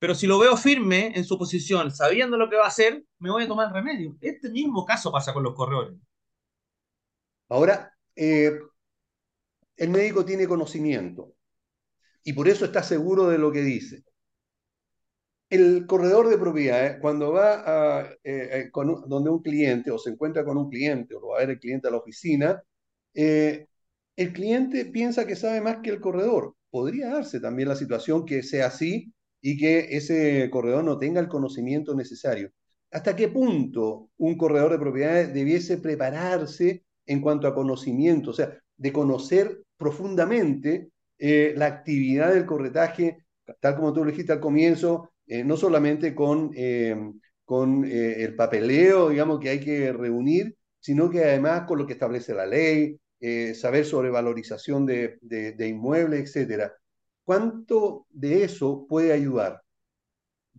Pero 0.00 0.14
si 0.14 0.26
lo 0.26 0.38
veo 0.38 0.56
firme 0.56 1.12
en 1.14 1.24
su 1.24 1.38
posición, 1.38 1.90
sabiendo 1.92 2.38
lo 2.38 2.48
que 2.48 2.56
va 2.56 2.64
a 2.64 2.68
hacer, 2.68 3.04
me 3.18 3.30
voy 3.30 3.44
a 3.44 3.48
tomar 3.48 3.70
remedio. 3.72 4.16
Este 4.22 4.48
mismo 4.50 4.84
caso 4.86 5.12
pasa 5.12 5.34
con 5.34 5.42
los 5.42 5.54
corredores. 5.54 5.94
Ahora, 7.50 7.92
eh, 8.16 8.50
el 9.76 9.90
médico 9.90 10.24
tiene 10.24 10.48
conocimiento 10.48 11.34
y 12.24 12.32
por 12.32 12.48
eso 12.48 12.64
está 12.64 12.82
seguro 12.82 13.28
de 13.28 13.38
lo 13.38 13.52
que 13.52 13.60
dice. 13.62 14.04
El 15.50 15.86
corredor 15.86 16.28
de 16.28 16.38
propiedades, 16.38 16.98
cuando 17.00 17.32
va 17.32 18.08
eh, 18.24 18.68
eh, 18.68 18.70
donde 18.72 19.30
un 19.30 19.42
cliente 19.42 19.90
o 19.90 19.98
se 19.98 20.10
encuentra 20.10 20.44
con 20.44 20.56
un 20.56 20.70
cliente 20.70 21.14
o 21.14 21.28
va 21.28 21.36
a 21.36 21.40
ver 21.40 21.50
el 21.50 21.60
cliente 21.60 21.88
a 21.88 21.90
la 21.90 21.98
oficina, 21.98 22.62
el 23.12 24.32
cliente 24.32 24.86
piensa 24.86 25.26
que 25.26 25.36
sabe 25.36 25.60
más 25.60 25.78
que 25.82 25.90
el 25.90 26.00
corredor. 26.00 26.54
Podría 26.70 27.10
darse 27.10 27.40
también 27.40 27.68
la 27.68 27.76
situación 27.76 28.24
que 28.24 28.42
sea 28.42 28.68
así 28.68 29.12
y 29.40 29.56
que 29.58 29.96
ese 29.96 30.48
corredor 30.50 30.84
no 30.84 30.98
tenga 30.98 31.20
el 31.20 31.28
conocimiento 31.28 31.94
necesario. 31.94 32.50
¿Hasta 32.90 33.14
qué 33.16 33.28
punto 33.28 34.10
un 34.18 34.36
corredor 34.36 34.72
de 34.72 34.78
propiedades 34.78 35.32
debiese 35.32 35.78
prepararse 35.78 36.84
en 37.06 37.20
cuanto 37.20 37.46
a 37.46 37.54
conocimiento? 37.54 38.30
O 38.30 38.32
sea, 38.34 38.58
de 38.76 38.92
conocer 38.92 39.62
profundamente 39.76 40.90
eh, 41.18 41.54
la 41.56 41.66
actividad 41.66 42.32
del 42.34 42.46
corretaje, 42.46 43.24
tal 43.60 43.76
como 43.76 43.92
tú 43.92 44.04
lo 44.04 44.10
dijiste 44.10 44.32
al 44.32 44.40
comienzo, 44.40 45.10
eh, 45.26 45.44
no 45.44 45.56
solamente 45.56 46.14
con, 46.14 46.50
eh, 46.56 46.96
con 47.44 47.84
el 47.84 48.34
papeleo, 48.36 49.08
digamos, 49.10 49.40
que 49.40 49.50
hay 49.50 49.60
que 49.60 49.92
reunir, 49.92 50.56
sino 50.78 51.10
que 51.10 51.24
además 51.24 51.62
con 51.66 51.78
lo 51.78 51.86
que 51.86 51.94
establece 51.94 52.32
la 52.34 52.46
ley, 52.46 52.98
saber 53.54 53.84
sobre 53.84 54.08
valorización 54.10 54.86
de, 54.86 55.18
de, 55.20 55.52
de 55.52 55.68
inmuebles, 55.68 56.20
etcétera. 56.22 56.72
¿Cuánto 57.24 58.06
de 58.10 58.44
eso 58.44 58.86
puede 58.86 59.12
ayudar? 59.14 59.62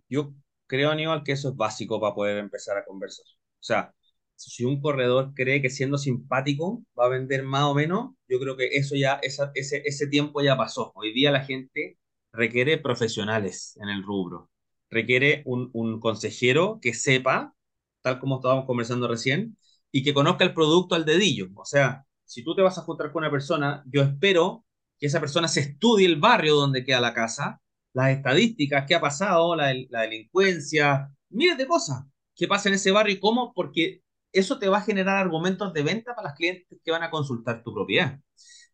Yo 0.08 0.34
creo, 0.66 0.90
Aníbal, 0.90 1.22
que 1.24 1.32
eso 1.32 1.50
es 1.50 1.56
básico 1.56 2.00
para 2.00 2.14
poder 2.14 2.38
empezar 2.38 2.76
a 2.78 2.84
conversar. 2.84 3.24
O 3.26 3.62
sea, 3.64 3.94
si 4.36 4.64
un 4.64 4.80
corredor 4.80 5.32
cree 5.34 5.62
que 5.62 5.70
siendo 5.70 5.98
simpático 5.98 6.82
va 6.98 7.06
a 7.06 7.08
vender 7.08 7.42
más 7.44 7.64
o 7.64 7.74
menos, 7.74 8.14
yo 8.28 8.38
creo 8.40 8.56
que 8.56 8.66
eso 8.76 8.94
ya, 8.96 9.14
ese, 9.22 9.50
ese 9.54 10.06
tiempo 10.08 10.40
ya 10.42 10.56
pasó. 10.56 10.92
Hoy 10.94 11.12
día 11.12 11.30
la 11.30 11.44
gente 11.44 11.98
requiere 12.32 12.78
profesionales 12.78 13.76
en 13.80 13.88
el 13.88 14.02
rubro. 14.02 14.50
Requiere 14.90 15.42
un, 15.46 15.70
un 15.72 16.00
consejero 16.00 16.78
que 16.82 16.94
sepa, 16.94 17.54
tal 18.02 18.18
como 18.20 18.36
estábamos 18.36 18.66
conversando 18.66 19.08
recién, 19.08 19.56
y 19.90 20.02
que 20.02 20.14
conozca 20.14 20.44
el 20.44 20.54
producto 20.54 20.94
al 20.94 21.04
dedillo. 21.04 21.48
O 21.54 21.64
sea, 21.64 22.04
si 22.24 22.42
tú 22.44 22.54
te 22.54 22.62
vas 22.62 22.78
a 22.78 22.82
juntar 22.82 23.12
con 23.12 23.22
una 23.22 23.30
persona, 23.30 23.82
yo 23.86 24.02
espero 24.02 24.64
que 25.02 25.08
esa 25.08 25.18
persona 25.18 25.48
se 25.48 25.58
estudie 25.58 26.06
el 26.06 26.20
barrio 26.20 26.54
donde 26.54 26.84
queda 26.84 27.00
la 27.00 27.12
casa, 27.12 27.60
las 27.92 28.10
estadísticas, 28.10 28.84
qué 28.86 28.94
ha 28.94 29.00
pasado, 29.00 29.56
la, 29.56 29.74
delincuencia, 29.90 31.10
miles 31.28 31.58
de 31.58 31.66
cosas 31.66 32.04
que 32.36 32.46
pasa 32.46 32.68
en 32.68 32.76
ese 32.76 32.92
barrio 32.92 33.16
y 33.16 33.18
cómo, 33.18 33.52
porque 33.52 34.04
eso 34.30 34.60
te 34.60 34.68
va 34.68 34.78
a 34.78 34.82
generar 34.82 35.16
argumentos 35.16 35.72
de 35.72 35.82
venta 35.82 36.14
para 36.14 36.28
los 36.28 36.36
clientes 36.36 36.78
que 36.84 36.92
van 36.92 37.02
a 37.02 37.10
consultar 37.10 37.64
tu 37.64 37.74
propiedad. 37.74 38.20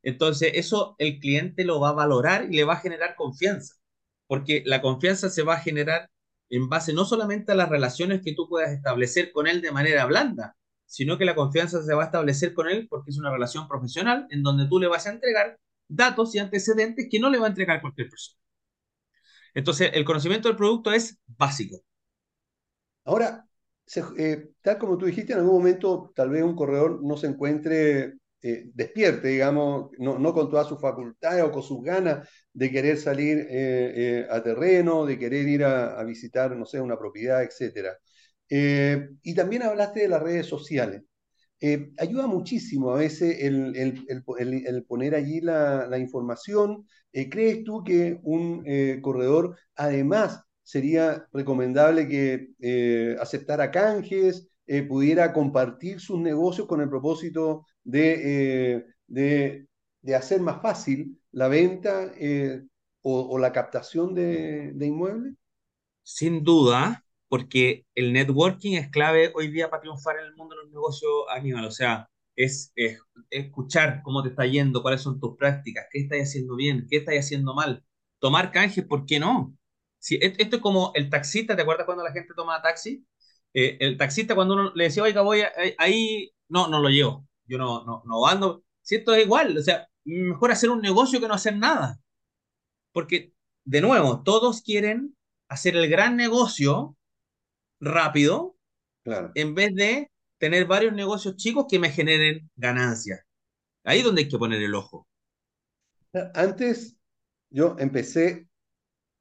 Entonces, 0.02 0.52
eso 0.52 0.96
el 0.98 1.18
cliente 1.18 1.64
lo 1.64 1.80
va 1.80 1.88
a 1.88 1.92
valorar 1.92 2.44
y 2.44 2.56
le 2.56 2.64
va 2.64 2.74
a 2.74 2.80
generar 2.80 3.16
confianza, 3.16 3.76
porque 4.26 4.62
la 4.66 4.82
confianza 4.82 5.30
se 5.30 5.42
va 5.42 5.54
a 5.54 5.60
generar 5.60 6.10
en 6.50 6.68
base 6.68 6.92
no 6.92 7.06
solamente 7.06 7.52
a 7.52 7.54
las 7.54 7.70
relaciones 7.70 8.20
que 8.22 8.34
tú 8.34 8.50
puedas 8.50 8.70
establecer 8.72 9.32
con 9.32 9.46
él 9.46 9.62
de 9.62 9.72
manera 9.72 10.04
blanda, 10.04 10.58
sino 10.84 11.16
que 11.16 11.24
la 11.24 11.34
confianza 11.34 11.82
se 11.82 11.94
va 11.94 12.02
a 12.02 12.06
establecer 12.06 12.52
con 12.52 12.68
él 12.68 12.86
porque 12.90 13.12
es 13.12 13.18
una 13.18 13.32
relación 13.32 13.66
profesional 13.66 14.26
en 14.28 14.42
donde 14.42 14.68
tú 14.68 14.78
le 14.78 14.88
vas 14.88 15.06
a 15.06 15.12
entregar 15.12 15.58
datos 15.88 16.34
y 16.34 16.38
antecedentes 16.38 17.08
que 17.10 17.18
no 17.18 17.30
le 17.30 17.38
va 17.38 17.46
a 17.46 17.50
entregar 17.50 17.80
cualquier 17.80 18.08
persona. 18.08 18.38
Entonces, 19.54 19.90
el 19.94 20.04
conocimiento 20.04 20.48
del 20.48 20.56
producto 20.56 20.92
es 20.92 21.18
básico. 21.26 21.82
Ahora, 23.04 23.48
eh, 24.18 24.50
tal 24.62 24.78
como 24.78 24.98
tú 24.98 25.06
dijiste, 25.06 25.32
en 25.32 25.40
algún 25.40 25.54
momento 25.56 26.12
tal 26.14 26.30
vez 26.30 26.42
un 26.42 26.54
corredor 26.54 27.02
no 27.02 27.16
se 27.16 27.26
encuentre 27.28 28.14
eh, 28.42 28.70
despierte, 28.74 29.28
digamos, 29.28 29.90
no, 29.98 30.18
no, 30.18 30.32
con 30.34 30.50
todas 30.50 30.68
sus 30.68 30.80
facultades 30.80 31.42
o 31.42 31.50
con 31.50 31.62
sus 31.62 31.82
ganas 31.82 32.28
de 32.52 32.70
querer 32.70 32.98
salir 32.98 33.46
eh, 33.50 34.26
a 34.30 34.42
terreno, 34.42 35.06
de 35.06 35.18
querer 35.18 35.48
ir 35.48 35.64
a, 35.64 35.98
a, 35.98 36.04
visitar, 36.04 36.54
no 36.56 36.66
sé, 36.66 36.80
una 36.80 36.98
propiedad, 36.98 37.42
etc. 37.42 37.96
y 39.22 39.34
también 39.34 39.62
hablaste 39.62 40.00
de 40.00 40.08
las 40.08 40.22
redes 40.22 40.46
sociales. 40.46 41.02
Ayuda 41.98 42.26
muchísimo 42.26 42.92
a 42.92 42.98
veces 42.98 43.38
el, 43.40 44.84
poner 44.86 45.14
allí 45.14 45.40
la, 45.40 45.98
información. 45.98 46.86
¿Crees 47.12 47.64
tú 47.64 47.82
que 47.84 48.18
un 48.22 48.64
corredor, 49.02 49.56
además 49.74 50.44
sería 50.68 51.26
recomendable 51.32 52.06
que 52.06 52.50
eh, 52.60 53.16
aceptara 53.18 53.70
canjes, 53.70 54.50
eh, 54.66 54.82
pudiera 54.82 55.32
compartir 55.32 55.98
sus 55.98 56.20
negocios 56.20 56.66
con 56.66 56.82
el 56.82 56.90
propósito 56.90 57.64
de, 57.84 58.74
eh, 58.76 58.86
de, 59.06 60.14
hacer 60.14 60.42
más 60.42 60.60
fácil 60.60 61.18
la 61.32 61.48
venta 61.48 62.12
o, 63.00 63.38
la 63.38 63.50
captación 63.50 64.14
de, 64.14 64.74
inmuebles? 64.78 65.36
Sin 66.02 66.44
duda, 66.44 67.02
porque 67.28 67.86
el 67.94 68.12
networking 68.12 68.74
es 68.74 68.90
clave 68.90 69.32
hoy 69.34 69.48
día 69.48 69.70
para 69.70 69.82
triunfar 69.82 70.18
en 70.18 70.26
el 70.26 70.36
mundo 70.36 70.56
de 70.56 70.62
los 70.62 70.70
negocios, 70.72 71.12
Aníbal. 71.30 71.64
O 71.66 71.70
sea, 71.70 72.08
es, 72.36 72.72
es, 72.76 73.00
escuchar 73.30 74.02
cómo 74.02 74.22
te 74.22 74.30
está 74.30 74.46
yendo, 74.46 74.82
cuáles 74.82 75.02
son 75.02 75.20
tus 75.20 75.36
prácticas, 75.36 75.86
qué 75.90 76.00
estás 76.00 76.20
haciendo 76.20 76.56
bien, 76.56 76.86
qué 76.90 76.98
estás 76.98 77.16
haciendo 77.16 77.54
mal. 77.54 77.84
Tomar 78.20 78.52
canjes, 78.52 78.84
¿por 78.84 79.06
qué 79.06 79.20
no? 79.20 79.54
esto 80.00 80.56
es 80.56 80.62
como 80.62 80.92
el 80.94 81.10
taxista, 81.10 81.56
¿te 81.56 81.62
acuerdas 81.62 81.84
cuando 81.86 82.04
la 82.04 82.12
gente 82.12 82.32
toma 82.34 82.62
taxi? 82.62 83.04
Eh, 83.52 83.76
el 83.80 83.96
taxista 83.96 84.34
cuando 84.34 84.54
uno 84.54 84.72
le 84.74 84.84
decía, 84.84 85.02
oiga, 85.02 85.22
voy 85.22 85.42
ahí, 85.78 86.30
no, 86.48 86.68
no 86.68 86.80
lo 86.80 86.88
llevo, 86.88 87.26
yo 87.46 87.58
no, 87.58 87.84
no, 87.84 88.02
no 88.06 88.26
ando. 88.26 88.62
Si 88.82 88.96
esto 88.96 89.14
es 89.14 89.24
igual, 89.24 89.56
o 89.58 89.62
sea, 89.62 89.88
mejor 90.04 90.52
hacer 90.52 90.70
un 90.70 90.80
negocio 90.80 91.20
que 91.20 91.28
no 91.28 91.34
hacer 91.34 91.56
nada. 91.56 91.98
Porque, 92.92 93.32
de 93.64 93.80
nuevo, 93.80 94.22
todos 94.22 94.62
quieren 94.62 95.16
hacer 95.48 95.76
el 95.76 95.88
gran 95.88 96.16
negocio 96.16 96.96
rápido, 97.80 98.56
claro. 99.02 99.32
en 99.34 99.54
vez 99.54 99.74
de 99.74 100.10
tener 100.38 100.66
varios 100.66 100.92
negocios 100.94 101.36
chicos 101.36 101.66
que 101.68 101.78
me 101.78 101.90
generen 101.90 102.50
ganancias. 102.56 103.20
Ahí 103.84 103.98
es 104.00 104.04
donde 104.04 104.22
hay 104.22 104.28
que 104.28 104.38
poner 104.38 104.62
el 104.62 104.74
ojo. 104.74 105.06
Antes, 106.34 106.96
yo 107.50 107.76
empecé 107.78 108.48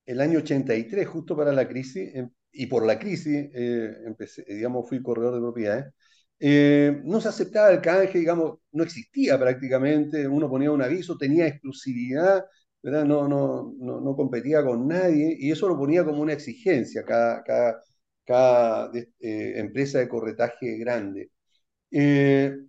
el 0.05 0.21
año 0.21 0.39
83, 0.39 1.07
justo 1.07 1.35
para 1.35 1.51
la 1.51 1.67
crisis, 1.67 2.11
em, 2.15 2.29
y 2.51 2.67
por 2.67 2.85
la 2.85 2.97
crisis, 2.99 3.49
eh, 3.53 3.93
empecé, 4.05 4.43
digamos, 4.47 4.87
fui 4.89 5.01
corredor 5.01 5.35
de 5.35 5.41
propiedades, 5.41 5.93
eh, 6.39 7.01
no 7.03 7.19
se 7.21 7.29
aceptaba 7.29 7.71
el 7.71 7.81
canje, 7.81 8.19
digamos, 8.19 8.59
no 8.71 8.83
existía 8.83 9.37
prácticamente, 9.39 10.27
uno 10.27 10.49
ponía 10.49 10.71
un 10.71 10.81
aviso, 10.81 11.17
tenía 11.17 11.47
exclusividad, 11.47 12.45
¿verdad? 12.81 13.05
No, 13.05 13.27
no, 13.27 13.73
no, 13.79 14.01
no 14.01 14.15
competía 14.15 14.63
con 14.63 14.87
nadie, 14.87 15.35
y 15.39 15.51
eso 15.51 15.67
lo 15.67 15.77
ponía 15.77 16.05
como 16.05 16.21
una 16.21 16.33
exigencia 16.33 17.03
cada, 17.03 17.43
cada, 17.43 17.81
cada 18.27 18.91
eh, 18.93 19.53
empresa 19.57 19.99
de 19.99 20.09
corretaje 20.09 20.77
grande. 20.77 21.31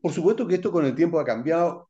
por 0.03 0.13
supuesto 0.13 0.47
que 0.47 0.57
esto 0.57 0.73
con 0.73 0.87
el 0.87 0.95
tiempo 0.95 1.21
ha 1.21 1.25
cambiado, 1.25 1.89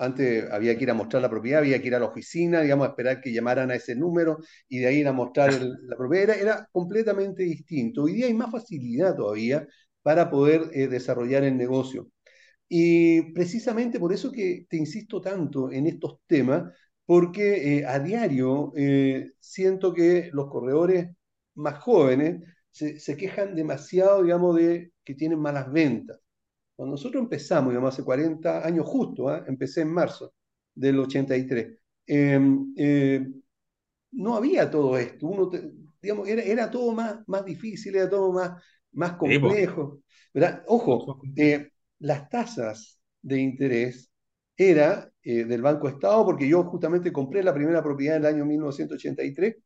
antes 0.00 0.50
había 0.50 0.76
que 0.76 0.84
ir 0.84 0.90
a 0.90 0.94
mostrar 0.94 1.22
la 1.22 1.30
propiedad, 1.30 1.60
había 1.60 1.80
que 1.80 1.88
ir 1.88 1.94
a 1.94 1.98
la 2.00 2.06
oficina, 2.06 2.62
digamos, 2.62 2.86
a 2.86 2.90
esperar 2.90 3.20
que 3.20 3.32
llamaran 3.32 3.70
a 3.70 3.74
ese 3.74 3.94
número 3.94 4.38
y 4.68 4.78
de 4.78 4.86
ahí 4.86 5.00
ir 5.00 5.08
a 5.08 5.12
mostrar 5.12 5.52
la 5.52 5.96
propiedad. 5.96 6.38
Era, 6.38 6.68
completamente 6.72 7.42
distinto. 7.42 8.04
Hoy 8.04 8.14
día 8.14 8.26
hay 8.26 8.34
más 8.34 8.50
facilidad 8.50 9.14
todavía 9.14 9.66
para 10.02 10.30
poder 10.30 10.70
eh, 10.72 10.88
desarrollar 10.88 11.44
el 11.44 11.56
negocio. 11.56 12.08
Y 12.68 13.32
precisamente 13.32 14.00
por 14.00 14.12
eso 14.12 14.32
que 14.32 14.66
te 14.68 14.76
insisto 14.76 15.20
tanto 15.20 15.70
en 15.72 15.86
estos 15.86 16.18
temas, 16.26 16.72
porque 17.04 17.78
eh, 17.78 17.86
a 17.86 17.98
diario 17.98 18.72
eh, 18.76 19.32
siento 19.40 19.92
que 19.94 20.30
los 20.32 20.48
corredores 20.48 21.08
más 21.54 21.78
jóvenes 21.80 22.42
se, 22.70 22.98
se 22.98 23.16
quejan 23.16 23.54
demasiado, 23.54 24.22
digamos, 24.22 24.56
de 24.56 24.92
que 25.04 25.14
tienen 25.14 25.38
malas 25.38 25.70
ventas. 25.72 26.20
Cuando 26.80 26.92
nosotros 26.92 27.22
empezamos, 27.22 27.72
digamos, 27.72 27.92
hace 27.92 28.02
40 28.04 28.66
años 28.66 28.86
justo, 28.86 29.28
¿ah? 29.28 29.44
empecé 29.46 29.82
en 29.82 29.92
marzo 29.92 30.32
del 30.74 30.98
83, 30.98 31.78
em, 32.06 32.72
eh, 32.76 33.26
no 34.12 34.34
había 34.34 34.70
todo 34.70 34.96
esto. 34.96 35.26
Uno 35.26 35.50
digamos, 36.00 36.26
era, 36.26 36.42
era, 36.42 36.70
todo 36.70 36.92
más, 36.92 37.16
más 37.28 37.44
difícil, 37.44 37.94
era 37.96 38.08
todo 38.08 38.32
más, 38.32 38.62
más 38.92 39.12
complejo. 39.16 40.00
Ojo, 40.68 41.20
eh, 41.36 41.70
las 41.98 42.28
tasas 42.30 42.98
de 43.20 43.40
interés 43.40 44.10
era 44.56 45.12
eh, 45.22 45.44
del 45.44 45.62
Banco 45.62 45.88
Estado, 45.88 46.24
porque 46.24 46.48
yo 46.48 46.64
justamente 46.64 47.12
compré 47.12 47.42
la 47.42 47.52
primera 47.52 47.82
propiedad 47.82 48.16
en 48.16 48.22
el 48.22 48.34
año 48.34 48.44
1983, 48.46 49.56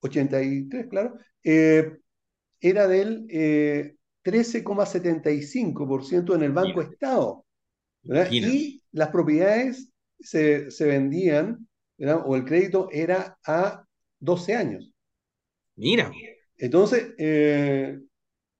83, 0.00 0.86
claro, 0.88 1.18
era 2.60 2.86
del 2.86 3.26
13,75% 4.24 6.34
en 6.34 6.42
el 6.42 6.52
Banco 6.52 6.82
Estado. 6.82 7.44
Y 8.30 8.82
las 8.92 9.08
propiedades 9.08 9.90
se, 10.20 10.68
vendían, 10.80 11.66
o 12.24 12.36
el 12.36 12.44
crédito 12.44 12.88
era 12.92 13.38
a 13.44 13.84
12 14.20 14.54
años. 14.54 14.90
Mira. 15.76 16.10
Entonces, 16.56 17.14
eh, 17.18 17.98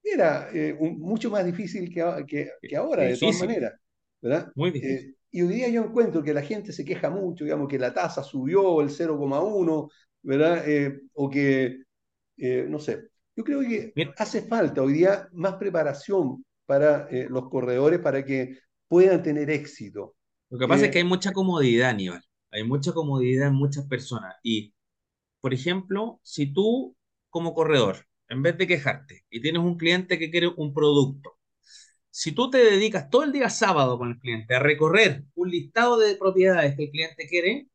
era 0.01 0.49
eh, 0.53 0.73
mucho 0.73 1.29
más 1.29 1.45
difícil 1.45 1.93
que, 1.93 2.49
que, 2.61 2.75
ahora, 2.75 3.03
de 3.03 3.17
todas 3.17 3.39
maneras. 3.39 3.73
¿verdad? 4.21 4.51
Muy 4.55 4.71
difícil. 4.71 5.09
Eh, 5.09 5.15
y 5.31 5.41
hoy 5.41 5.53
día 5.53 5.69
yo 5.69 5.83
encuentro 5.83 6.23
que 6.23 6.33
la 6.33 6.41
gente 6.41 6.71
se 6.71 6.83
queja 6.83 7.09
mucho, 7.09 7.43
digamos, 7.43 7.67
que 7.67 7.77
la 7.77 7.93
tasa 7.93 8.23
subió 8.23 8.81
el 8.81 8.89
0,1, 8.89 9.91
¿verdad? 10.23 10.65
o 11.13 11.29
que, 11.29 11.83
no 12.37 12.79
sé, 12.79 13.09
yo 13.39 13.45
creo 13.45 13.61
que 13.61 13.93
hace 14.17 14.41
falta 14.41 14.81
hoy 14.81 14.91
día 14.91 15.29
más 15.31 15.53
preparación 15.53 16.43
para 16.65 17.07
eh, 17.09 17.27
los 17.29 17.47
corredores 17.49 18.01
para 18.01 18.25
que 18.25 18.57
puedan 18.89 19.23
tener 19.23 19.49
éxito. 19.49 20.17
Lo 20.49 20.59
que 20.59 20.67
pasa 20.67 20.83
es 20.83 20.89
eh, 20.89 20.91
que 20.91 20.97
hay 20.97 21.05
mucha 21.05 21.31
comodidad, 21.31 21.91
Aníbal. 21.91 22.21
Hay 22.51 22.65
mucha 22.65 22.91
comodidad 22.91 23.47
en 23.47 23.53
muchas 23.53 23.85
personas. 23.85 24.35
Y, 24.43 24.73
por 25.39 25.53
ejemplo, 25.53 26.19
si 26.21 26.51
tú 26.51 26.97
como 27.29 27.53
corredor, 27.53 28.05
en 28.27 28.43
vez 28.43 28.57
de 28.57 28.67
quejarte 28.67 29.23
y 29.29 29.39
tienes 29.39 29.61
un 29.61 29.77
cliente 29.77 30.19
que 30.19 30.29
quiere 30.29 30.49
un 30.57 30.73
producto, 30.73 31.37
si 32.09 32.33
tú 32.33 32.49
te 32.49 32.57
dedicas 32.57 33.09
todo 33.09 33.23
el 33.23 33.31
día 33.31 33.49
sábado 33.49 33.97
con 33.97 34.09
el 34.09 34.19
cliente 34.19 34.53
a 34.53 34.59
recorrer 34.59 35.23
un 35.35 35.49
listado 35.49 35.97
de 35.97 36.17
propiedades 36.17 36.75
que 36.75 36.83
el 36.83 36.91
cliente 36.91 37.25
quiere, 37.29 37.69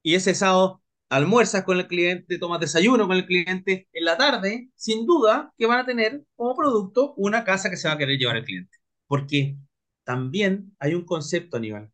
y 0.00 0.14
ese 0.14 0.32
sábado 0.36 0.80
almuerzas 1.08 1.64
con 1.64 1.78
el 1.78 1.86
cliente, 1.86 2.38
tomas 2.38 2.60
desayuno 2.60 3.06
con 3.06 3.16
el 3.16 3.26
cliente, 3.26 3.88
en 3.92 4.04
la 4.04 4.16
tarde, 4.16 4.70
sin 4.76 5.06
duda 5.06 5.52
que 5.56 5.66
van 5.66 5.80
a 5.80 5.86
tener 5.86 6.24
como 6.36 6.54
producto 6.54 7.14
una 7.16 7.44
casa 7.44 7.70
que 7.70 7.76
se 7.76 7.88
va 7.88 7.94
a 7.94 7.98
querer 7.98 8.18
llevar 8.18 8.36
el 8.36 8.44
cliente. 8.44 8.78
Porque 9.06 9.56
también 10.04 10.76
hay 10.78 10.94
un 10.94 11.04
concepto, 11.04 11.56
Aníbal, 11.56 11.90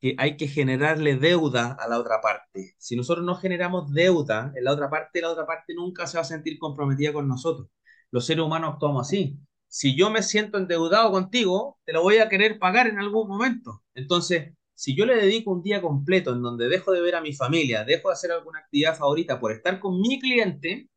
que 0.00 0.14
hay 0.18 0.36
que 0.36 0.48
generarle 0.48 1.16
deuda 1.16 1.76
a 1.78 1.88
la 1.88 1.98
otra 1.98 2.20
parte. 2.20 2.74
Si 2.78 2.96
nosotros 2.96 3.24
no 3.26 3.34
generamos 3.36 3.92
deuda 3.92 4.52
en 4.56 4.64
la 4.64 4.72
otra 4.72 4.90
parte, 4.90 5.20
la 5.20 5.30
otra 5.30 5.46
parte 5.46 5.74
nunca 5.74 6.06
se 6.06 6.16
va 6.18 6.22
a 6.22 6.24
sentir 6.24 6.58
comprometida 6.58 7.12
con 7.12 7.28
nosotros. 7.28 7.68
Los 8.10 8.26
seres 8.26 8.44
humanos 8.44 8.74
actuamos 8.74 9.06
así. 9.06 9.38
Si 9.66 9.96
yo 9.96 10.10
me 10.10 10.22
siento 10.22 10.58
endeudado 10.58 11.10
contigo, 11.10 11.78
te 11.84 11.92
lo 11.92 12.02
voy 12.02 12.18
a 12.18 12.28
querer 12.28 12.58
pagar 12.58 12.86
en 12.86 12.98
algún 12.98 13.28
momento. 13.28 13.82
Entonces, 13.94 14.54
si 14.78 14.94
yo 14.96 15.06
le 15.06 15.16
dedico 15.16 15.50
un 15.52 15.62
día 15.62 15.82
completo 15.82 16.32
en 16.32 16.40
donde 16.42 16.68
dejo 16.68 16.92
de 16.92 17.00
ver 17.00 17.16
a 17.16 17.20
mi 17.20 17.32
familia, 17.34 17.84
dejo 17.84 18.08
de 18.10 18.12
hacer 18.14 18.30
alguna 18.32 18.60
actividad 18.60 18.96
favorita 18.96 19.40
por 19.40 19.50
estar 19.52 19.80
con 19.80 20.00
mi 20.00 20.20
cliente, 20.20 20.88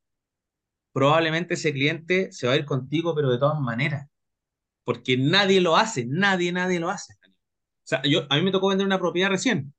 probablemente 0.94 1.54
ese 1.56 1.74
cliente 1.74 2.32
se 2.32 2.48
va 2.48 2.54
a 2.54 2.58
ir 2.58 2.66
contigo, 2.66 3.16
pero 3.16 3.30
de 3.32 3.38
todas 3.40 3.60
maneras. 3.60 4.08
Porque 4.86 5.18
nadie 5.18 5.62
lo 5.62 5.78
hace, 5.78 6.06
nadie, 6.08 6.52
nadie 6.54 6.80
lo 6.82 6.90
hace. 6.92 7.14
O 7.26 7.28
sea, 7.86 8.02
yo, 8.04 8.28
a 8.30 8.38
mí 8.38 8.44
me 8.44 8.52
tocó 8.52 8.70
vender 8.70 8.88
una 8.88 9.00
propiedad 9.00 9.30
recién, 9.30 9.74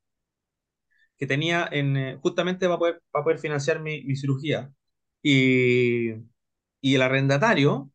que 1.19 1.27
tenía 1.27 1.69
en, 1.71 1.97
eh, 1.97 2.19
justamente 2.23 2.67
para 2.67 2.79
poder, 2.79 3.03
para 3.11 3.25
poder 3.25 3.39
financiar 3.39 3.81
mi, 3.81 4.03
mi 4.05 4.17
cirugía. 4.17 4.73
Y, 5.23 6.13
y 6.81 6.95
el 6.95 7.03
arrendatario 7.03 7.91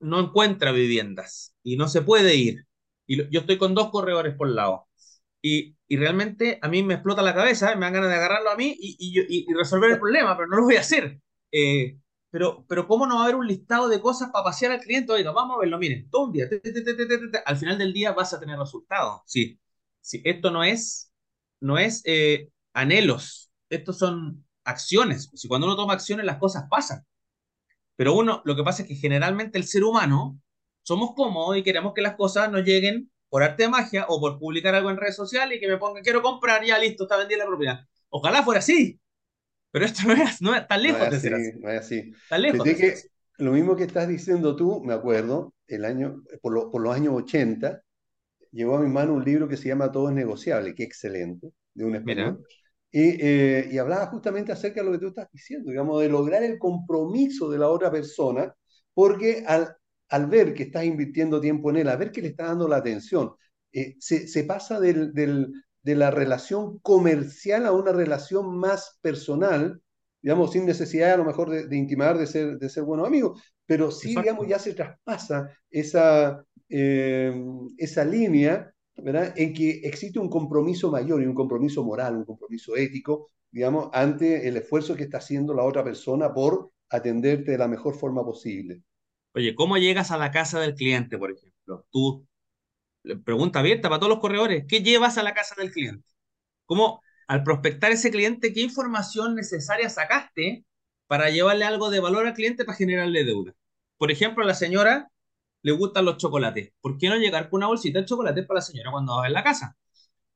no 0.00 0.20
encuentra 0.20 0.72
viviendas 0.72 1.54
y 1.62 1.76
no 1.76 1.88
se 1.88 2.02
puede 2.02 2.36
ir. 2.36 2.66
Y 3.06 3.30
yo 3.30 3.40
estoy 3.40 3.58
con 3.58 3.74
dos 3.74 3.90
corredores 3.90 4.36
por 4.36 4.48
lado 4.50 4.88
y, 5.42 5.76
y, 5.86 5.96
realmente 5.96 6.58
a 6.62 6.68
mí 6.68 6.82
me 6.82 6.94
explota 6.94 7.22
la 7.22 7.34
cabeza, 7.34 7.74
me 7.76 7.86
dan 7.86 7.92
ganas 7.94 8.10
de 8.10 8.16
agarrarlo 8.16 8.50
a 8.50 8.56
mí 8.56 8.74
y, 8.78 8.96
y, 8.98 9.44
y 9.48 9.54
resolver 9.54 9.92
el 9.92 9.98
problema, 9.98 10.36
pero 10.36 10.48
no 10.48 10.56
lo 10.56 10.64
voy 10.64 10.76
a 10.76 10.80
hacer. 10.80 11.20
Eh, 11.52 11.98
pero, 12.30 12.66
pero 12.68 12.86
¿cómo 12.88 13.06
no 13.06 13.16
va 13.16 13.20
a 13.22 13.24
haber 13.24 13.36
un 13.36 13.46
listado 13.46 13.88
de 13.88 14.00
cosas 14.00 14.30
para 14.30 14.44
pasear 14.44 14.72
al 14.72 14.80
cliente? 14.80 15.12
Oiga, 15.12 15.30
vamos 15.32 15.56
a 15.56 15.60
verlo, 15.60 15.78
miren, 15.78 16.10
todo 16.10 16.26
un 16.26 16.32
día, 16.32 16.48
al 17.44 17.56
final 17.56 17.78
del 17.78 17.92
día 17.92 18.12
vas 18.12 18.32
a 18.34 18.40
tener 18.40 18.58
resultados. 18.58 19.22
Sí, 19.26 19.58
sí, 20.00 20.20
esto 20.24 20.50
no 20.50 20.64
es, 20.64 21.12
no 21.60 21.78
es 21.78 22.02
eh, 22.04 22.50
anhelos, 22.74 23.52
estos 23.70 23.98
son 23.98 24.44
acciones. 24.64 25.30
Si 25.34 25.48
cuando 25.48 25.66
uno 25.66 25.76
toma 25.76 25.94
acciones, 25.94 26.26
las 26.26 26.38
cosas 26.38 26.64
pasan. 26.68 27.06
Pero 27.96 28.14
uno, 28.14 28.42
lo 28.44 28.56
que 28.56 28.62
pasa 28.62 28.82
es 28.82 28.88
que 28.88 28.94
generalmente 28.94 29.58
el 29.58 29.64
ser 29.64 29.84
humano 29.84 30.38
somos 30.82 31.14
cómodos 31.14 31.56
y 31.56 31.62
queremos 31.62 31.94
que 31.94 32.02
las 32.02 32.16
cosas 32.16 32.50
nos 32.50 32.64
lleguen 32.64 33.10
por 33.28 33.42
arte 33.42 33.64
de 33.64 33.68
magia 33.68 34.06
o 34.08 34.20
por 34.20 34.38
publicar 34.38 34.74
algo 34.74 34.90
en 34.90 34.96
redes 34.96 35.16
sociales 35.16 35.56
y 35.56 35.60
que 35.60 35.68
me 35.68 35.78
ponga, 35.78 36.00
quiero 36.00 36.22
comprar, 36.22 36.64
ya 36.64 36.78
listo, 36.78 37.04
está 37.04 37.16
vendida 37.16 37.38
la 37.38 37.46
propiedad. 37.46 37.80
Ojalá 38.08 38.42
fuera 38.42 38.60
así, 38.60 39.00
pero 39.70 39.84
esto 39.84 40.02
no 40.06 40.14
es, 40.14 40.40
no 40.40 40.66
tan 40.66 40.82
lejos 40.82 41.10
de 41.10 41.20
ser 41.20 41.34
así. 41.34 41.52
No 41.58 41.70
es 41.70 41.80
así. 41.80 42.12
Está 42.22 42.38
lejos 42.38 42.64
que, 42.64 42.94
Lo 43.38 43.52
mismo 43.52 43.76
que 43.76 43.84
estás 43.84 44.08
diciendo 44.08 44.56
tú, 44.56 44.82
me 44.82 44.94
acuerdo, 44.94 45.54
el 45.66 45.84
año, 45.84 46.22
por, 46.40 46.70
por, 46.70 46.80
los 46.80 46.94
años 46.94 47.14
80, 47.14 47.82
llegó 48.52 48.76
a 48.76 48.80
mi 48.80 48.88
mano 48.88 49.14
un 49.14 49.24
libro 49.24 49.48
que 49.48 49.56
se 49.56 49.68
llama 49.68 49.92
Todo 49.92 50.08
es 50.08 50.14
negociable, 50.14 50.74
que 50.74 50.84
excelente, 50.84 51.52
de 51.74 51.84
un 51.84 51.96
español. 51.96 52.42
Y, 52.90 53.20
eh, 53.20 53.68
y, 53.70 53.76
hablaba 53.76 54.06
justamente 54.06 54.52
acerca 54.52 54.80
de 54.80 54.86
lo 54.86 54.92
que 54.92 54.98
tú 54.98 55.08
estás 55.08 55.28
diciendo, 55.30 55.70
digamos, 55.70 56.00
de 56.00 56.08
lograr 56.08 56.42
el 56.42 56.58
compromiso 56.58 57.50
de 57.50 57.58
la 57.58 57.68
otra 57.68 57.90
persona, 57.90 58.54
porque 58.94 59.44
al, 59.46 59.76
al 60.08 60.26
ver 60.26 60.54
que 60.54 60.64
estás 60.64 60.84
invirtiendo 60.84 61.40
tiempo 61.40 61.70
en 61.70 61.78
él, 61.78 61.88
a 61.88 61.96
ver 61.96 62.12
que 62.12 62.22
le 62.22 62.28
está 62.28 62.46
dando 62.46 62.68
la 62.68 62.76
atención, 62.76 63.32
eh, 63.72 63.96
se, 63.98 64.28
se, 64.28 64.44
pasa 64.44 64.80
del, 64.80 65.12
del, 65.12 65.52
de 65.82 65.94
la 65.94 66.10
relación 66.10 66.78
comercial 66.80 67.64
a 67.64 67.72
una 67.72 67.92
relación 67.92 68.58
más 68.58 68.98
personal, 69.02 69.80
digamos, 70.20 70.52
sin 70.52 70.66
necesidad 70.66 71.12
a 71.12 71.16
lo 71.16 71.24
mejor 71.24 71.50
de, 71.50 71.76
intimar, 71.76 72.18
de 72.18 72.26
ser, 72.26 72.58
de 72.58 72.68
ser 72.68 72.82
buenos 72.82 73.06
amigos, 73.06 73.40
pero 73.66 73.90
sí, 73.90 74.08
digamos, 74.08 74.48
ya 74.48 74.58
se 74.58 74.74
traspasa 74.74 75.48
esa, 75.70 76.44
eh, 76.68 77.32
esa 77.78 78.04
línea, 78.04 78.72
¿verdad? 78.96 79.32
En 79.36 79.52
que 79.54 79.80
existe 79.84 80.18
un 80.18 80.28
compromiso 80.28 80.90
mayor 80.90 81.22
y 81.22 81.26
un 81.26 81.34
compromiso 81.34 81.84
moral, 81.84 82.16
un 82.16 82.24
compromiso 82.24 82.74
ético, 82.76 83.28
digamos, 83.50 83.88
ante 83.92 84.48
el 84.48 84.56
esfuerzo 84.56 84.96
que 84.96 85.04
está 85.04 85.18
haciendo 85.18 85.54
la 85.54 85.62
otra 85.62 85.84
persona 85.84 86.34
por 86.34 86.72
atenderte 86.88 87.52
de 87.52 87.58
la 87.58 87.68
mejor 87.68 87.94
forma 87.94 88.24
posible. 88.24 88.82
Oye, 89.36 89.54
¿cómo 89.54 89.76
llegas 89.76 90.10
a 90.10 90.16
la 90.16 90.30
casa 90.30 90.58
del 90.60 90.74
cliente, 90.74 91.18
por 91.18 91.30
ejemplo? 91.30 91.86
Tú, 91.90 92.26
pregunta 93.24 93.60
abierta 93.60 93.88
para 93.88 94.00
todos 94.00 94.10
los 94.10 94.20
corredores, 94.20 94.64
¿qué 94.68 94.82
llevas 94.82 95.18
a 95.18 95.22
la 95.22 95.34
casa 95.34 95.54
del 95.58 95.72
cliente? 95.72 96.08
¿Cómo, 96.66 97.02
al 97.28 97.44
prospectar 97.44 97.92
ese 97.92 98.10
cliente, 98.10 98.52
qué 98.54 98.62
información 98.62 99.34
necesaria 99.36 99.90
sacaste 99.90 100.64
para 101.06 101.30
llevarle 101.30 101.64
algo 101.66 101.90
de 101.90 102.00
valor 102.00 102.26
al 102.26 102.34
cliente 102.34 102.64
para 102.64 102.78
generarle 102.78 103.24
deuda? 103.24 103.54
Por 103.98 104.10
ejemplo, 104.12 104.44
a 104.44 104.46
la 104.46 104.54
señora 104.54 105.10
le 105.62 105.72
gustan 105.72 106.06
los 106.06 106.18
chocolates. 106.18 106.72
¿Por 106.80 106.98
qué 106.98 107.08
no 107.08 107.16
llegar 107.16 107.50
con 107.50 107.58
una 107.58 107.68
bolsita 107.68 108.00
de 108.00 108.06
chocolate 108.06 108.44
para 108.44 108.58
la 108.58 108.62
señora 108.62 108.92
cuando 108.92 109.16
va 109.18 109.26
en 109.28 109.34
la 109.34 109.44
casa? 109.44 109.76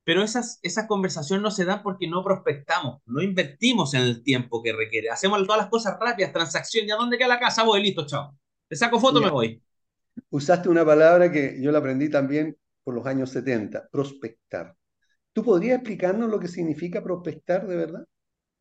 Pero 0.05 0.23
esas, 0.25 0.61
esas 0.63 0.89
conversaciones 0.89 1.43
no 1.43 1.51
se 1.53 1.65
dan 1.67 1.83
porque 1.83 2.09
no 2.09 2.25
prospectamos, 2.25 3.03
no 3.07 3.23
invertimos 3.23 3.95
en 3.95 4.03
el 4.03 4.23
tiempo 4.25 4.63
que 4.63 4.73
requiere. 4.73 5.11
Hacemos 5.11 5.43
todas 5.47 5.63
las 5.63 5.71
cosas 5.71 5.99
rápidas, 6.01 6.33
transacción, 6.33 6.87
¿ya 6.87 6.97
dónde 6.97 7.19
queda 7.19 7.29
la 7.29 7.41
casa? 7.41 7.65
Voy, 7.65 7.83
listo, 7.83 8.07
chao. 8.07 8.37
Le 8.71 8.77
saco 8.77 9.01
foto, 9.01 9.21
me 9.21 9.31
voy. 9.31 9.61
Usaste 10.31 10.69
una 10.69 10.85
palabra 10.85 11.33
que 11.33 11.59
yo 11.61 11.73
la 11.73 11.79
aprendí 11.79 12.09
también 12.09 12.57
por 12.85 12.95
los 12.95 13.05
años 13.05 13.31
70, 13.31 13.89
prospectar. 13.91 14.77
¿Tú 15.33 15.43
podrías 15.43 15.79
explicarnos 15.79 16.31
lo 16.31 16.39
que 16.39 16.47
significa 16.47 17.03
prospectar 17.03 17.67
de 17.67 17.77
verdad? 17.77 18.05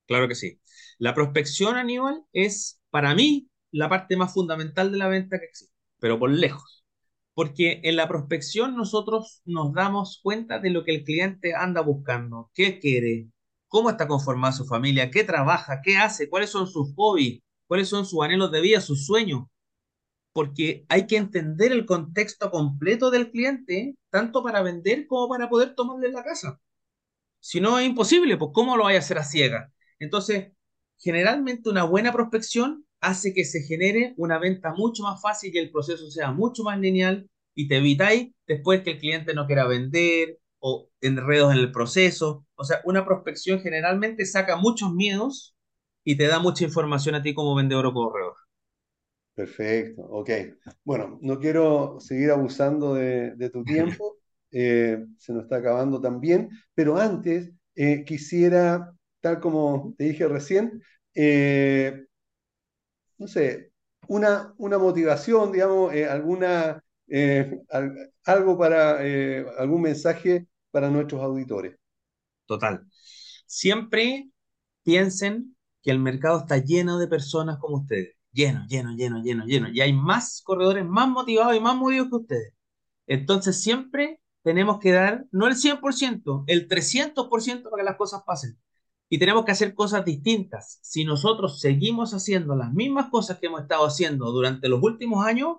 Claro 0.07 0.27
que 0.27 0.33
sí. 0.33 0.59
La 0.97 1.13
prospección, 1.13 1.75
Aníbal, 1.75 2.23
es 2.33 2.81
para 2.89 3.13
mí 3.13 3.49
la 3.69 3.87
parte 3.87 4.17
más 4.17 4.33
fundamental 4.33 4.91
de 4.91 4.97
la 4.97 5.07
venta 5.07 5.37
que 5.37 5.45
existe, 5.45 5.75
pero 5.99 6.17
por 6.17 6.31
lejos. 6.31 6.83
Porque 7.35 7.79
en 7.83 7.95
la 7.95 8.07
prospección 8.07 8.75
nosotros 8.75 9.43
nos 9.45 9.73
damos 9.73 10.21
cuenta 10.23 10.57
de 10.57 10.71
lo 10.71 10.83
que 10.83 10.95
el 10.95 11.03
cliente 11.03 11.53
anda 11.53 11.81
buscando, 11.81 12.49
qué 12.55 12.79
quiere, 12.79 13.27
cómo 13.67 13.91
está 13.91 14.07
conformada 14.07 14.53
su 14.53 14.65
familia, 14.65 15.11
qué 15.11 15.23
trabaja, 15.23 15.81
qué 15.83 15.97
hace, 15.97 16.29
cuáles 16.29 16.49
son 16.49 16.65
sus 16.65 16.95
hobbies, 16.95 17.43
cuáles 17.67 17.87
son 17.87 18.07
sus 18.07 18.23
anhelos 18.23 18.51
de 18.51 18.61
vida, 18.61 18.81
sus 18.81 19.05
sueños 19.05 19.43
porque 20.33 20.85
hay 20.89 21.07
que 21.07 21.17
entender 21.17 21.71
el 21.71 21.85
contexto 21.85 22.51
completo 22.51 23.11
del 23.11 23.31
cliente, 23.31 23.95
tanto 24.09 24.43
para 24.43 24.61
vender 24.61 25.07
como 25.07 25.27
para 25.29 25.49
poder 25.49 25.75
tomarle 25.75 26.11
la 26.11 26.23
casa. 26.23 26.59
Si 27.39 27.61
no 27.61 27.79
es 27.79 27.87
imposible, 27.87 28.37
pues 28.37 28.51
¿cómo 28.53 28.77
lo 28.77 28.85
vaya 28.85 28.97
a 28.99 29.01
hacer 29.01 29.17
a 29.17 29.23
ciega? 29.23 29.71
Entonces, 29.99 30.51
generalmente 30.97 31.69
una 31.69 31.83
buena 31.83 32.11
prospección 32.13 32.85
hace 33.01 33.33
que 33.33 33.45
se 33.45 33.61
genere 33.63 34.13
una 34.17 34.39
venta 34.39 34.73
mucho 34.73 35.03
más 35.03 35.21
fácil 35.21 35.55
y 35.55 35.59
el 35.59 35.71
proceso 35.71 36.09
sea 36.11 36.31
mucho 36.31 36.63
más 36.63 36.79
lineal 36.79 37.29
y 37.55 37.67
te 37.67 37.77
evitáis 37.77 38.31
después 38.47 38.81
que 38.81 38.91
el 38.91 38.99
cliente 38.99 39.33
no 39.33 39.47
quiera 39.47 39.67
vender 39.67 40.39
o 40.59 40.89
enredos 41.01 41.53
en 41.53 41.59
el 41.59 41.71
proceso. 41.71 42.45
O 42.55 42.63
sea, 42.65 42.81
una 42.83 43.05
prospección 43.05 43.61
generalmente 43.61 44.25
saca 44.25 44.57
muchos 44.57 44.93
miedos 44.93 45.55
y 46.03 46.17
te 46.17 46.27
da 46.27 46.39
mucha 46.39 46.65
información 46.65 47.15
a 47.15 47.21
ti 47.21 47.33
como 47.33 47.55
vendedor 47.55 47.85
o 47.85 47.93
corredor. 47.93 48.35
Perfecto, 49.39 50.01
ok. 50.01 50.29
Bueno, 50.83 51.17
no 51.21 51.39
quiero 51.39 51.97
seguir 52.01 52.29
abusando 52.29 52.95
de, 52.95 53.49
tu 53.53 53.63
tiempo, 53.97 54.17
eh, 54.51 55.05
se 55.17 55.31
nos 55.31 55.43
está 55.43 55.55
acabando 55.57 56.01
también, 56.01 56.49
pero 56.73 56.97
antes 56.97 57.49
eh, 57.73 58.03
quisiera, 58.03 58.93
tal 59.21 59.39
como 59.39 59.95
te 59.97 60.03
dije 60.03 60.27
recién, 60.27 60.83
eh, 61.15 62.03
no 63.17 63.27
sé, 63.27 63.71
una, 64.09 64.53
una 64.57 64.77
motivación, 64.77 65.53
digamos, 65.53 65.93
alguna, 66.09 66.83
algo 68.25 68.57
para, 68.57 68.99
algún 69.57 69.81
mensaje 69.83 70.47
para 70.69 70.89
nuestros 70.89 71.21
auditores. 71.21 71.77
Total. 72.45 72.85
Siempre 73.45 74.29
piensen 74.83 75.55
que 75.81 75.91
el 75.91 75.99
mercado 75.99 76.39
está 76.39 76.57
lleno 76.57 76.99
de 76.99 77.07
personas 77.07 77.57
como 77.57 77.77
ustedes 77.77 78.18
lleno, 78.31 78.65
lleno, 78.67 78.95
lleno, 78.95 79.21
lleno, 79.21 79.45
lleno. 79.45 79.69
Y 79.69 79.81
hay 79.81 79.93
más 79.93 80.41
corredores 80.43 80.85
más 80.85 81.09
motivados 81.09 81.55
y 81.55 81.59
más 81.59 81.75
movidos 81.75 82.09
que 82.09 82.15
ustedes. 82.15 82.53
Entonces 83.07 83.61
siempre 83.61 84.21
tenemos 84.43 84.79
que 84.79 84.91
dar, 84.91 85.25
no 85.31 85.47
el 85.47 85.55
100%, 85.55 86.43
el 86.47 86.67
300% 86.67 87.63
para 87.63 87.77
que 87.77 87.83
las 87.83 87.97
cosas 87.97 88.23
pasen. 88.25 88.57
Y 89.09 89.17
tenemos 89.17 89.43
que 89.45 89.51
hacer 89.51 89.73
cosas 89.73 90.05
distintas. 90.05 90.79
Si 90.83 91.03
nosotros 91.03 91.59
seguimos 91.59 92.13
haciendo 92.13 92.55
las 92.55 92.71
mismas 92.71 93.09
cosas 93.09 93.39
que 93.39 93.47
hemos 93.47 93.61
estado 93.61 93.85
haciendo 93.85 94.31
durante 94.31 94.69
los 94.69 94.81
últimos 94.83 95.25
años, 95.25 95.57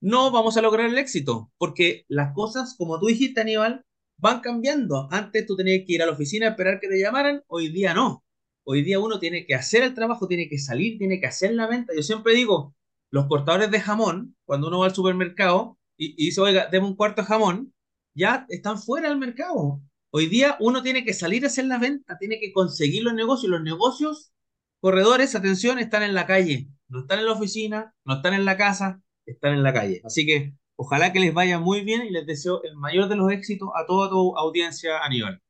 no 0.00 0.30
vamos 0.30 0.56
a 0.56 0.62
lograr 0.62 0.86
el 0.86 0.98
éxito, 0.98 1.52
porque 1.58 2.04
las 2.08 2.32
cosas, 2.34 2.74
como 2.76 2.98
tú 2.98 3.06
dijiste, 3.06 3.42
Aníbal, 3.42 3.84
van 4.16 4.40
cambiando. 4.40 5.08
Antes 5.10 5.46
tú 5.46 5.56
tenías 5.56 5.84
que 5.86 5.94
ir 5.94 6.02
a 6.02 6.06
la 6.06 6.12
oficina 6.12 6.46
a 6.46 6.50
esperar 6.50 6.80
que 6.80 6.88
te 6.88 6.98
llamaran, 7.00 7.42
hoy 7.46 7.68
día 7.68 7.94
no. 7.94 8.24
Hoy 8.72 8.82
día 8.82 9.00
uno 9.00 9.18
tiene 9.18 9.46
que 9.46 9.56
hacer 9.56 9.82
el 9.82 9.94
trabajo, 9.94 10.28
tiene 10.28 10.48
que 10.48 10.56
salir, 10.56 10.96
tiene 10.96 11.18
que 11.18 11.26
hacer 11.26 11.52
la 11.54 11.66
venta. 11.66 11.92
Yo 11.92 12.04
siempre 12.04 12.34
digo, 12.34 12.76
los 13.10 13.26
cortadores 13.26 13.68
de 13.72 13.80
jamón, 13.80 14.36
cuando 14.44 14.68
uno 14.68 14.78
va 14.78 14.86
al 14.86 14.94
supermercado 14.94 15.76
y, 15.96 16.14
dice, 16.14 16.40
oiga, 16.40 16.68
deme 16.70 16.86
un 16.86 16.94
cuarto 16.94 17.22
de 17.22 17.26
jamón, 17.26 17.74
ya 18.14 18.46
están 18.48 18.78
fuera 18.78 19.08
del 19.08 19.18
mercado. 19.18 19.82
Hoy 20.12 20.26
día 20.28 20.56
uno 20.60 20.84
tiene 20.84 21.04
que 21.04 21.14
salir 21.14 21.42
a 21.42 21.48
hacer 21.48 21.64
la 21.64 21.78
venta, 21.78 22.16
tiene 22.16 22.38
que 22.38 22.52
conseguir 22.52 23.02
los 23.02 23.12
negocios. 23.12 23.50
Los 23.50 23.60
negocios, 23.60 24.32
corredores, 24.80 25.34
atención, 25.34 25.80
están 25.80 26.04
en 26.04 26.14
la 26.14 26.26
calle. 26.26 26.68
No 26.86 27.00
están 27.00 27.18
en 27.18 27.26
la 27.26 27.32
oficina, 27.32 27.92
no 28.04 28.18
están 28.18 28.34
en 28.34 28.44
la 28.44 28.56
casa, 28.56 29.02
están 29.26 29.54
en 29.54 29.64
la 29.64 29.72
calle. 29.72 30.00
Así 30.04 30.24
que 30.24 30.54
ojalá 30.76 31.12
que 31.12 31.18
les 31.18 31.34
vaya 31.34 31.58
muy 31.58 31.80
bien 31.80 32.02
y 32.06 32.10
les 32.10 32.24
deseo 32.24 32.62
el 32.62 32.76
mayor 32.76 33.08
de 33.08 33.16
los 33.16 33.32
éxitos 33.32 33.70
a 33.74 33.84
toda 33.84 34.08
tu 34.08 34.38
audiencia 34.38 35.02
a 35.02 35.08
nivel. 35.08 35.40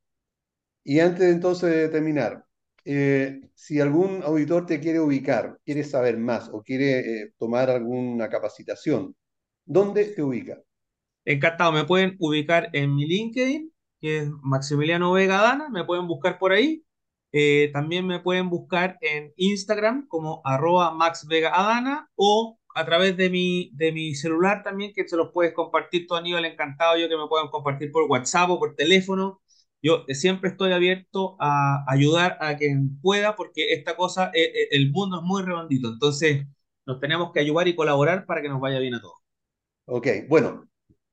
Y 0.83 1.01
antes 1.01 1.31
entonces 1.31 1.69
de 1.69 1.89
terminar, 1.89 2.47
eh, 2.85 3.41
si 3.55 3.79
algún 3.79 4.23
auditor 4.23 4.65
te 4.65 4.79
quiere 4.79 4.99
ubicar, 4.99 5.59
quiere 5.63 5.83
saber 5.83 6.17
más 6.17 6.49
o 6.51 6.63
quiere 6.63 6.99
eh, 6.99 7.33
tomar 7.37 7.69
alguna 7.69 8.29
capacitación, 8.29 9.15
¿dónde 9.65 10.05
te 10.05 10.23
ubica? 10.23 10.61
Encantado, 11.25 11.71
me 11.71 11.85
pueden 11.85 12.15
ubicar 12.19 12.69
en 12.73 12.95
mi 12.95 13.05
LinkedIn, 13.05 13.71
que 13.99 14.17
es 14.19 14.29
Maximiliano 14.41 15.11
Vega 15.11 15.41
Dana, 15.41 15.69
me 15.69 15.85
pueden 15.85 16.07
buscar 16.07 16.39
por 16.39 16.51
ahí. 16.51 16.83
Eh, 17.33 17.69
también 17.71 18.05
me 18.07 18.19
pueden 18.19 18.49
buscar 18.49 18.97
en 19.01 19.31
Instagram 19.37 20.07
como 20.07 20.41
arroba 20.43 20.91
Max 20.91 21.25
Vega 21.27 21.51
Adana 21.53 22.09
o 22.15 22.59
a 22.75 22.85
través 22.85 23.15
de 23.17 23.29
mi, 23.29 23.71
de 23.73 23.91
mi 23.91 24.15
celular 24.15 24.63
también, 24.63 24.93
que 24.93 25.07
se 25.07 25.17
los 25.17 25.31
puedes 25.31 25.53
compartir 25.53 26.07
todo 26.07 26.17
a 26.17 26.21
nivel 26.21 26.45
encantado, 26.45 26.97
yo 26.97 27.07
que 27.09 27.17
me 27.17 27.27
puedan 27.27 27.49
compartir 27.49 27.91
por 27.91 28.09
WhatsApp 28.09 28.49
o 28.49 28.59
por 28.59 28.75
teléfono. 28.75 29.40
Yo 29.81 30.05
siempre 30.09 30.49
estoy 30.51 30.73
abierto 30.73 31.35
a 31.39 31.83
ayudar 31.87 32.37
a 32.39 32.55
quien 32.57 32.99
pueda 33.01 33.35
porque 33.35 33.73
esta 33.73 33.95
cosa, 33.95 34.31
eh, 34.33 34.43
eh, 34.43 34.67
el 34.71 34.91
mundo 34.91 35.17
es 35.17 35.23
muy 35.23 35.41
redondito, 35.43 35.89
entonces 35.89 36.45
nos 36.85 36.99
tenemos 36.99 37.31
que 37.31 37.39
ayudar 37.39 37.67
y 37.67 37.75
colaborar 37.75 38.25
para 38.25 38.41
que 38.41 38.49
nos 38.49 38.61
vaya 38.61 38.79
bien 38.79 38.95
a 38.95 39.01
todos. 39.01 39.15
Ok, 39.85 40.07
bueno, 40.29 40.69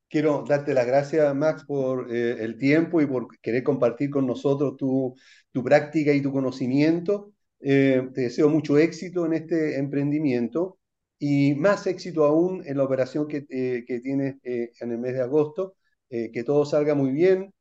quiero 0.08 0.44
darte 0.46 0.74
las 0.74 0.86
gracias, 0.86 1.34
Max, 1.34 1.64
por 1.64 2.14
eh, 2.14 2.36
el 2.44 2.58
tiempo 2.58 3.00
y 3.00 3.06
por 3.06 3.28
querer 3.40 3.62
compartir 3.62 4.10
con 4.10 4.26
nosotros 4.26 4.76
tu, 4.76 5.14
tu 5.52 5.64
práctica 5.64 6.12
y 6.12 6.22
tu 6.22 6.32
conocimiento. 6.32 7.32
te 7.60 8.10
deseo 8.12 8.48
mucho 8.50 8.78
éxito 8.78 9.26
en 9.26 9.32
este 9.32 9.78
emprendimiento 9.78 10.78
y 11.18 11.54
más 11.56 11.86
éxito 11.86 12.24
aún 12.24 12.62
en 12.66 12.76
la 12.76 12.84
operación 12.84 13.26
que, 13.26 13.46
que 13.46 14.00
tienes 14.00 14.36
en 14.44 14.92
el 14.92 14.98
mes 14.98 15.14
de 15.14 15.22
agosto. 15.22 15.74
que 16.08 16.44
todo 16.44 16.64
salga 16.66 16.94
muy 16.94 17.12
bien. 17.12 17.52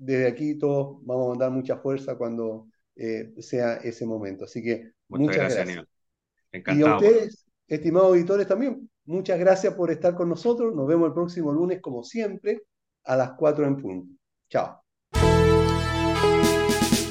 Desde 0.00 0.26
aquí 0.26 0.54
todos 0.56 0.96
vamos 1.02 1.26
a 1.26 1.28
mandar 1.30 1.50
mucha 1.50 1.76
fuerza 1.76 2.16
cuando 2.16 2.68
sea 3.38 3.74
ese 3.76 4.06
momento. 4.06 4.44
Así 4.44 4.62
que 4.62 4.92
muchas, 5.08 5.36
gracias. 5.36 5.86
gracias. 6.52 6.76
Y 6.76 6.82
a 6.82 6.96
ustedes, 6.96 7.46
estimados 7.68 8.08
auditores, 8.08 8.46
también, 8.46 8.90
muchas 9.04 9.38
gracias 9.38 9.74
por 9.74 9.90
estar 9.90 10.14
con 10.14 10.28
nosotros. 10.28 10.74
Nos 10.74 10.86
vemos 10.86 11.08
el 11.08 11.14
próximo 11.14 11.52
lunes, 11.52 11.80
como 11.80 12.02
siempre, 12.02 12.62
a 13.04 13.16
las 13.16 13.32
4 13.32 13.66
en 13.66 13.76
punto. 13.76 14.14
Chao. 14.48 14.82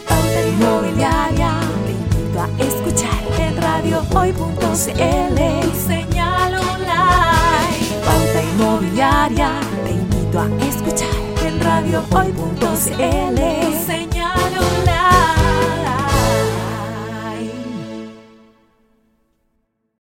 Pauta 0.08 0.48
Inmobiliaria, 0.48 1.60
te 1.86 1.92
invito 1.92 2.40
a 2.40 2.50
escuchar 2.60 3.24
en 3.40 3.56
radiohoy.cl, 3.62 5.38
señal 5.76 6.54
online. 6.54 7.88
Pauta 8.06 8.44
Inmobiliaria, 8.54 9.60
te 9.86 9.92
invito 9.92 10.40
a 10.40 10.48
escuchar 10.68 11.19
en 11.60 11.66
radiohoy.cl, 11.66 13.40